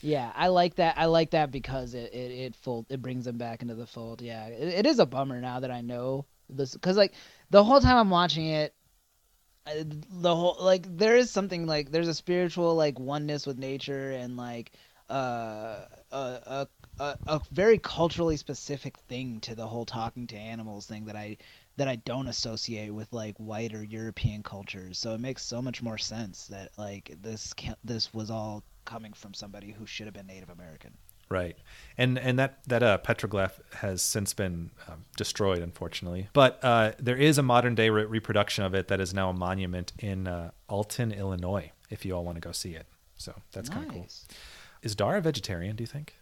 yeah, 0.00 0.32
I 0.34 0.48
like 0.48 0.76
that. 0.76 0.96
I 0.96 1.06
like 1.06 1.30
that 1.30 1.50
because 1.50 1.94
it 1.94 2.12
it 2.14 2.30
it 2.30 2.56
fold 2.56 2.86
it 2.88 3.02
brings 3.02 3.24
them 3.24 3.36
back 3.36 3.62
into 3.62 3.74
the 3.74 3.86
fold. 3.86 4.22
Yeah, 4.22 4.46
it, 4.46 4.68
it 4.80 4.86
is 4.86 4.98
a 5.00 5.06
bummer 5.06 5.40
now 5.40 5.60
that 5.60 5.70
I 5.72 5.80
know 5.80 6.26
this 6.48 6.72
because 6.74 6.96
like 6.96 7.14
the 7.50 7.64
whole 7.64 7.80
time 7.80 7.96
I'm 7.96 8.10
watching 8.10 8.46
it, 8.46 8.74
the 9.66 10.34
whole 10.34 10.56
like 10.60 10.86
there 10.96 11.16
is 11.16 11.30
something 11.30 11.66
like 11.66 11.90
there's 11.90 12.08
a 12.08 12.14
spiritual 12.14 12.74
like 12.76 12.98
oneness 12.98 13.44
with 13.46 13.58
nature 13.58 14.12
and 14.12 14.36
like 14.36 14.70
uh 15.10 15.84
a 16.12 16.16
a 16.16 16.68
a, 16.98 17.16
a 17.26 17.40
very 17.52 17.78
culturally 17.78 18.36
specific 18.36 18.96
thing 19.08 19.40
to 19.40 19.54
the 19.54 19.66
whole 19.66 19.84
talking 19.84 20.26
to 20.28 20.36
animals 20.36 20.86
thing 20.86 21.04
that 21.06 21.16
I 21.16 21.36
that 21.76 21.88
I 21.88 21.96
don't 21.96 22.26
associate 22.26 22.90
with 22.90 23.12
like 23.12 23.36
white 23.36 23.72
or 23.72 23.84
European 23.84 24.42
cultures. 24.42 24.98
So 24.98 25.14
it 25.14 25.20
makes 25.20 25.44
so 25.44 25.62
much 25.62 25.80
more 25.80 25.98
sense 25.98 26.46
that 26.48 26.70
like 26.76 27.16
this 27.22 27.54
this 27.84 28.12
was 28.12 28.30
all 28.30 28.64
coming 28.84 29.12
from 29.12 29.34
somebody 29.34 29.70
who 29.70 29.86
should 29.86 30.06
have 30.06 30.14
been 30.14 30.26
Native 30.26 30.50
American. 30.50 30.92
Right, 31.30 31.56
and 31.98 32.18
and 32.18 32.38
that 32.38 32.60
that 32.68 32.82
uh, 32.82 32.98
petroglyph 32.98 33.60
has 33.74 34.00
since 34.00 34.32
been 34.32 34.70
um, 34.88 35.04
destroyed, 35.16 35.58
unfortunately. 35.58 36.28
But 36.32 36.58
uh, 36.62 36.92
there 36.98 37.16
is 37.16 37.36
a 37.36 37.42
modern 37.42 37.74
day 37.74 37.90
re- 37.90 38.06
reproduction 38.06 38.64
of 38.64 38.74
it 38.74 38.88
that 38.88 38.98
is 38.98 39.12
now 39.12 39.28
a 39.28 39.34
monument 39.34 39.92
in 39.98 40.26
uh, 40.26 40.52
Alton, 40.68 41.12
Illinois. 41.12 41.70
If 41.90 42.06
you 42.06 42.14
all 42.14 42.24
want 42.24 42.36
to 42.36 42.40
go 42.40 42.52
see 42.52 42.74
it, 42.74 42.86
so 43.16 43.34
that's 43.52 43.68
kind 43.68 43.86
of 43.86 43.92
cool. 43.92 44.06
Is 44.82 44.94
Dar 44.94 45.16
a 45.16 45.20
vegetarian? 45.20 45.76
Do 45.76 45.82
you 45.82 45.86
think? 45.86 46.14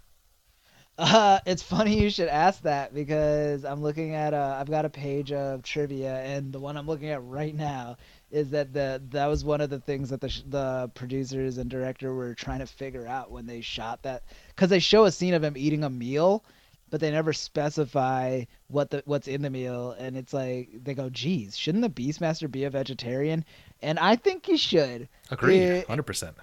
Uh, 0.99 1.38
it's 1.44 1.62
funny 1.62 2.01
you 2.01 2.09
should 2.09 2.28
ask 2.28 2.62
that 2.62 2.94
because 2.94 3.64
I'm 3.66 3.82
looking 3.82 4.14
at 4.14 4.32
a, 4.32 4.57
I've 4.59 4.70
got 4.70 4.86
a 4.86 4.88
page 4.88 5.30
of 5.30 5.62
trivia, 5.62 6.22
and 6.22 6.53
the 6.53 6.59
one 6.59 6.76
I'm 6.78 6.86
looking 6.86 7.11
at 7.11 7.22
right 7.22 7.55
now 7.55 7.99
is 8.30 8.51
that 8.51 8.72
the 8.72 9.03
that 9.11 9.26
was 9.26 9.44
one 9.44 9.61
of 9.61 9.68
the 9.68 9.78
things 9.78 10.09
that 10.09 10.22
the 10.22 10.30
sh- 10.30 10.42
the 10.49 10.90
producers 10.94 11.59
and 11.59 11.68
director 11.68 12.14
were 12.14 12.34
trying 12.34 12.61
to 12.61 12.66
figure 12.66 13.07
out 13.07 13.30
when 13.30 13.47
they 13.47 13.61
shot 13.61 14.03
that 14.05 14.22
because 14.49 14.70
they 14.70 14.78
show 14.78 15.05
a 15.05 15.12
scene 15.12 15.34
of 15.34 15.44
him 15.44 15.55
eating 15.57 15.84
a 15.84 15.90
meal, 15.90 16.42
but 16.88 16.99
they 17.01 17.11
never 17.11 17.34
specify 17.34 18.44
what 18.68 18.88
the 18.90 19.03
what's 19.05 19.28
in 19.28 19.42
the 19.42 19.51
meal, 19.51 19.94
and 19.99 20.16
it's 20.16 20.32
like 20.32 20.70
they 20.82 20.94
go, 20.94 21.11
"Geez, 21.11 21.59
shouldn't 21.59 21.82
the 21.82 21.90
Beastmaster 21.90 22.51
be 22.51 22.64
a 22.64 22.70
vegetarian?" 22.70 23.44
And 23.82 23.99
I 23.99 24.16
think 24.16 24.47
he 24.47 24.57
should. 24.57 25.11
Agreed, 25.30 25.61
Yeah. 25.62 25.82
hundred 25.86 26.05
percent. 26.05 26.36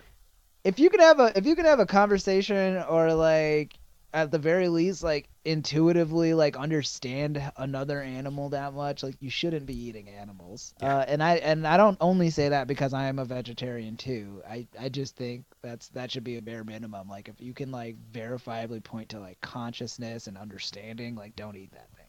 if 0.63 0.77
you 0.77 0.91
could 0.91 1.01
have 1.01 1.19
a 1.19 1.35
if 1.35 1.47
you 1.47 1.55
could 1.55 1.65
have 1.65 1.79
a 1.79 1.87
conversation 1.87 2.77
or 2.87 3.13
like 3.15 3.73
at 4.13 4.29
the 4.29 4.37
very 4.37 4.69
least 4.69 5.01
like 5.03 5.27
intuitively 5.43 6.33
like 6.35 6.55
understand 6.55 7.41
another 7.57 8.01
animal 8.01 8.49
that 8.49 8.73
much 8.73 9.01
like 9.03 9.15
you 9.19 9.29
shouldn't 9.29 9.65
be 9.65 9.75
eating 9.75 10.07
animals 10.07 10.73
Yeah. 10.81 10.97
uh, 10.97 11.05
and 11.07 11.23
i 11.23 11.35
and 11.37 11.65
i 11.67 11.75
don't 11.77 11.97
only 11.99 12.29
say 12.29 12.49
that 12.49 12.67
because 12.67 12.93
i 12.93 13.05
am 13.07 13.17
a 13.19 13.25
vegetarian 13.25 13.97
too 13.97 14.41
i 14.47 14.67
i 14.79 14.87
just 14.87 15.15
think 15.15 15.45
that's 15.61 15.87
that 15.89 16.11
should 16.11 16.23
be 16.23 16.37
a 16.37 16.41
bare 16.41 16.63
minimum 16.63 17.09
like 17.09 17.27
if 17.27 17.41
you 17.41 17.53
can 17.53 17.71
like 17.71 17.95
verifiably 18.11 18.83
point 18.83 19.09
to 19.09 19.19
like 19.19 19.41
consciousness 19.41 20.27
and 20.27 20.37
understanding 20.37 21.15
like 21.15 21.35
don't 21.35 21.55
eat 21.57 21.71
that 21.71 21.89
thing 21.95 22.05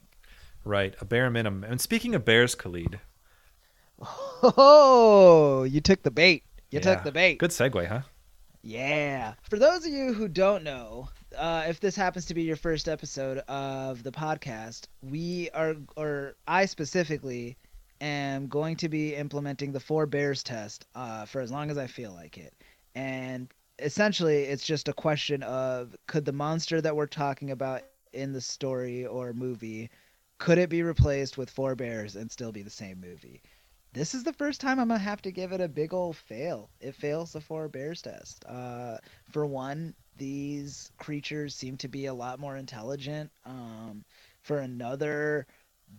Right, 0.66 0.94
a 0.98 1.04
bare 1.04 1.28
minimum. 1.28 1.62
And 1.62 1.78
speaking 1.78 2.14
of 2.14 2.24
bears, 2.24 2.54
Khalid, 2.54 2.98
oh 4.42 5.64
you 5.68 5.80
took 5.82 6.02
the 6.02 6.10
bait 6.10 6.42
you 6.70 6.78
Yeah. 6.80 6.94
took 6.94 7.04
the 7.04 7.12
bait 7.12 7.38
good 7.38 7.50
segue, 7.50 7.86
huh? 7.86 8.00
Yeah. 8.62 9.34
For 9.42 9.58
those 9.58 9.84
of 9.84 9.92
you 9.92 10.14
who 10.14 10.26
don't 10.26 10.64
know, 10.64 11.10
uh, 11.36 11.64
if 11.68 11.80
this 11.80 11.96
happens 11.96 12.26
to 12.26 12.34
be 12.34 12.42
your 12.42 12.56
first 12.56 12.88
episode 12.88 13.38
of 13.48 14.02
the 14.02 14.12
podcast, 14.12 14.86
we 15.02 15.50
are, 15.54 15.76
or 15.96 16.36
I 16.46 16.66
specifically, 16.66 17.56
am 18.00 18.48
going 18.48 18.76
to 18.76 18.88
be 18.88 19.14
implementing 19.14 19.72
the 19.72 19.80
four 19.80 20.06
bears 20.06 20.42
test 20.42 20.86
uh, 20.94 21.24
for 21.26 21.40
as 21.40 21.50
long 21.50 21.70
as 21.70 21.78
I 21.78 21.86
feel 21.86 22.12
like 22.12 22.38
it. 22.38 22.54
And 22.94 23.52
essentially, 23.78 24.44
it's 24.44 24.64
just 24.64 24.88
a 24.88 24.92
question 24.92 25.42
of 25.42 25.96
could 26.06 26.24
the 26.24 26.32
monster 26.32 26.80
that 26.80 26.96
we're 26.96 27.06
talking 27.06 27.50
about 27.50 27.82
in 28.12 28.32
the 28.32 28.40
story 28.40 29.06
or 29.06 29.32
movie 29.32 29.90
could 30.38 30.58
it 30.58 30.68
be 30.70 30.82
replaced 30.82 31.38
with 31.38 31.50
four 31.50 31.74
bears 31.74 32.16
and 32.16 32.30
still 32.30 32.52
be 32.52 32.62
the 32.62 32.70
same 32.70 33.00
movie? 33.00 33.42
this 33.94 34.12
is 34.12 34.24
the 34.24 34.32
first 34.32 34.60
time 34.60 34.80
I'm 34.80 34.88
gonna 34.88 34.98
have 34.98 35.22
to 35.22 35.30
give 35.30 35.52
it 35.52 35.60
a 35.60 35.68
big 35.68 35.94
old 35.94 36.16
fail. 36.16 36.68
It 36.80 36.96
fails 36.96 37.32
the 37.32 37.40
four 37.40 37.68
bears 37.68 38.02
test. 38.02 38.44
Uh, 38.44 38.98
for 39.30 39.46
one, 39.46 39.94
these 40.16 40.90
creatures 40.98 41.54
seem 41.54 41.76
to 41.78 41.88
be 41.88 42.06
a 42.06 42.14
lot 42.14 42.38
more 42.38 42.56
intelligent. 42.56 43.30
Um, 43.44 44.04
for 44.42 44.58
another, 44.58 45.46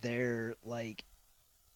they're 0.01 0.55
like 0.63 1.03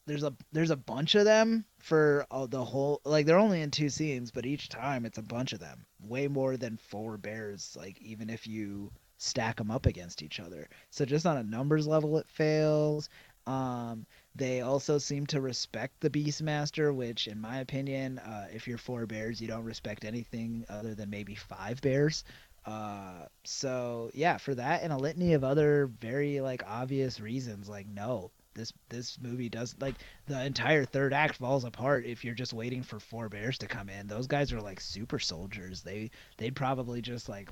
there's 0.06 0.24
a 0.24 0.34
there's 0.52 0.72
a 0.72 0.76
bunch 0.76 1.16
of 1.16 1.26
them 1.26 1.64
for 1.78 2.26
uh, 2.32 2.48
the 2.48 2.64
whole 2.66 3.00
like 3.06 3.26
they're 3.26 3.38
only 3.38 3.62
in 3.62 3.72
two 3.72 3.90
scenes, 3.90 4.32
but 4.32 4.46
each 4.46 4.70
time 4.70 5.06
it's 5.06 5.20
a 5.20 5.24
bunch 5.24 5.54
of 5.54 5.60
them, 5.60 5.86
way 6.02 6.28
more 6.28 6.58
than 6.58 6.78
four 6.78 7.18
bears. 7.18 7.76
Like 7.78 8.02
even 8.02 8.30
if 8.30 8.48
you 8.48 8.92
stack 9.18 9.58
them 9.58 9.70
up 9.70 9.86
against 9.86 10.24
each 10.24 10.40
other, 10.40 10.68
so 10.90 11.06
just 11.06 11.26
on 11.26 11.38
a 11.38 11.44
numbers 11.44 11.88
level, 11.88 12.18
it 12.18 12.28
fails. 12.28 13.10
Um, 13.46 14.06
they 14.36 14.62
also 14.62 14.98
seem 14.98 15.26
to 15.28 15.42
respect 15.42 16.00
the 16.00 16.10
Beastmaster, 16.10 16.94
which, 16.94 17.28
in 17.28 17.42
my 17.42 17.60
opinion, 17.60 18.20
uh, 18.20 18.48
if 18.54 18.68
you're 18.68 18.78
four 18.78 19.06
bears, 19.06 19.42
you 19.42 19.48
don't 19.48 19.64
respect 19.64 20.06
anything 20.06 20.66
other 20.70 20.96
than 20.96 21.10
maybe 21.10 21.36
five 21.36 21.82
bears. 21.82 22.24
Uh, 22.66 23.26
so 23.44 24.12
yeah, 24.14 24.38
for 24.38 24.54
that 24.54 24.84
and 24.84 24.94
a 24.94 24.98
litany 24.98 25.34
of 25.34 25.44
other 25.44 25.88
very 26.00 26.42
like 26.42 26.62
obvious 26.68 27.20
reasons, 27.20 27.68
like 27.68 27.88
no, 27.88 28.32
this 28.54 28.74
this 28.90 29.18
movie 29.22 29.50
does 29.50 29.76
like 29.80 29.96
the 30.28 30.46
entire 30.46 30.86
third 30.86 31.14
act 31.14 31.38
falls 31.38 31.64
apart 31.64 32.06
if 32.06 32.24
you're 32.24 32.36
just 32.36 32.54
waiting 32.54 32.84
for 32.84 33.00
four 33.00 33.30
bears 33.30 33.58
to 33.60 33.68
come 33.68 33.90
in. 33.90 34.08
Those 34.08 34.28
guys 34.28 34.52
are 34.54 34.62
like 34.62 34.82
super 34.82 35.20
soldiers. 35.20 35.82
They 35.82 36.12
they'd 36.38 36.56
probably 36.56 37.02
just 37.02 37.30
like 37.30 37.50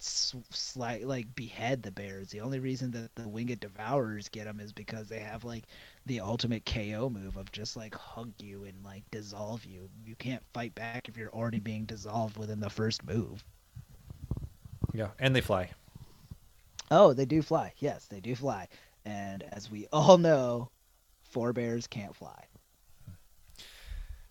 slight 0.00 1.06
like 1.06 1.34
behead 1.34 1.82
the 1.82 1.90
bears. 1.90 2.30
The 2.30 2.40
only 2.40 2.60
reason 2.60 2.90
that 2.92 3.14
the 3.14 3.28
winged 3.28 3.60
devourers 3.60 4.28
get 4.28 4.44
them 4.44 4.60
is 4.60 4.72
because 4.72 5.08
they 5.08 5.20
have 5.20 5.44
like 5.44 5.64
the 6.06 6.20
ultimate 6.20 6.64
KO 6.64 7.10
move 7.10 7.36
of 7.36 7.50
just 7.52 7.76
like 7.76 7.94
hug 7.94 8.32
you 8.38 8.64
and 8.64 8.84
like 8.84 9.02
dissolve 9.10 9.64
you. 9.64 9.88
You 10.04 10.14
can't 10.16 10.42
fight 10.52 10.74
back 10.74 11.08
if 11.08 11.16
you're 11.16 11.32
already 11.32 11.60
being 11.60 11.84
dissolved 11.84 12.38
within 12.38 12.60
the 12.60 12.70
first 12.70 13.04
move. 13.04 13.44
Yeah, 14.92 15.08
and 15.18 15.34
they 15.34 15.40
fly. 15.40 15.70
Oh, 16.90 17.12
they 17.12 17.24
do 17.24 17.42
fly. 17.42 17.74
Yes, 17.78 18.06
they 18.06 18.20
do 18.20 18.34
fly. 18.34 18.68
And 19.04 19.42
as 19.42 19.70
we 19.70 19.86
all 19.92 20.18
know, 20.18 20.70
four 21.22 21.52
bears 21.52 21.86
can't 21.86 22.14
fly. 22.14 22.44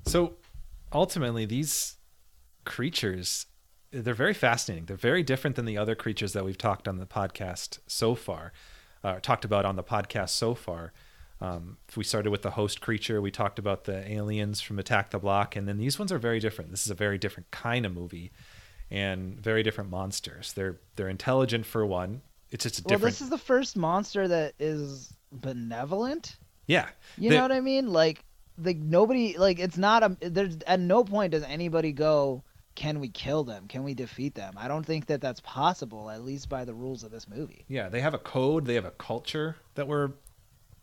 So 0.06 0.36
ultimately, 0.94 1.46
these 1.46 1.98
creatures, 2.64 3.46
they're 4.04 4.14
very 4.14 4.34
fascinating. 4.34 4.86
They're 4.86 4.98
very 4.98 5.24
different 5.24 5.56
than 5.56 5.66
the 5.66 5.78
other 5.78 5.96
creatures 5.96 6.34
that 6.34 6.46
we've 6.46 6.58
talked 6.58 6.88
on 6.88 6.98
the 6.98 7.06
podcast 7.06 7.80
so 7.88 8.16
far, 8.16 8.52
uh, 9.04 9.20
talked 9.20 9.46
about 9.46 9.66
on 9.66 9.76
the 9.76 9.84
podcast 9.84 10.30
so 10.30 10.54
far. 10.54 10.94
Um, 11.40 11.78
we 11.96 12.04
started 12.04 12.32
with 12.32 12.42
the 12.42 12.52
host 12.52 12.82
creature. 12.82 13.22
We 13.22 13.32
talked 13.32 13.60
about 13.60 13.84
the 13.84 14.10
aliens 14.12 14.60
from 14.60 14.80
Attack 14.80 15.12
the 15.12 15.20
Block, 15.20 15.56
and 15.56 15.68
then 15.68 15.78
these 15.78 16.00
ones 16.00 16.12
are 16.12 16.18
very 16.18 16.40
different. 16.40 16.72
This 16.72 16.84
is 16.84 16.90
a 16.90 16.96
very 16.96 17.18
different 17.18 17.52
kind 17.52 17.86
of 17.86 17.94
movie, 17.94 18.32
and 18.90 19.40
very 19.40 19.62
different 19.62 19.90
monsters. 19.92 20.54
They're 20.54 20.78
they're 20.96 21.10
intelligent 21.10 21.66
for 21.66 21.86
one. 21.86 22.22
It's 22.50 22.64
just 22.64 22.80
a 22.80 22.82
different. 22.82 23.02
Well, 23.02 23.10
this 23.12 23.22
is 23.22 23.30
the 23.30 23.38
first 23.38 23.78
monster 23.78 24.28
that 24.28 24.56
is 24.60 25.14
benevolent. 25.32 26.38
yeah, 26.66 26.88
You 27.18 27.30
know 27.32 27.42
what 27.44 27.52
I 27.52 27.62
mean? 27.62 27.94
Like, 27.94 28.24
like 28.58 28.78
nobody, 28.78 29.38
like 29.38 29.60
it's 29.60 29.78
not 29.78 30.04
a. 30.04 30.18
There's 30.20 30.58
at 30.66 30.80
no 30.80 31.04
point 31.04 31.34
does 31.34 31.44
anybody 31.44 31.92
go, 31.92 32.44
"Can 32.78 33.00
we 33.00 33.10
kill 33.10 33.44
them? 33.44 33.68
Can 33.68 33.84
we 33.84 33.96
defeat 33.96 34.36
them?" 34.36 34.54
I 34.56 34.68
don't 34.68 34.86
think 34.86 35.08
that 35.08 35.20
that's 35.20 35.42
possible, 35.42 36.12
at 36.12 36.24
least 36.24 36.48
by 36.48 36.64
the 36.64 36.76
rules 36.76 37.04
of 37.04 37.10
this 37.10 37.28
movie. 37.28 37.66
Yeah, 37.68 37.90
they 37.90 38.02
have 38.02 38.14
a 38.14 38.20
code, 38.20 38.66
they 38.66 38.76
have 38.76 38.86
a 38.86 38.92
culture 38.92 39.58
that 39.74 39.88
we're 39.88 40.12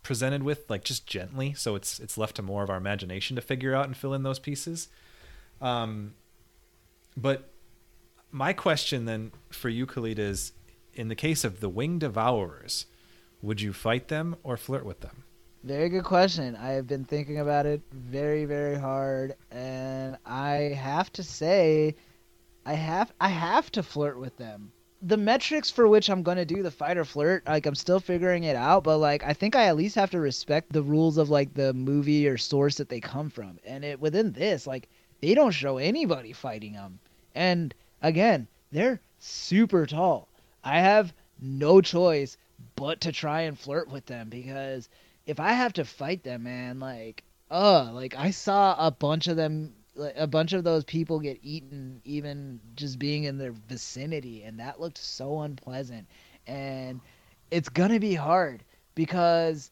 presented 0.03 0.43
with 0.43 0.69
like 0.69 0.85
just 0.85 1.07
gently, 1.07 1.55
so 1.55 1.77
it's 1.77 2.01
it's 2.01 2.19
left 2.19 2.37
to 2.37 2.43
more 2.43 2.65
of 2.65 2.69
our 2.71 2.77
imagination 2.77 3.37
to 3.37 3.43
figure 3.43 3.75
out 3.75 3.87
and 3.87 3.97
fill 3.97 4.13
in 4.13 4.25
those 4.25 4.41
pieces. 4.41 4.89
Um 5.61 6.15
but 7.17 7.53
my 8.31 8.53
question 8.53 9.05
then 9.05 9.31
for 9.51 9.69
you 9.69 9.87
Khalid 9.87 10.19
is 10.19 10.53
in 10.93 11.09
the 11.09 11.15
case 11.15 11.45
of 11.45 11.61
the 11.61 11.69
wing 11.69 11.99
devourers, 11.99 12.87
would 13.41 13.61
you 13.61 13.73
fight 13.73 14.09
them 14.09 14.37
or 14.43 14.57
flirt 14.57 14.85
with 14.85 15.01
them? 15.01 15.24
Very 15.65 15.89
good 15.89 16.05
question. 16.05 16.57
I 16.57 16.73
have 16.73 16.87
been 16.87 17.07
thinking 17.07 17.39
about 17.39 17.65
it 17.65 17.81
very, 17.91 18.45
very 18.45 18.79
hard, 18.79 19.35
and 19.51 20.19
I 20.27 20.57
have 20.77 21.11
to 21.15 21.23
say, 21.23 21.97
I 22.67 22.75
have 22.75 23.15
I 23.19 23.29
have 23.29 23.73
to 23.73 23.83
flirt 23.83 24.19
with 24.19 24.37
them. 24.37 24.73
The 25.01 25.17
metrics 25.17 25.71
for 25.71 25.89
which 25.89 26.11
I'm 26.11 26.23
gonna 26.23 26.45
do 26.45 26.63
the 26.63 26.71
fight 26.71 26.99
or 26.99 27.05
flirt, 27.07 27.47
like 27.47 27.65
I'm 27.65 27.75
still 27.75 27.99
figuring 27.99 28.45
it 28.45 28.57
out, 28.57 28.85
but 28.85 28.99
like 28.99 29.25
I 29.25 29.33
think 29.33 29.57
I 29.57 29.65
at 29.65 29.77
least 29.77 29.95
have 29.95 30.11
to 30.11 30.21
respect 30.21 30.71
the 30.71 30.83
rules 30.83 31.17
of 31.17 31.31
like 31.31 31.55
the 31.55 31.73
movie 31.73 32.29
or 32.29 32.37
source 32.37 32.75
that 32.77 32.91
they 32.91 33.01
come 33.01 33.31
from. 33.31 33.59
And 33.65 33.87
it 33.87 33.99
within 33.99 34.33
this, 34.33 34.67
like 34.67 34.91
they 35.23 35.35
don't 35.35 35.53
show 35.53 35.79
anybody 35.79 36.35
fighting 36.35 36.75
them. 36.75 36.99
And 37.35 37.75
again, 38.03 38.49
they're 38.71 39.01
super 39.19 39.87
tall. 39.87 40.29
I 40.63 40.81
have 40.81 41.15
no 41.41 41.81
choice 41.81 42.37
but 42.77 43.01
to 43.01 43.13
try 43.13 43.41
and 43.43 43.59
flirt 43.59 43.89
with 43.89 44.05
them 44.05 44.29
because 44.29 44.91
if 45.27 45.41
I 45.41 45.53
have 45.53 45.73
to 45.75 45.85
fight 45.85 46.23
them, 46.25 46.45
man, 46.45 46.81
like, 46.81 47.25
uh, 47.51 47.91
like 47.93 48.17
I 48.17 48.31
saw 48.31 48.75
a 48.79 48.91
bunch 48.91 49.27
of 49.29 49.37
them, 49.37 49.75
like, 49.95 50.15
a 50.17 50.27
bunch 50.27 50.53
of 50.53 50.65
those 50.65 50.85
people 50.85 51.21
get 51.21 51.39
eaten, 51.43 52.01
even 52.05 52.61
just 52.77 52.99
being 52.99 53.25
in 53.25 53.39
their 53.39 53.53
vicinity, 53.53 54.43
and 54.43 54.59
that 54.61 54.81
looked 54.81 54.99
so 54.99 55.41
unpleasant. 55.41 56.07
And 56.47 57.01
it's 57.51 57.69
gonna 57.69 58.01
be 58.01 58.15
hard 58.15 58.65
because 58.95 59.71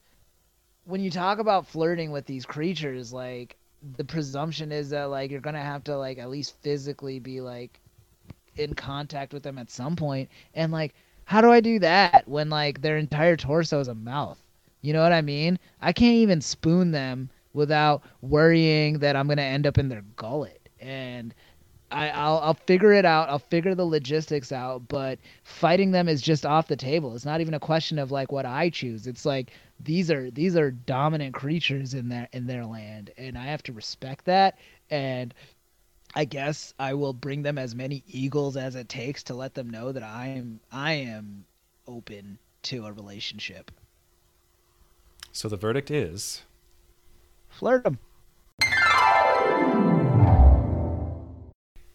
when 0.84 1.00
you 1.00 1.10
talk 1.10 1.38
about 1.38 1.66
flirting 1.66 2.10
with 2.10 2.26
these 2.26 2.46
creatures, 2.46 3.12
like, 3.12 3.56
the 3.96 4.04
presumption 4.04 4.72
is 4.72 4.90
that 4.90 5.04
like 5.04 5.30
you're 5.30 5.40
gonna 5.40 5.62
have 5.62 5.84
to 5.84 5.96
like 5.96 6.18
at 6.18 6.30
least 6.30 6.56
physically 6.62 7.18
be 7.18 7.40
like 7.40 7.80
in 8.56 8.74
contact 8.74 9.32
with 9.32 9.42
them 9.42 9.58
at 9.58 9.70
some 9.70 9.96
point 9.96 10.28
and 10.54 10.72
like 10.72 10.94
how 11.24 11.40
do 11.40 11.50
i 11.50 11.60
do 11.60 11.78
that 11.80 12.26
when 12.28 12.48
like 12.48 12.80
their 12.80 12.96
entire 12.96 13.36
torso 13.36 13.80
is 13.80 13.88
a 13.88 13.94
mouth 13.94 14.40
you 14.82 14.92
know 14.92 15.02
what 15.02 15.12
i 15.12 15.22
mean 15.22 15.58
i 15.80 15.92
can't 15.92 16.16
even 16.16 16.40
spoon 16.40 16.92
them 16.92 17.30
without 17.54 18.02
worrying 18.20 18.98
that 19.00 19.16
i'm 19.16 19.28
gonna 19.28 19.42
end 19.42 19.66
up 19.66 19.78
in 19.78 19.88
their 19.88 20.04
gullet 20.16 20.68
and 20.80 21.34
I, 21.92 22.08
I'll, 22.10 22.38
I'll 22.38 22.54
figure 22.54 22.92
it 22.92 23.04
out. 23.04 23.28
I'll 23.28 23.38
figure 23.38 23.74
the 23.74 23.84
logistics 23.84 24.50
out. 24.50 24.88
But 24.88 25.18
fighting 25.44 25.90
them 25.92 26.08
is 26.08 26.22
just 26.22 26.46
off 26.46 26.66
the 26.68 26.76
table. 26.76 27.14
It's 27.14 27.26
not 27.26 27.40
even 27.40 27.54
a 27.54 27.60
question 27.60 27.98
of 27.98 28.10
like 28.10 28.32
what 28.32 28.46
I 28.46 28.70
choose. 28.70 29.06
It's 29.06 29.26
like 29.26 29.52
these 29.80 30.10
are 30.10 30.30
these 30.30 30.56
are 30.56 30.70
dominant 30.70 31.34
creatures 31.34 31.94
in 31.94 32.08
their 32.08 32.28
in 32.32 32.46
their 32.46 32.64
land, 32.64 33.10
and 33.18 33.36
I 33.38 33.44
have 33.44 33.62
to 33.64 33.72
respect 33.72 34.24
that. 34.24 34.58
And 34.90 35.34
I 36.14 36.24
guess 36.24 36.74
I 36.78 36.94
will 36.94 37.12
bring 37.12 37.42
them 37.42 37.58
as 37.58 37.74
many 37.74 38.02
eagles 38.06 38.56
as 38.56 38.74
it 38.74 38.88
takes 38.88 39.22
to 39.24 39.34
let 39.34 39.54
them 39.54 39.70
know 39.70 39.92
that 39.92 40.02
I 40.02 40.28
am 40.28 40.60
I 40.72 40.92
am 40.94 41.44
open 41.86 42.38
to 42.62 42.86
a 42.86 42.92
relationship. 42.92 43.70
So 45.32 45.48
the 45.48 45.56
verdict 45.56 45.90
is 45.90 46.42
Flirt 47.48 47.84
them. 47.84 47.98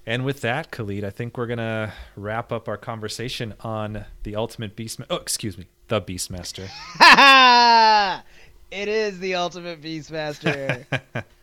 And 0.06 0.24
with 0.24 0.40
that, 0.42 0.72
Khalid, 0.72 1.04
I 1.04 1.10
think 1.10 1.38
we're 1.38 1.48
gonna 1.48 1.94
wrap 2.16 2.52
up 2.52 2.68
our 2.70 2.78
conversation 2.78 3.54
on 3.60 4.06
the 4.24 4.36
Ultimate 4.36 4.76
Beast. 4.76 5.02
Oh, 5.10 5.18
excuse 5.18 5.58
me, 5.58 5.68
the 5.90 6.02
Beastmaster. 6.02 6.70
it 8.72 8.88
is 8.88 9.20
the 9.20 9.36
ultimate 9.36 9.82
Beastmaster. 9.82 10.86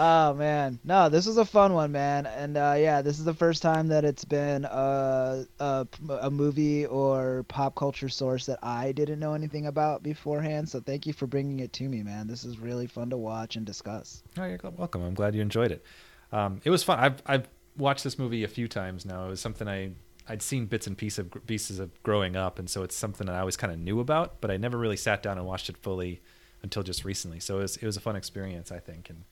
oh 0.00 0.34
man, 0.34 0.78
no, 0.82 1.08
this 1.10 1.26
was 1.26 1.36
a 1.36 1.44
fun 1.44 1.74
one, 1.74 1.92
man, 1.92 2.24
and 2.26 2.56
uh, 2.56 2.74
yeah, 2.78 3.02
this 3.02 3.18
is 3.18 3.24
the 3.24 3.34
first 3.34 3.60
time 3.60 3.86
that 3.88 4.04
it's 4.04 4.24
been 4.24 4.64
a, 4.64 5.44
a 5.60 5.86
a 6.22 6.30
movie 6.30 6.86
or 6.86 7.44
pop 7.48 7.74
culture 7.74 8.08
source 8.08 8.46
that 8.46 8.58
I 8.62 8.92
didn't 8.92 9.20
know 9.20 9.34
anything 9.34 9.66
about 9.66 10.02
beforehand. 10.02 10.68
So 10.68 10.80
thank 10.80 11.06
you 11.06 11.12
for 11.12 11.26
bringing 11.26 11.60
it 11.60 11.72
to 11.74 11.88
me, 11.88 12.02
man. 12.02 12.26
This 12.26 12.44
is 12.44 12.58
really 12.58 12.86
fun 12.86 13.10
to 13.10 13.18
watch 13.18 13.56
and 13.56 13.66
discuss. 13.66 14.22
Oh, 14.38 14.44
you're 14.44 14.58
welcome. 14.76 15.04
I'm 15.04 15.14
glad 15.14 15.34
you 15.34 15.42
enjoyed 15.42 15.70
it. 15.70 15.84
Um, 16.32 16.62
it 16.64 16.70
was 16.70 16.82
fun. 16.82 16.98
I've 16.98 17.22
I've 17.26 17.48
watched 17.76 18.02
this 18.02 18.18
movie 18.18 18.42
a 18.42 18.48
few 18.48 18.68
times 18.68 19.04
now. 19.04 19.26
It 19.26 19.28
was 19.28 19.40
something 19.40 19.68
I 19.68 19.90
I'd 20.26 20.40
seen 20.40 20.64
bits 20.64 20.86
and 20.86 20.96
pieces 20.96 21.18
of 21.18 21.46
pieces 21.46 21.78
of 21.78 22.02
growing 22.02 22.36
up, 22.36 22.58
and 22.58 22.70
so 22.70 22.82
it's 22.82 22.96
something 22.96 23.26
that 23.26 23.36
I 23.36 23.40
always 23.40 23.56
kind 23.58 23.72
of 23.72 23.78
knew 23.78 24.00
about, 24.00 24.40
but 24.40 24.50
I 24.50 24.56
never 24.56 24.78
really 24.78 24.96
sat 24.96 25.22
down 25.22 25.36
and 25.36 25.46
watched 25.46 25.68
it 25.68 25.76
fully 25.76 26.22
until 26.62 26.82
just 26.82 27.04
recently. 27.04 27.40
So 27.40 27.58
it 27.58 27.62
was 27.62 27.76
it 27.76 27.84
was 27.84 27.98
a 27.98 28.00
fun 28.00 28.16
experience, 28.16 28.72
I 28.72 28.78
think. 28.78 29.10
And 29.10 29.24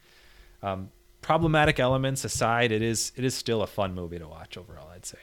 um, 0.63 0.91
problematic 1.21 1.79
elements 1.79 2.25
aside, 2.25 2.73
it 2.73 2.83
is 2.83 3.13
it 3.17 3.25
is 3.25 3.35
still 3.35 3.63
a 3.63 3.67
fun 3.67 3.95
movie 3.95 4.19
to 4.19 4.29
watch 4.29 4.57
overall. 4.57 4.89
I'd 4.89 5.07
say. 5.07 5.19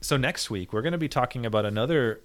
So 0.00 0.16
next 0.16 0.50
week 0.50 0.72
we're 0.72 0.82
going 0.82 0.92
to 0.92 0.98
be 0.98 1.08
talking 1.08 1.44
about 1.44 1.66
another 1.66 2.20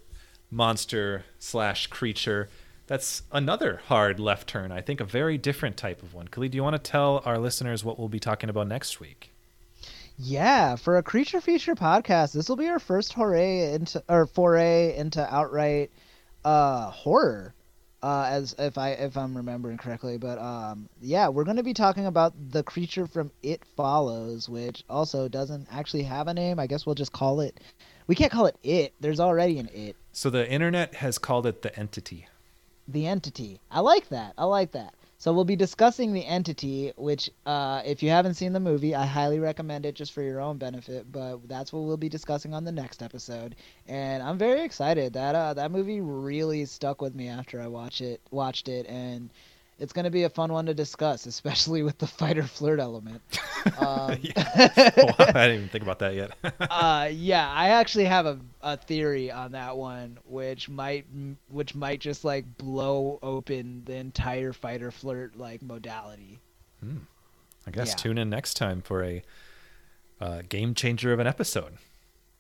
monster 0.50 1.26
slash 1.40 1.88
creature. 1.88 2.50
That's 2.88 3.24
another 3.32 3.82
hard 3.88 4.20
left 4.20 4.48
turn. 4.48 4.72
I 4.72 4.82
think 4.82 5.00
a 5.00 5.06
very 5.06 5.38
different 5.38 5.76
type 5.76 6.04
of 6.04 6.14
one. 6.14 6.28
Khalid, 6.28 6.52
do 6.52 6.56
you 6.56 6.64
want 6.64 6.76
to 6.76 6.92
tell 6.92 7.22
our 7.26 7.38
listeners 7.38 7.84
what 7.84 7.98
we'll 7.98 8.10
be 8.10 8.20
talking 8.20 8.50
about 8.50 8.68
next 8.68 9.00
week? 9.00 9.32
Yeah, 10.18 10.76
for 10.78 10.98
a 10.98 11.04
creature 11.04 11.42
feature 11.42 11.76
podcast, 11.76 12.34
this 12.34 12.48
will 12.48 12.56
be 12.56 12.68
our 12.68 12.80
first 12.80 13.16
foray 13.16 13.74
into 13.74 14.02
or 14.08 14.26
foray 14.28 14.96
into 14.96 15.22
outright 15.34 15.92
uh, 16.46 16.90
horror. 16.92 17.54
Uh, 18.04 18.28
as 18.30 18.54
if 18.60 18.78
I 18.78 18.90
if 18.90 19.18
I'm 19.18 19.36
remembering 19.36 19.78
correctly, 19.78 20.18
but 20.18 20.38
um, 20.38 20.90
yeah, 21.02 21.28
we're 21.30 21.44
going 21.44 21.58
to 21.58 21.64
be 21.64 21.74
talking 21.74 22.06
about 22.06 22.34
the 22.52 22.62
creature 22.62 23.08
from 23.08 23.32
It 23.42 23.64
Follows, 23.76 24.48
which 24.48 24.84
also 24.88 25.28
doesn't 25.28 25.68
actually 25.72 26.04
have 26.04 26.28
a 26.28 26.34
name. 26.34 26.60
I 26.60 26.68
guess 26.68 26.86
we'll 26.86 26.94
just 26.94 27.14
call 27.14 27.40
it. 27.40 27.60
We 28.06 28.14
can't 28.14 28.32
call 28.32 28.46
it 28.46 28.58
It. 28.62 28.94
There's 29.00 29.20
already 29.20 29.58
an 29.58 29.70
It. 29.74 29.96
So 30.12 30.30
the 30.30 30.48
internet 30.48 30.96
has 30.96 31.18
called 31.18 31.48
it 31.48 31.64
the 31.64 31.78
entity. 31.80 32.28
The 32.88 33.08
entity. 33.08 33.60
I 33.72 33.80
like 33.80 34.10
that. 34.10 34.34
I 34.38 34.44
like 34.44 34.74
that. 34.74 34.94
So 35.26 35.34
we'll 35.34 35.44
be 35.44 35.56
discussing 35.56 36.14
the 36.14 36.24
entity, 36.24 36.94
which, 36.98 37.32
uh, 37.48 37.82
if 37.84 38.04
you 38.04 38.12
haven't 38.12 38.36
seen 38.36 38.54
the 38.54 38.60
movie, 38.60 38.94
I 38.94 39.08
highly 39.08 39.40
recommend 39.40 39.84
it 39.84 39.96
just 39.96 40.14
for 40.14 40.22
your 40.22 40.40
own 40.40 40.60
benefit. 40.60 41.12
But 41.12 41.50
that's 41.50 41.74
what 41.74 41.80
we'll 41.80 41.98
be 41.98 42.10
discussing 42.10 42.54
on 42.54 42.64
the 42.64 42.72
next 42.72 43.02
episode, 43.02 43.56
and 43.88 44.22
I'm 44.22 44.38
very 44.38 44.62
excited. 44.62 45.14
That 45.14 45.34
uh, 45.34 45.56
that 45.56 45.72
movie 45.72 46.00
really 46.00 46.66
stuck 46.66 47.02
with 47.02 47.16
me 47.16 47.28
after 47.28 47.60
I 47.60 47.66
watch 47.66 48.02
it, 48.02 48.22
watched 48.30 48.68
it, 48.68 48.86
and 48.86 49.32
it's 49.78 49.94
going 49.94 50.06
to 50.06 50.12
be 50.12 50.24
a 50.24 50.30
fun 50.30 50.52
one 50.54 50.66
to 50.68 50.74
discuss, 50.74 51.26
especially 51.26 51.84
with 51.84 51.98
the 51.98 52.08
fighter 52.08 52.44
flirt 52.44 52.80
element. 52.80 53.22
Um, 53.80 54.12
I 54.38 54.68
didn't 55.18 55.56
even 55.56 55.70
think 55.70 55.82
about 55.82 55.98
that 55.98 56.14
yet. 56.14 56.38
uh, 56.70 57.10
yeah, 57.12 57.52
I 57.52 57.70
actually 57.70 58.06
have 58.06 58.28
a, 58.28 58.40
a 58.62 58.78
theory 58.78 59.32
on 59.32 59.54
that 59.54 59.76
one, 59.76 60.20
which 60.24 60.70
might 60.70 61.08
which 61.50 61.74
might 61.74 62.00
just 62.00 62.24
like 62.24 62.46
blow 62.60 63.18
open 63.24 63.82
the 63.86 63.96
entire 63.96 64.54
fighter 64.54 64.92
flirt 64.92 65.36
like 65.36 65.64
modality. 65.64 66.38
Hmm. 66.80 66.98
I 67.66 67.72
guess 67.72 67.90
yeah. 67.90 67.96
tune 67.96 68.20
in 68.20 68.30
next 68.30 68.54
time 68.54 68.84
for 68.84 69.04
a 69.04 69.24
uh, 70.22 70.44
game 70.48 70.76
changer 70.76 71.12
of 71.12 71.18
an 71.18 71.26
episode. 71.26 71.74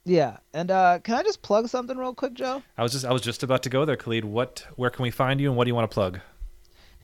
Yeah, 0.03 0.37
and 0.53 0.69
uh, 0.69 0.99
can 0.99 1.15
I 1.15 1.23
just 1.23 1.41
plug 1.41 1.67
something 1.69 1.97
real 1.97 2.13
quick, 2.13 2.35
Joe? 2.35 2.61
I 2.77 2.83
was 2.83 2.91
just 2.91 3.03
I 3.03 3.11
was 3.11 3.23
just 3.23 3.41
about 3.41 3.63
to 3.63 3.69
go 3.69 3.83
there, 3.83 3.97
Khalid. 3.97 4.25
What? 4.25 4.67
Where 4.75 4.91
can 4.91 5.01
we 5.01 5.09
find 5.09 5.41
you, 5.41 5.49
and 5.49 5.57
what 5.57 5.63
do 5.63 5.69
you 5.69 5.75
want 5.75 5.89
to 5.89 5.93
plug? 5.93 6.19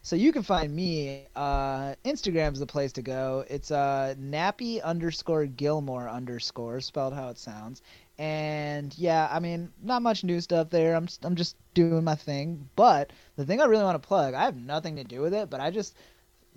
So 0.03 0.15
you 0.15 0.31
can 0.31 0.43
find 0.43 0.75
me. 0.75 1.27
Uh, 1.35 1.95
Instagram's 2.05 2.59
the 2.59 2.65
place 2.65 2.91
to 2.93 3.01
go. 3.01 3.45
It's 3.49 3.71
uh, 3.71 4.15
nappy 4.19 4.81
underscore 4.81 5.45
Gilmore 5.45 6.09
underscore, 6.09 6.81
spelled 6.81 7.13
how 7.13 7.29
it 7.29 7.37
sounds. 7.37 7.81
And 8.17 8.95
yeah, 8.97 9.27
I 9.31 9.39
mean, 9.39 9.71
not 9.81 10.01
much 10.01 10.23
new 10.23 10.41
stuff 10.41 10.69
there. 10.69 10.95
I'm 10.95 11.07
I'm 11.23 11.35
just 11.35 11.55
doing 11.73 12.03
my 12.03 12.15
thing. 12.15 12.69
But 12.75 13.13
the 13.35 13.45
thing 13.45 13.61
I 13.61 13.65
really 13.65 13.83
want 13.83 14.01
to 14.01 14.07
plug, 14.07 14.33
I 14.33 14.43
have 14.43 14.55
nothing 14.57 14.95
to 14.97 15.03
do 15.03 15.21
with 15.21 15.33
it, 15.33 15.49
but 15.49 15.59
I 15.59 15.71
just 15.71 15.95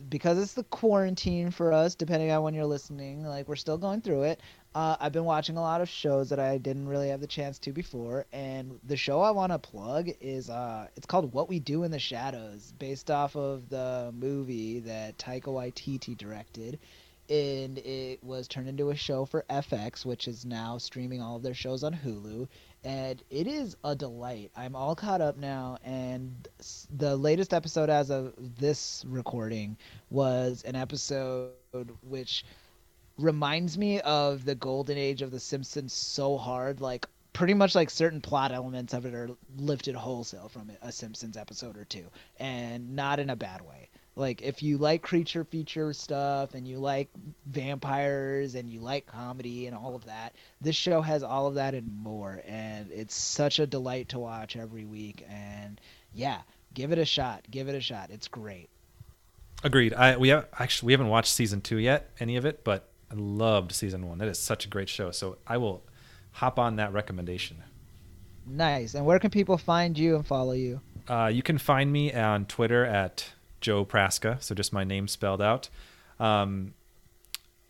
because 0.08 0.38
it's 0.38 0.54
the 0.54 0.64
quarantine 0.64 1.50
for 1.50 1.72
us, 1.72 1.94
depending 1.94 2.30
on 2.30 2.42
when 2.42 2.54
you're 2.54 2.66
listening, 2.66 3.24
like 3.24 3.48
we're 3.48 3.56
still 3.56 3.78
going 3.78 4.00
through 4.00 4.24
it. 4.24 4.40
Uh, 4.74 4.96
I've 4.98 5.12
been 5.12 5.24
watching 5.24 5.56
a 5.56 5.60
lot 5.60 5.80
of 5.80 5.88
shows 5.88 6.30
that 6.30 6.40
I 6.40 6.58
didn't 6.58 6.88
really 6.88 7.10
have 7.10 7.20
the 7.20 7.28
chance 7.28 7.58
to 7.60 7.72
before, 7.72 8.26
and 8.32 8.80
the 8.84 8.96
show 8.96 9.20
I 9.20 9.30
want 9.30 9.52
to 9.52 9.58
plug 9.58 10.10
is 10.20 10.50
uh, 10.50 10.88
it's 10.96 11.06
called 11.06 11.32
What 11.32 11.48
We 11.48 11.60
Do 11.60 11.84
in 11.84 11.92
the 11.92 11.98
Shadows, 12.00 12.72
based 12.78 13.10
off 13.10 13.36
of 13.36 13.68
the 13.68 14.12
movie 14.18 14.80
that 14.80 15.16
Taika 15.16 15.44
Waititi 15.44 16.16
directed, 16.16 16.80
and 17.28 17.78
it 17.78 18.22
was 18.24 18.48
turned 18.48 18.68
into 18.68 18.90
a 18.90 18.96
show 18.96 19.24
for 19.24 19.44
FX, 19.48 20.04
which 20.04 20.26
is 20.26 20.44
now 20.44 20.78
streaming 20.78 21.22
all 21.22 21.36
of 21.36 21.42
their 21.42 21.54
shows 21.54 21.84
on 21.84 21.94
Hulu, 21.94 22.48
and 22.84 23.22
it 23.30 23.46
is 23.46 23.76
a 23.82 23.96
delight. 23.96 24.50
I'm 24.54 24.76
all 24.76 24.94
caught 24.94 25.22
up 25.22 25.38
now, 25.38 25.78
and 25.82 26.46
the 26.94 27.16
latest 27.16 27.54
episode 27.54 27.88
as 27.88 28.10
of 28.10 28.34
this 28.58 29.04
recording 29.08 29.76
was 30.10 30.62
an 30.64 30.76
episode 30.76 31.52
which 32.02 32.44
reminds 33.16 33.78
me 33.78 34.00
of 34.00 34.44
the 34.44 34.54
golden 34.54 34.98
age 34.98 35.22
of 35.22 35.30
the 35.30 35.40
Simpsons 35.40 35.92
so 35.92 36.36
hard. 36.36 36.80
Like 36.80 37.06
pretty 37.32 37.54
much 37.54 37.74
like 37.74 37.90
certain 37.90 38.20
plot 38.20 38.52
elements 38.52 38.92
of 38.92 39.06
it 39.06 39.14
are 39.14 39.30
lifted 39.56 39.94
wholesale 39.94 40.48
from 40.48 40.70
a 40.82 40.92
Simpsons 40.92 41.36
episode 41.36 41.76
or 41.78 41.84
two, 41.84 42.04
and 42.38 42.94
not 42.94 43.18
in 43.18 43.30
a 43.30 43.36
bad 43.36 43.62
way. 43.62 43.88
Like 44.16 44.42
if 44.42 44.62
you 44.62 44.78
like 44.78 45.02
creature 45.02 45.44
feature 45.44 45.92
stuff 45.92 46.54
and 46.54 46.68
you 46.68 46.78
like 46.78 47.08
vampires 47.46 48.54
and 48.54 48.70
you 48.70 48.80
like 48.80 49.06
comedy 49.06 49.66
and 49.66 49.76
all 49.76 49.96
of 49.96 50.04
that, 50.04 50.34
this 50.60 50.76
show 50.76 51.00
has 51.00 51.24
all 51.24 51.48
of 51.48 51.54
that 51.54 51.74
and 51.74 51.90
more, 52.00 52.40
and 52.46 52.90
it's 52.92 53.14
such 53.14 53.58
a 53.58 53.66
delight 53.66 54.10
to 54.10 54.20
watch 54.20 54.56
every 54.56 54.84
week. 54.84 55.24
And 55.28 55.80
yeah, 56.12 56.42
give 56.74 56.92
it 56.92 56.98
a 56.98 57.04
shot. 57.04 57.44
Give 57.50 57.68
it 57.68 57.74
a 57.74 57.80
shot. 57.80 58.10
It's 58.10 58.28
great. 58.28 58.68
Agreed. 59.64 59.94
I 59.94 60.16
we 60.16 60.28
have 60.28 60.46
actually 60.58 60.88
we 60.88 60.92
haven't 60.92 61.08
watched 61.08 61.32
season 61.32 61.60
two 61.60 61.78
yet, 61.78 62.10
any 62.20 62.36
of 62.36 62.44
it, 62.44 62.62
but 62.62 62.88
I 63.10 63.14
loved 63.16 63.72
season 63.72 64.08
one. 64.08 64.18
That 64.18 64.28
is 64.28 64.38
such 64.38 64.64
a 64.64 64.68
great 64.68 64.88
show. 64.88 65.10
So 65.10 65.38
I 65.46 65.56
will 65.56 65.82
hop 66.32 66.58
on 66.58 66.76
that 66.76 66.92
recommendation. 66.92 67.56
Nice. 68.46 68.94
And 68.94 69.06
where 69.06 69.18
can 69.18 69.30
people 69.30 69.58
find 69.58 69.98
you 69.98 70.16
and 70.16 70.26
follow 70.26 70.52
you? 70.52 70.80
Uh, 71.08 71.30
you 71.32 71.42
can 71.42 71.58
find 71.58 71.90
me 71.90 72.12
on 72.12 72.44
Twitter 72.46 72.84
at 72.84 73.30
Joe 73.64 73.84
Praska. 73.84 74.40
So 74.42 74.54
just 74.54 74.72
my 74.72 74.84
name 74.84 75.08
spelled 75.08 75.42
out. 75.42 75.68
Um, 76.20 76.74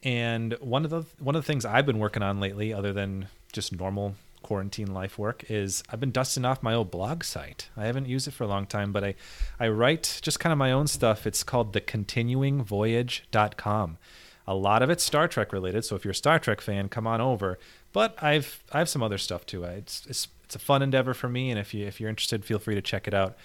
and 0.03 0.53
one 0.61 0.84
of 0.84 0.90
the 0.90 1.05
one 1.18 1.34
of 1.36 1.42
the 1.42 1.47
things 1.47 1.64
I've 1.64 1.86
been 1.86 1.99
working 1.99 2.22
on 2.22 2.38
lately, 2.40 2.74
other 2.74 2.92
than 2.92 3.28
just 3.53 3.72
normal 3.72 4.16
quarantine 4.42 4.92
life 4.92 5.18
work, 5.18 5.45
is 5.49 5.82
I've 5.88 6.01
been 6.01 6.11
dusting 6.11 6.45
off 6.45 6.62
my 6.62 6.74
old 6.74 6.90
blog 6.90 7.24
site. 7.24 7.70
I 7.76 7.86
haven't 7.86 8.07
used 8.07 8.28
it 8.28 8.32
for 8.32 8.45
a 8.45 8.49
long 8.49 8.66
time, 8.66 8.92
but 8.92 9.03
I 9.05 9.14
I 9.59 9.68
write 9.68 10.18
just 10.20 10.38
kind 10.40 10.53
of 10.53 10.59
my 10.59 10.72
own 10.72 10.88
stuff. 10.88 11.26
It's 11.26 11.42
called 11.42 11.72
thecontinuingvoyage.com 11.72 13.97
a 14.47 14.55
lot 14.55 14.82
of 14.82 14.90
it's 14.90 15.03
Star 15.03 15.26
Trek 15.26 15.53
related. 15.53 15.84
So 15.84 15.97
if 15.97 16.05
you're 16.05 16.12
a 16.12 16.14
Star 16.14 16.38
Trek 16.38 16.61
fan, 16.61 16.88
come 16.88 17.07
on 17.07 17.20
over. 17.20 17.59
But 17.92 18.22
I've 18.22 18.62
I 18.72 18.78
have 18.78 18.88
some 18.88 19.03
other 19.03 19.18
stuff 19.18 19.47
too. 19.47 19.64
It's 19.64 20.05
it's 20.07 20.28
it's 20.45 20.55
a 20.55 20.59
fun 20.59 20.82
endeavor 20.82 21.14
for 21.14 21.28
me, 21.28 21.51
and 21.51 21.59
if 21.59 21.72
you 21.72 21.86
if 21.86 22.01
you're 22.01 22.11
interested, 22.11 22.45
feel 22.45 22.59
free 22.59 22.74
to 22.74 22.82
check 22.82 23.09
it 23.09 23.14
out. 23.14 23.36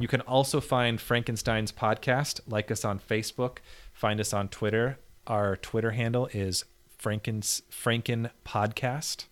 You 0.00 0.08
can 0.08 0.22
also 0.22 0.62
find 0.62 0.98
Frankenstein's 0.98 1.72
podcast. 1.72 2.40
Like 2.48 2.70
us 2.70 2.86
on 2.86 2.98
Facebook. 2.98 3.58
Find 3.92 4.18
us 4.18 4.32
on 4.32 4.48
Twitter. 4.48 4.98
Our 5.26 5.56
Twitter 5.56 5.90
handle 5.90 6.28
is 6.32 6.64
Franken's 6.98 7.60
Franken 7.70 8.30
Podcast 8.42 9.26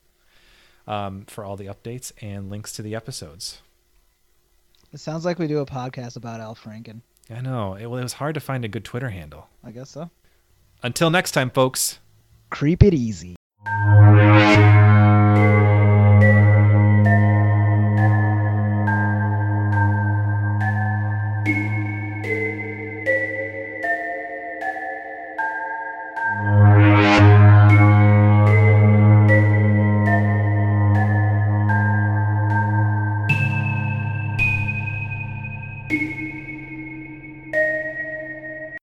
um, 0.86 1.24
for 1.26 1.42
all 1.42 1.56
the 1.56 1.64
updates 1.66 2.12
and 2.20 2.50
links 2.50 2.72
to 2.74 2.82
the 2.82 2.94
episodes. 2.94 3.62
It 4.92 5.00
sounds 5.00 5.24
like 5.24 5.38
we 5.38 5.46
do 5.46 5.58
a 5.60 5.66
podcast 5.66 6.16
about 6.16 6.40
Al 6.40 6.54
Franken. 6.54 7.00
I 7.34 7.40
know. 7.40 7.74
It, 7.74 7.86
well, 7.86 7.98
it 7.98 8.02
was 8.02 8.14
hard 8.14 8.34
to 8.34 8.40
find 8.40 8.62
a 8.64 8.68
good 8.68 8.84
Twitter 8.84 9.08
handle. 9.08 9.48
I 9.64 9.70
guess 9.70 9.88
so. 9.90 10.10
Until 10.82 11.08
next 11.08 11.32
time, 11.32 11.48
folks. 11.48 11.98
Creep 12.50 12.82
it 12.82 12.92
easy. 12.92 13.36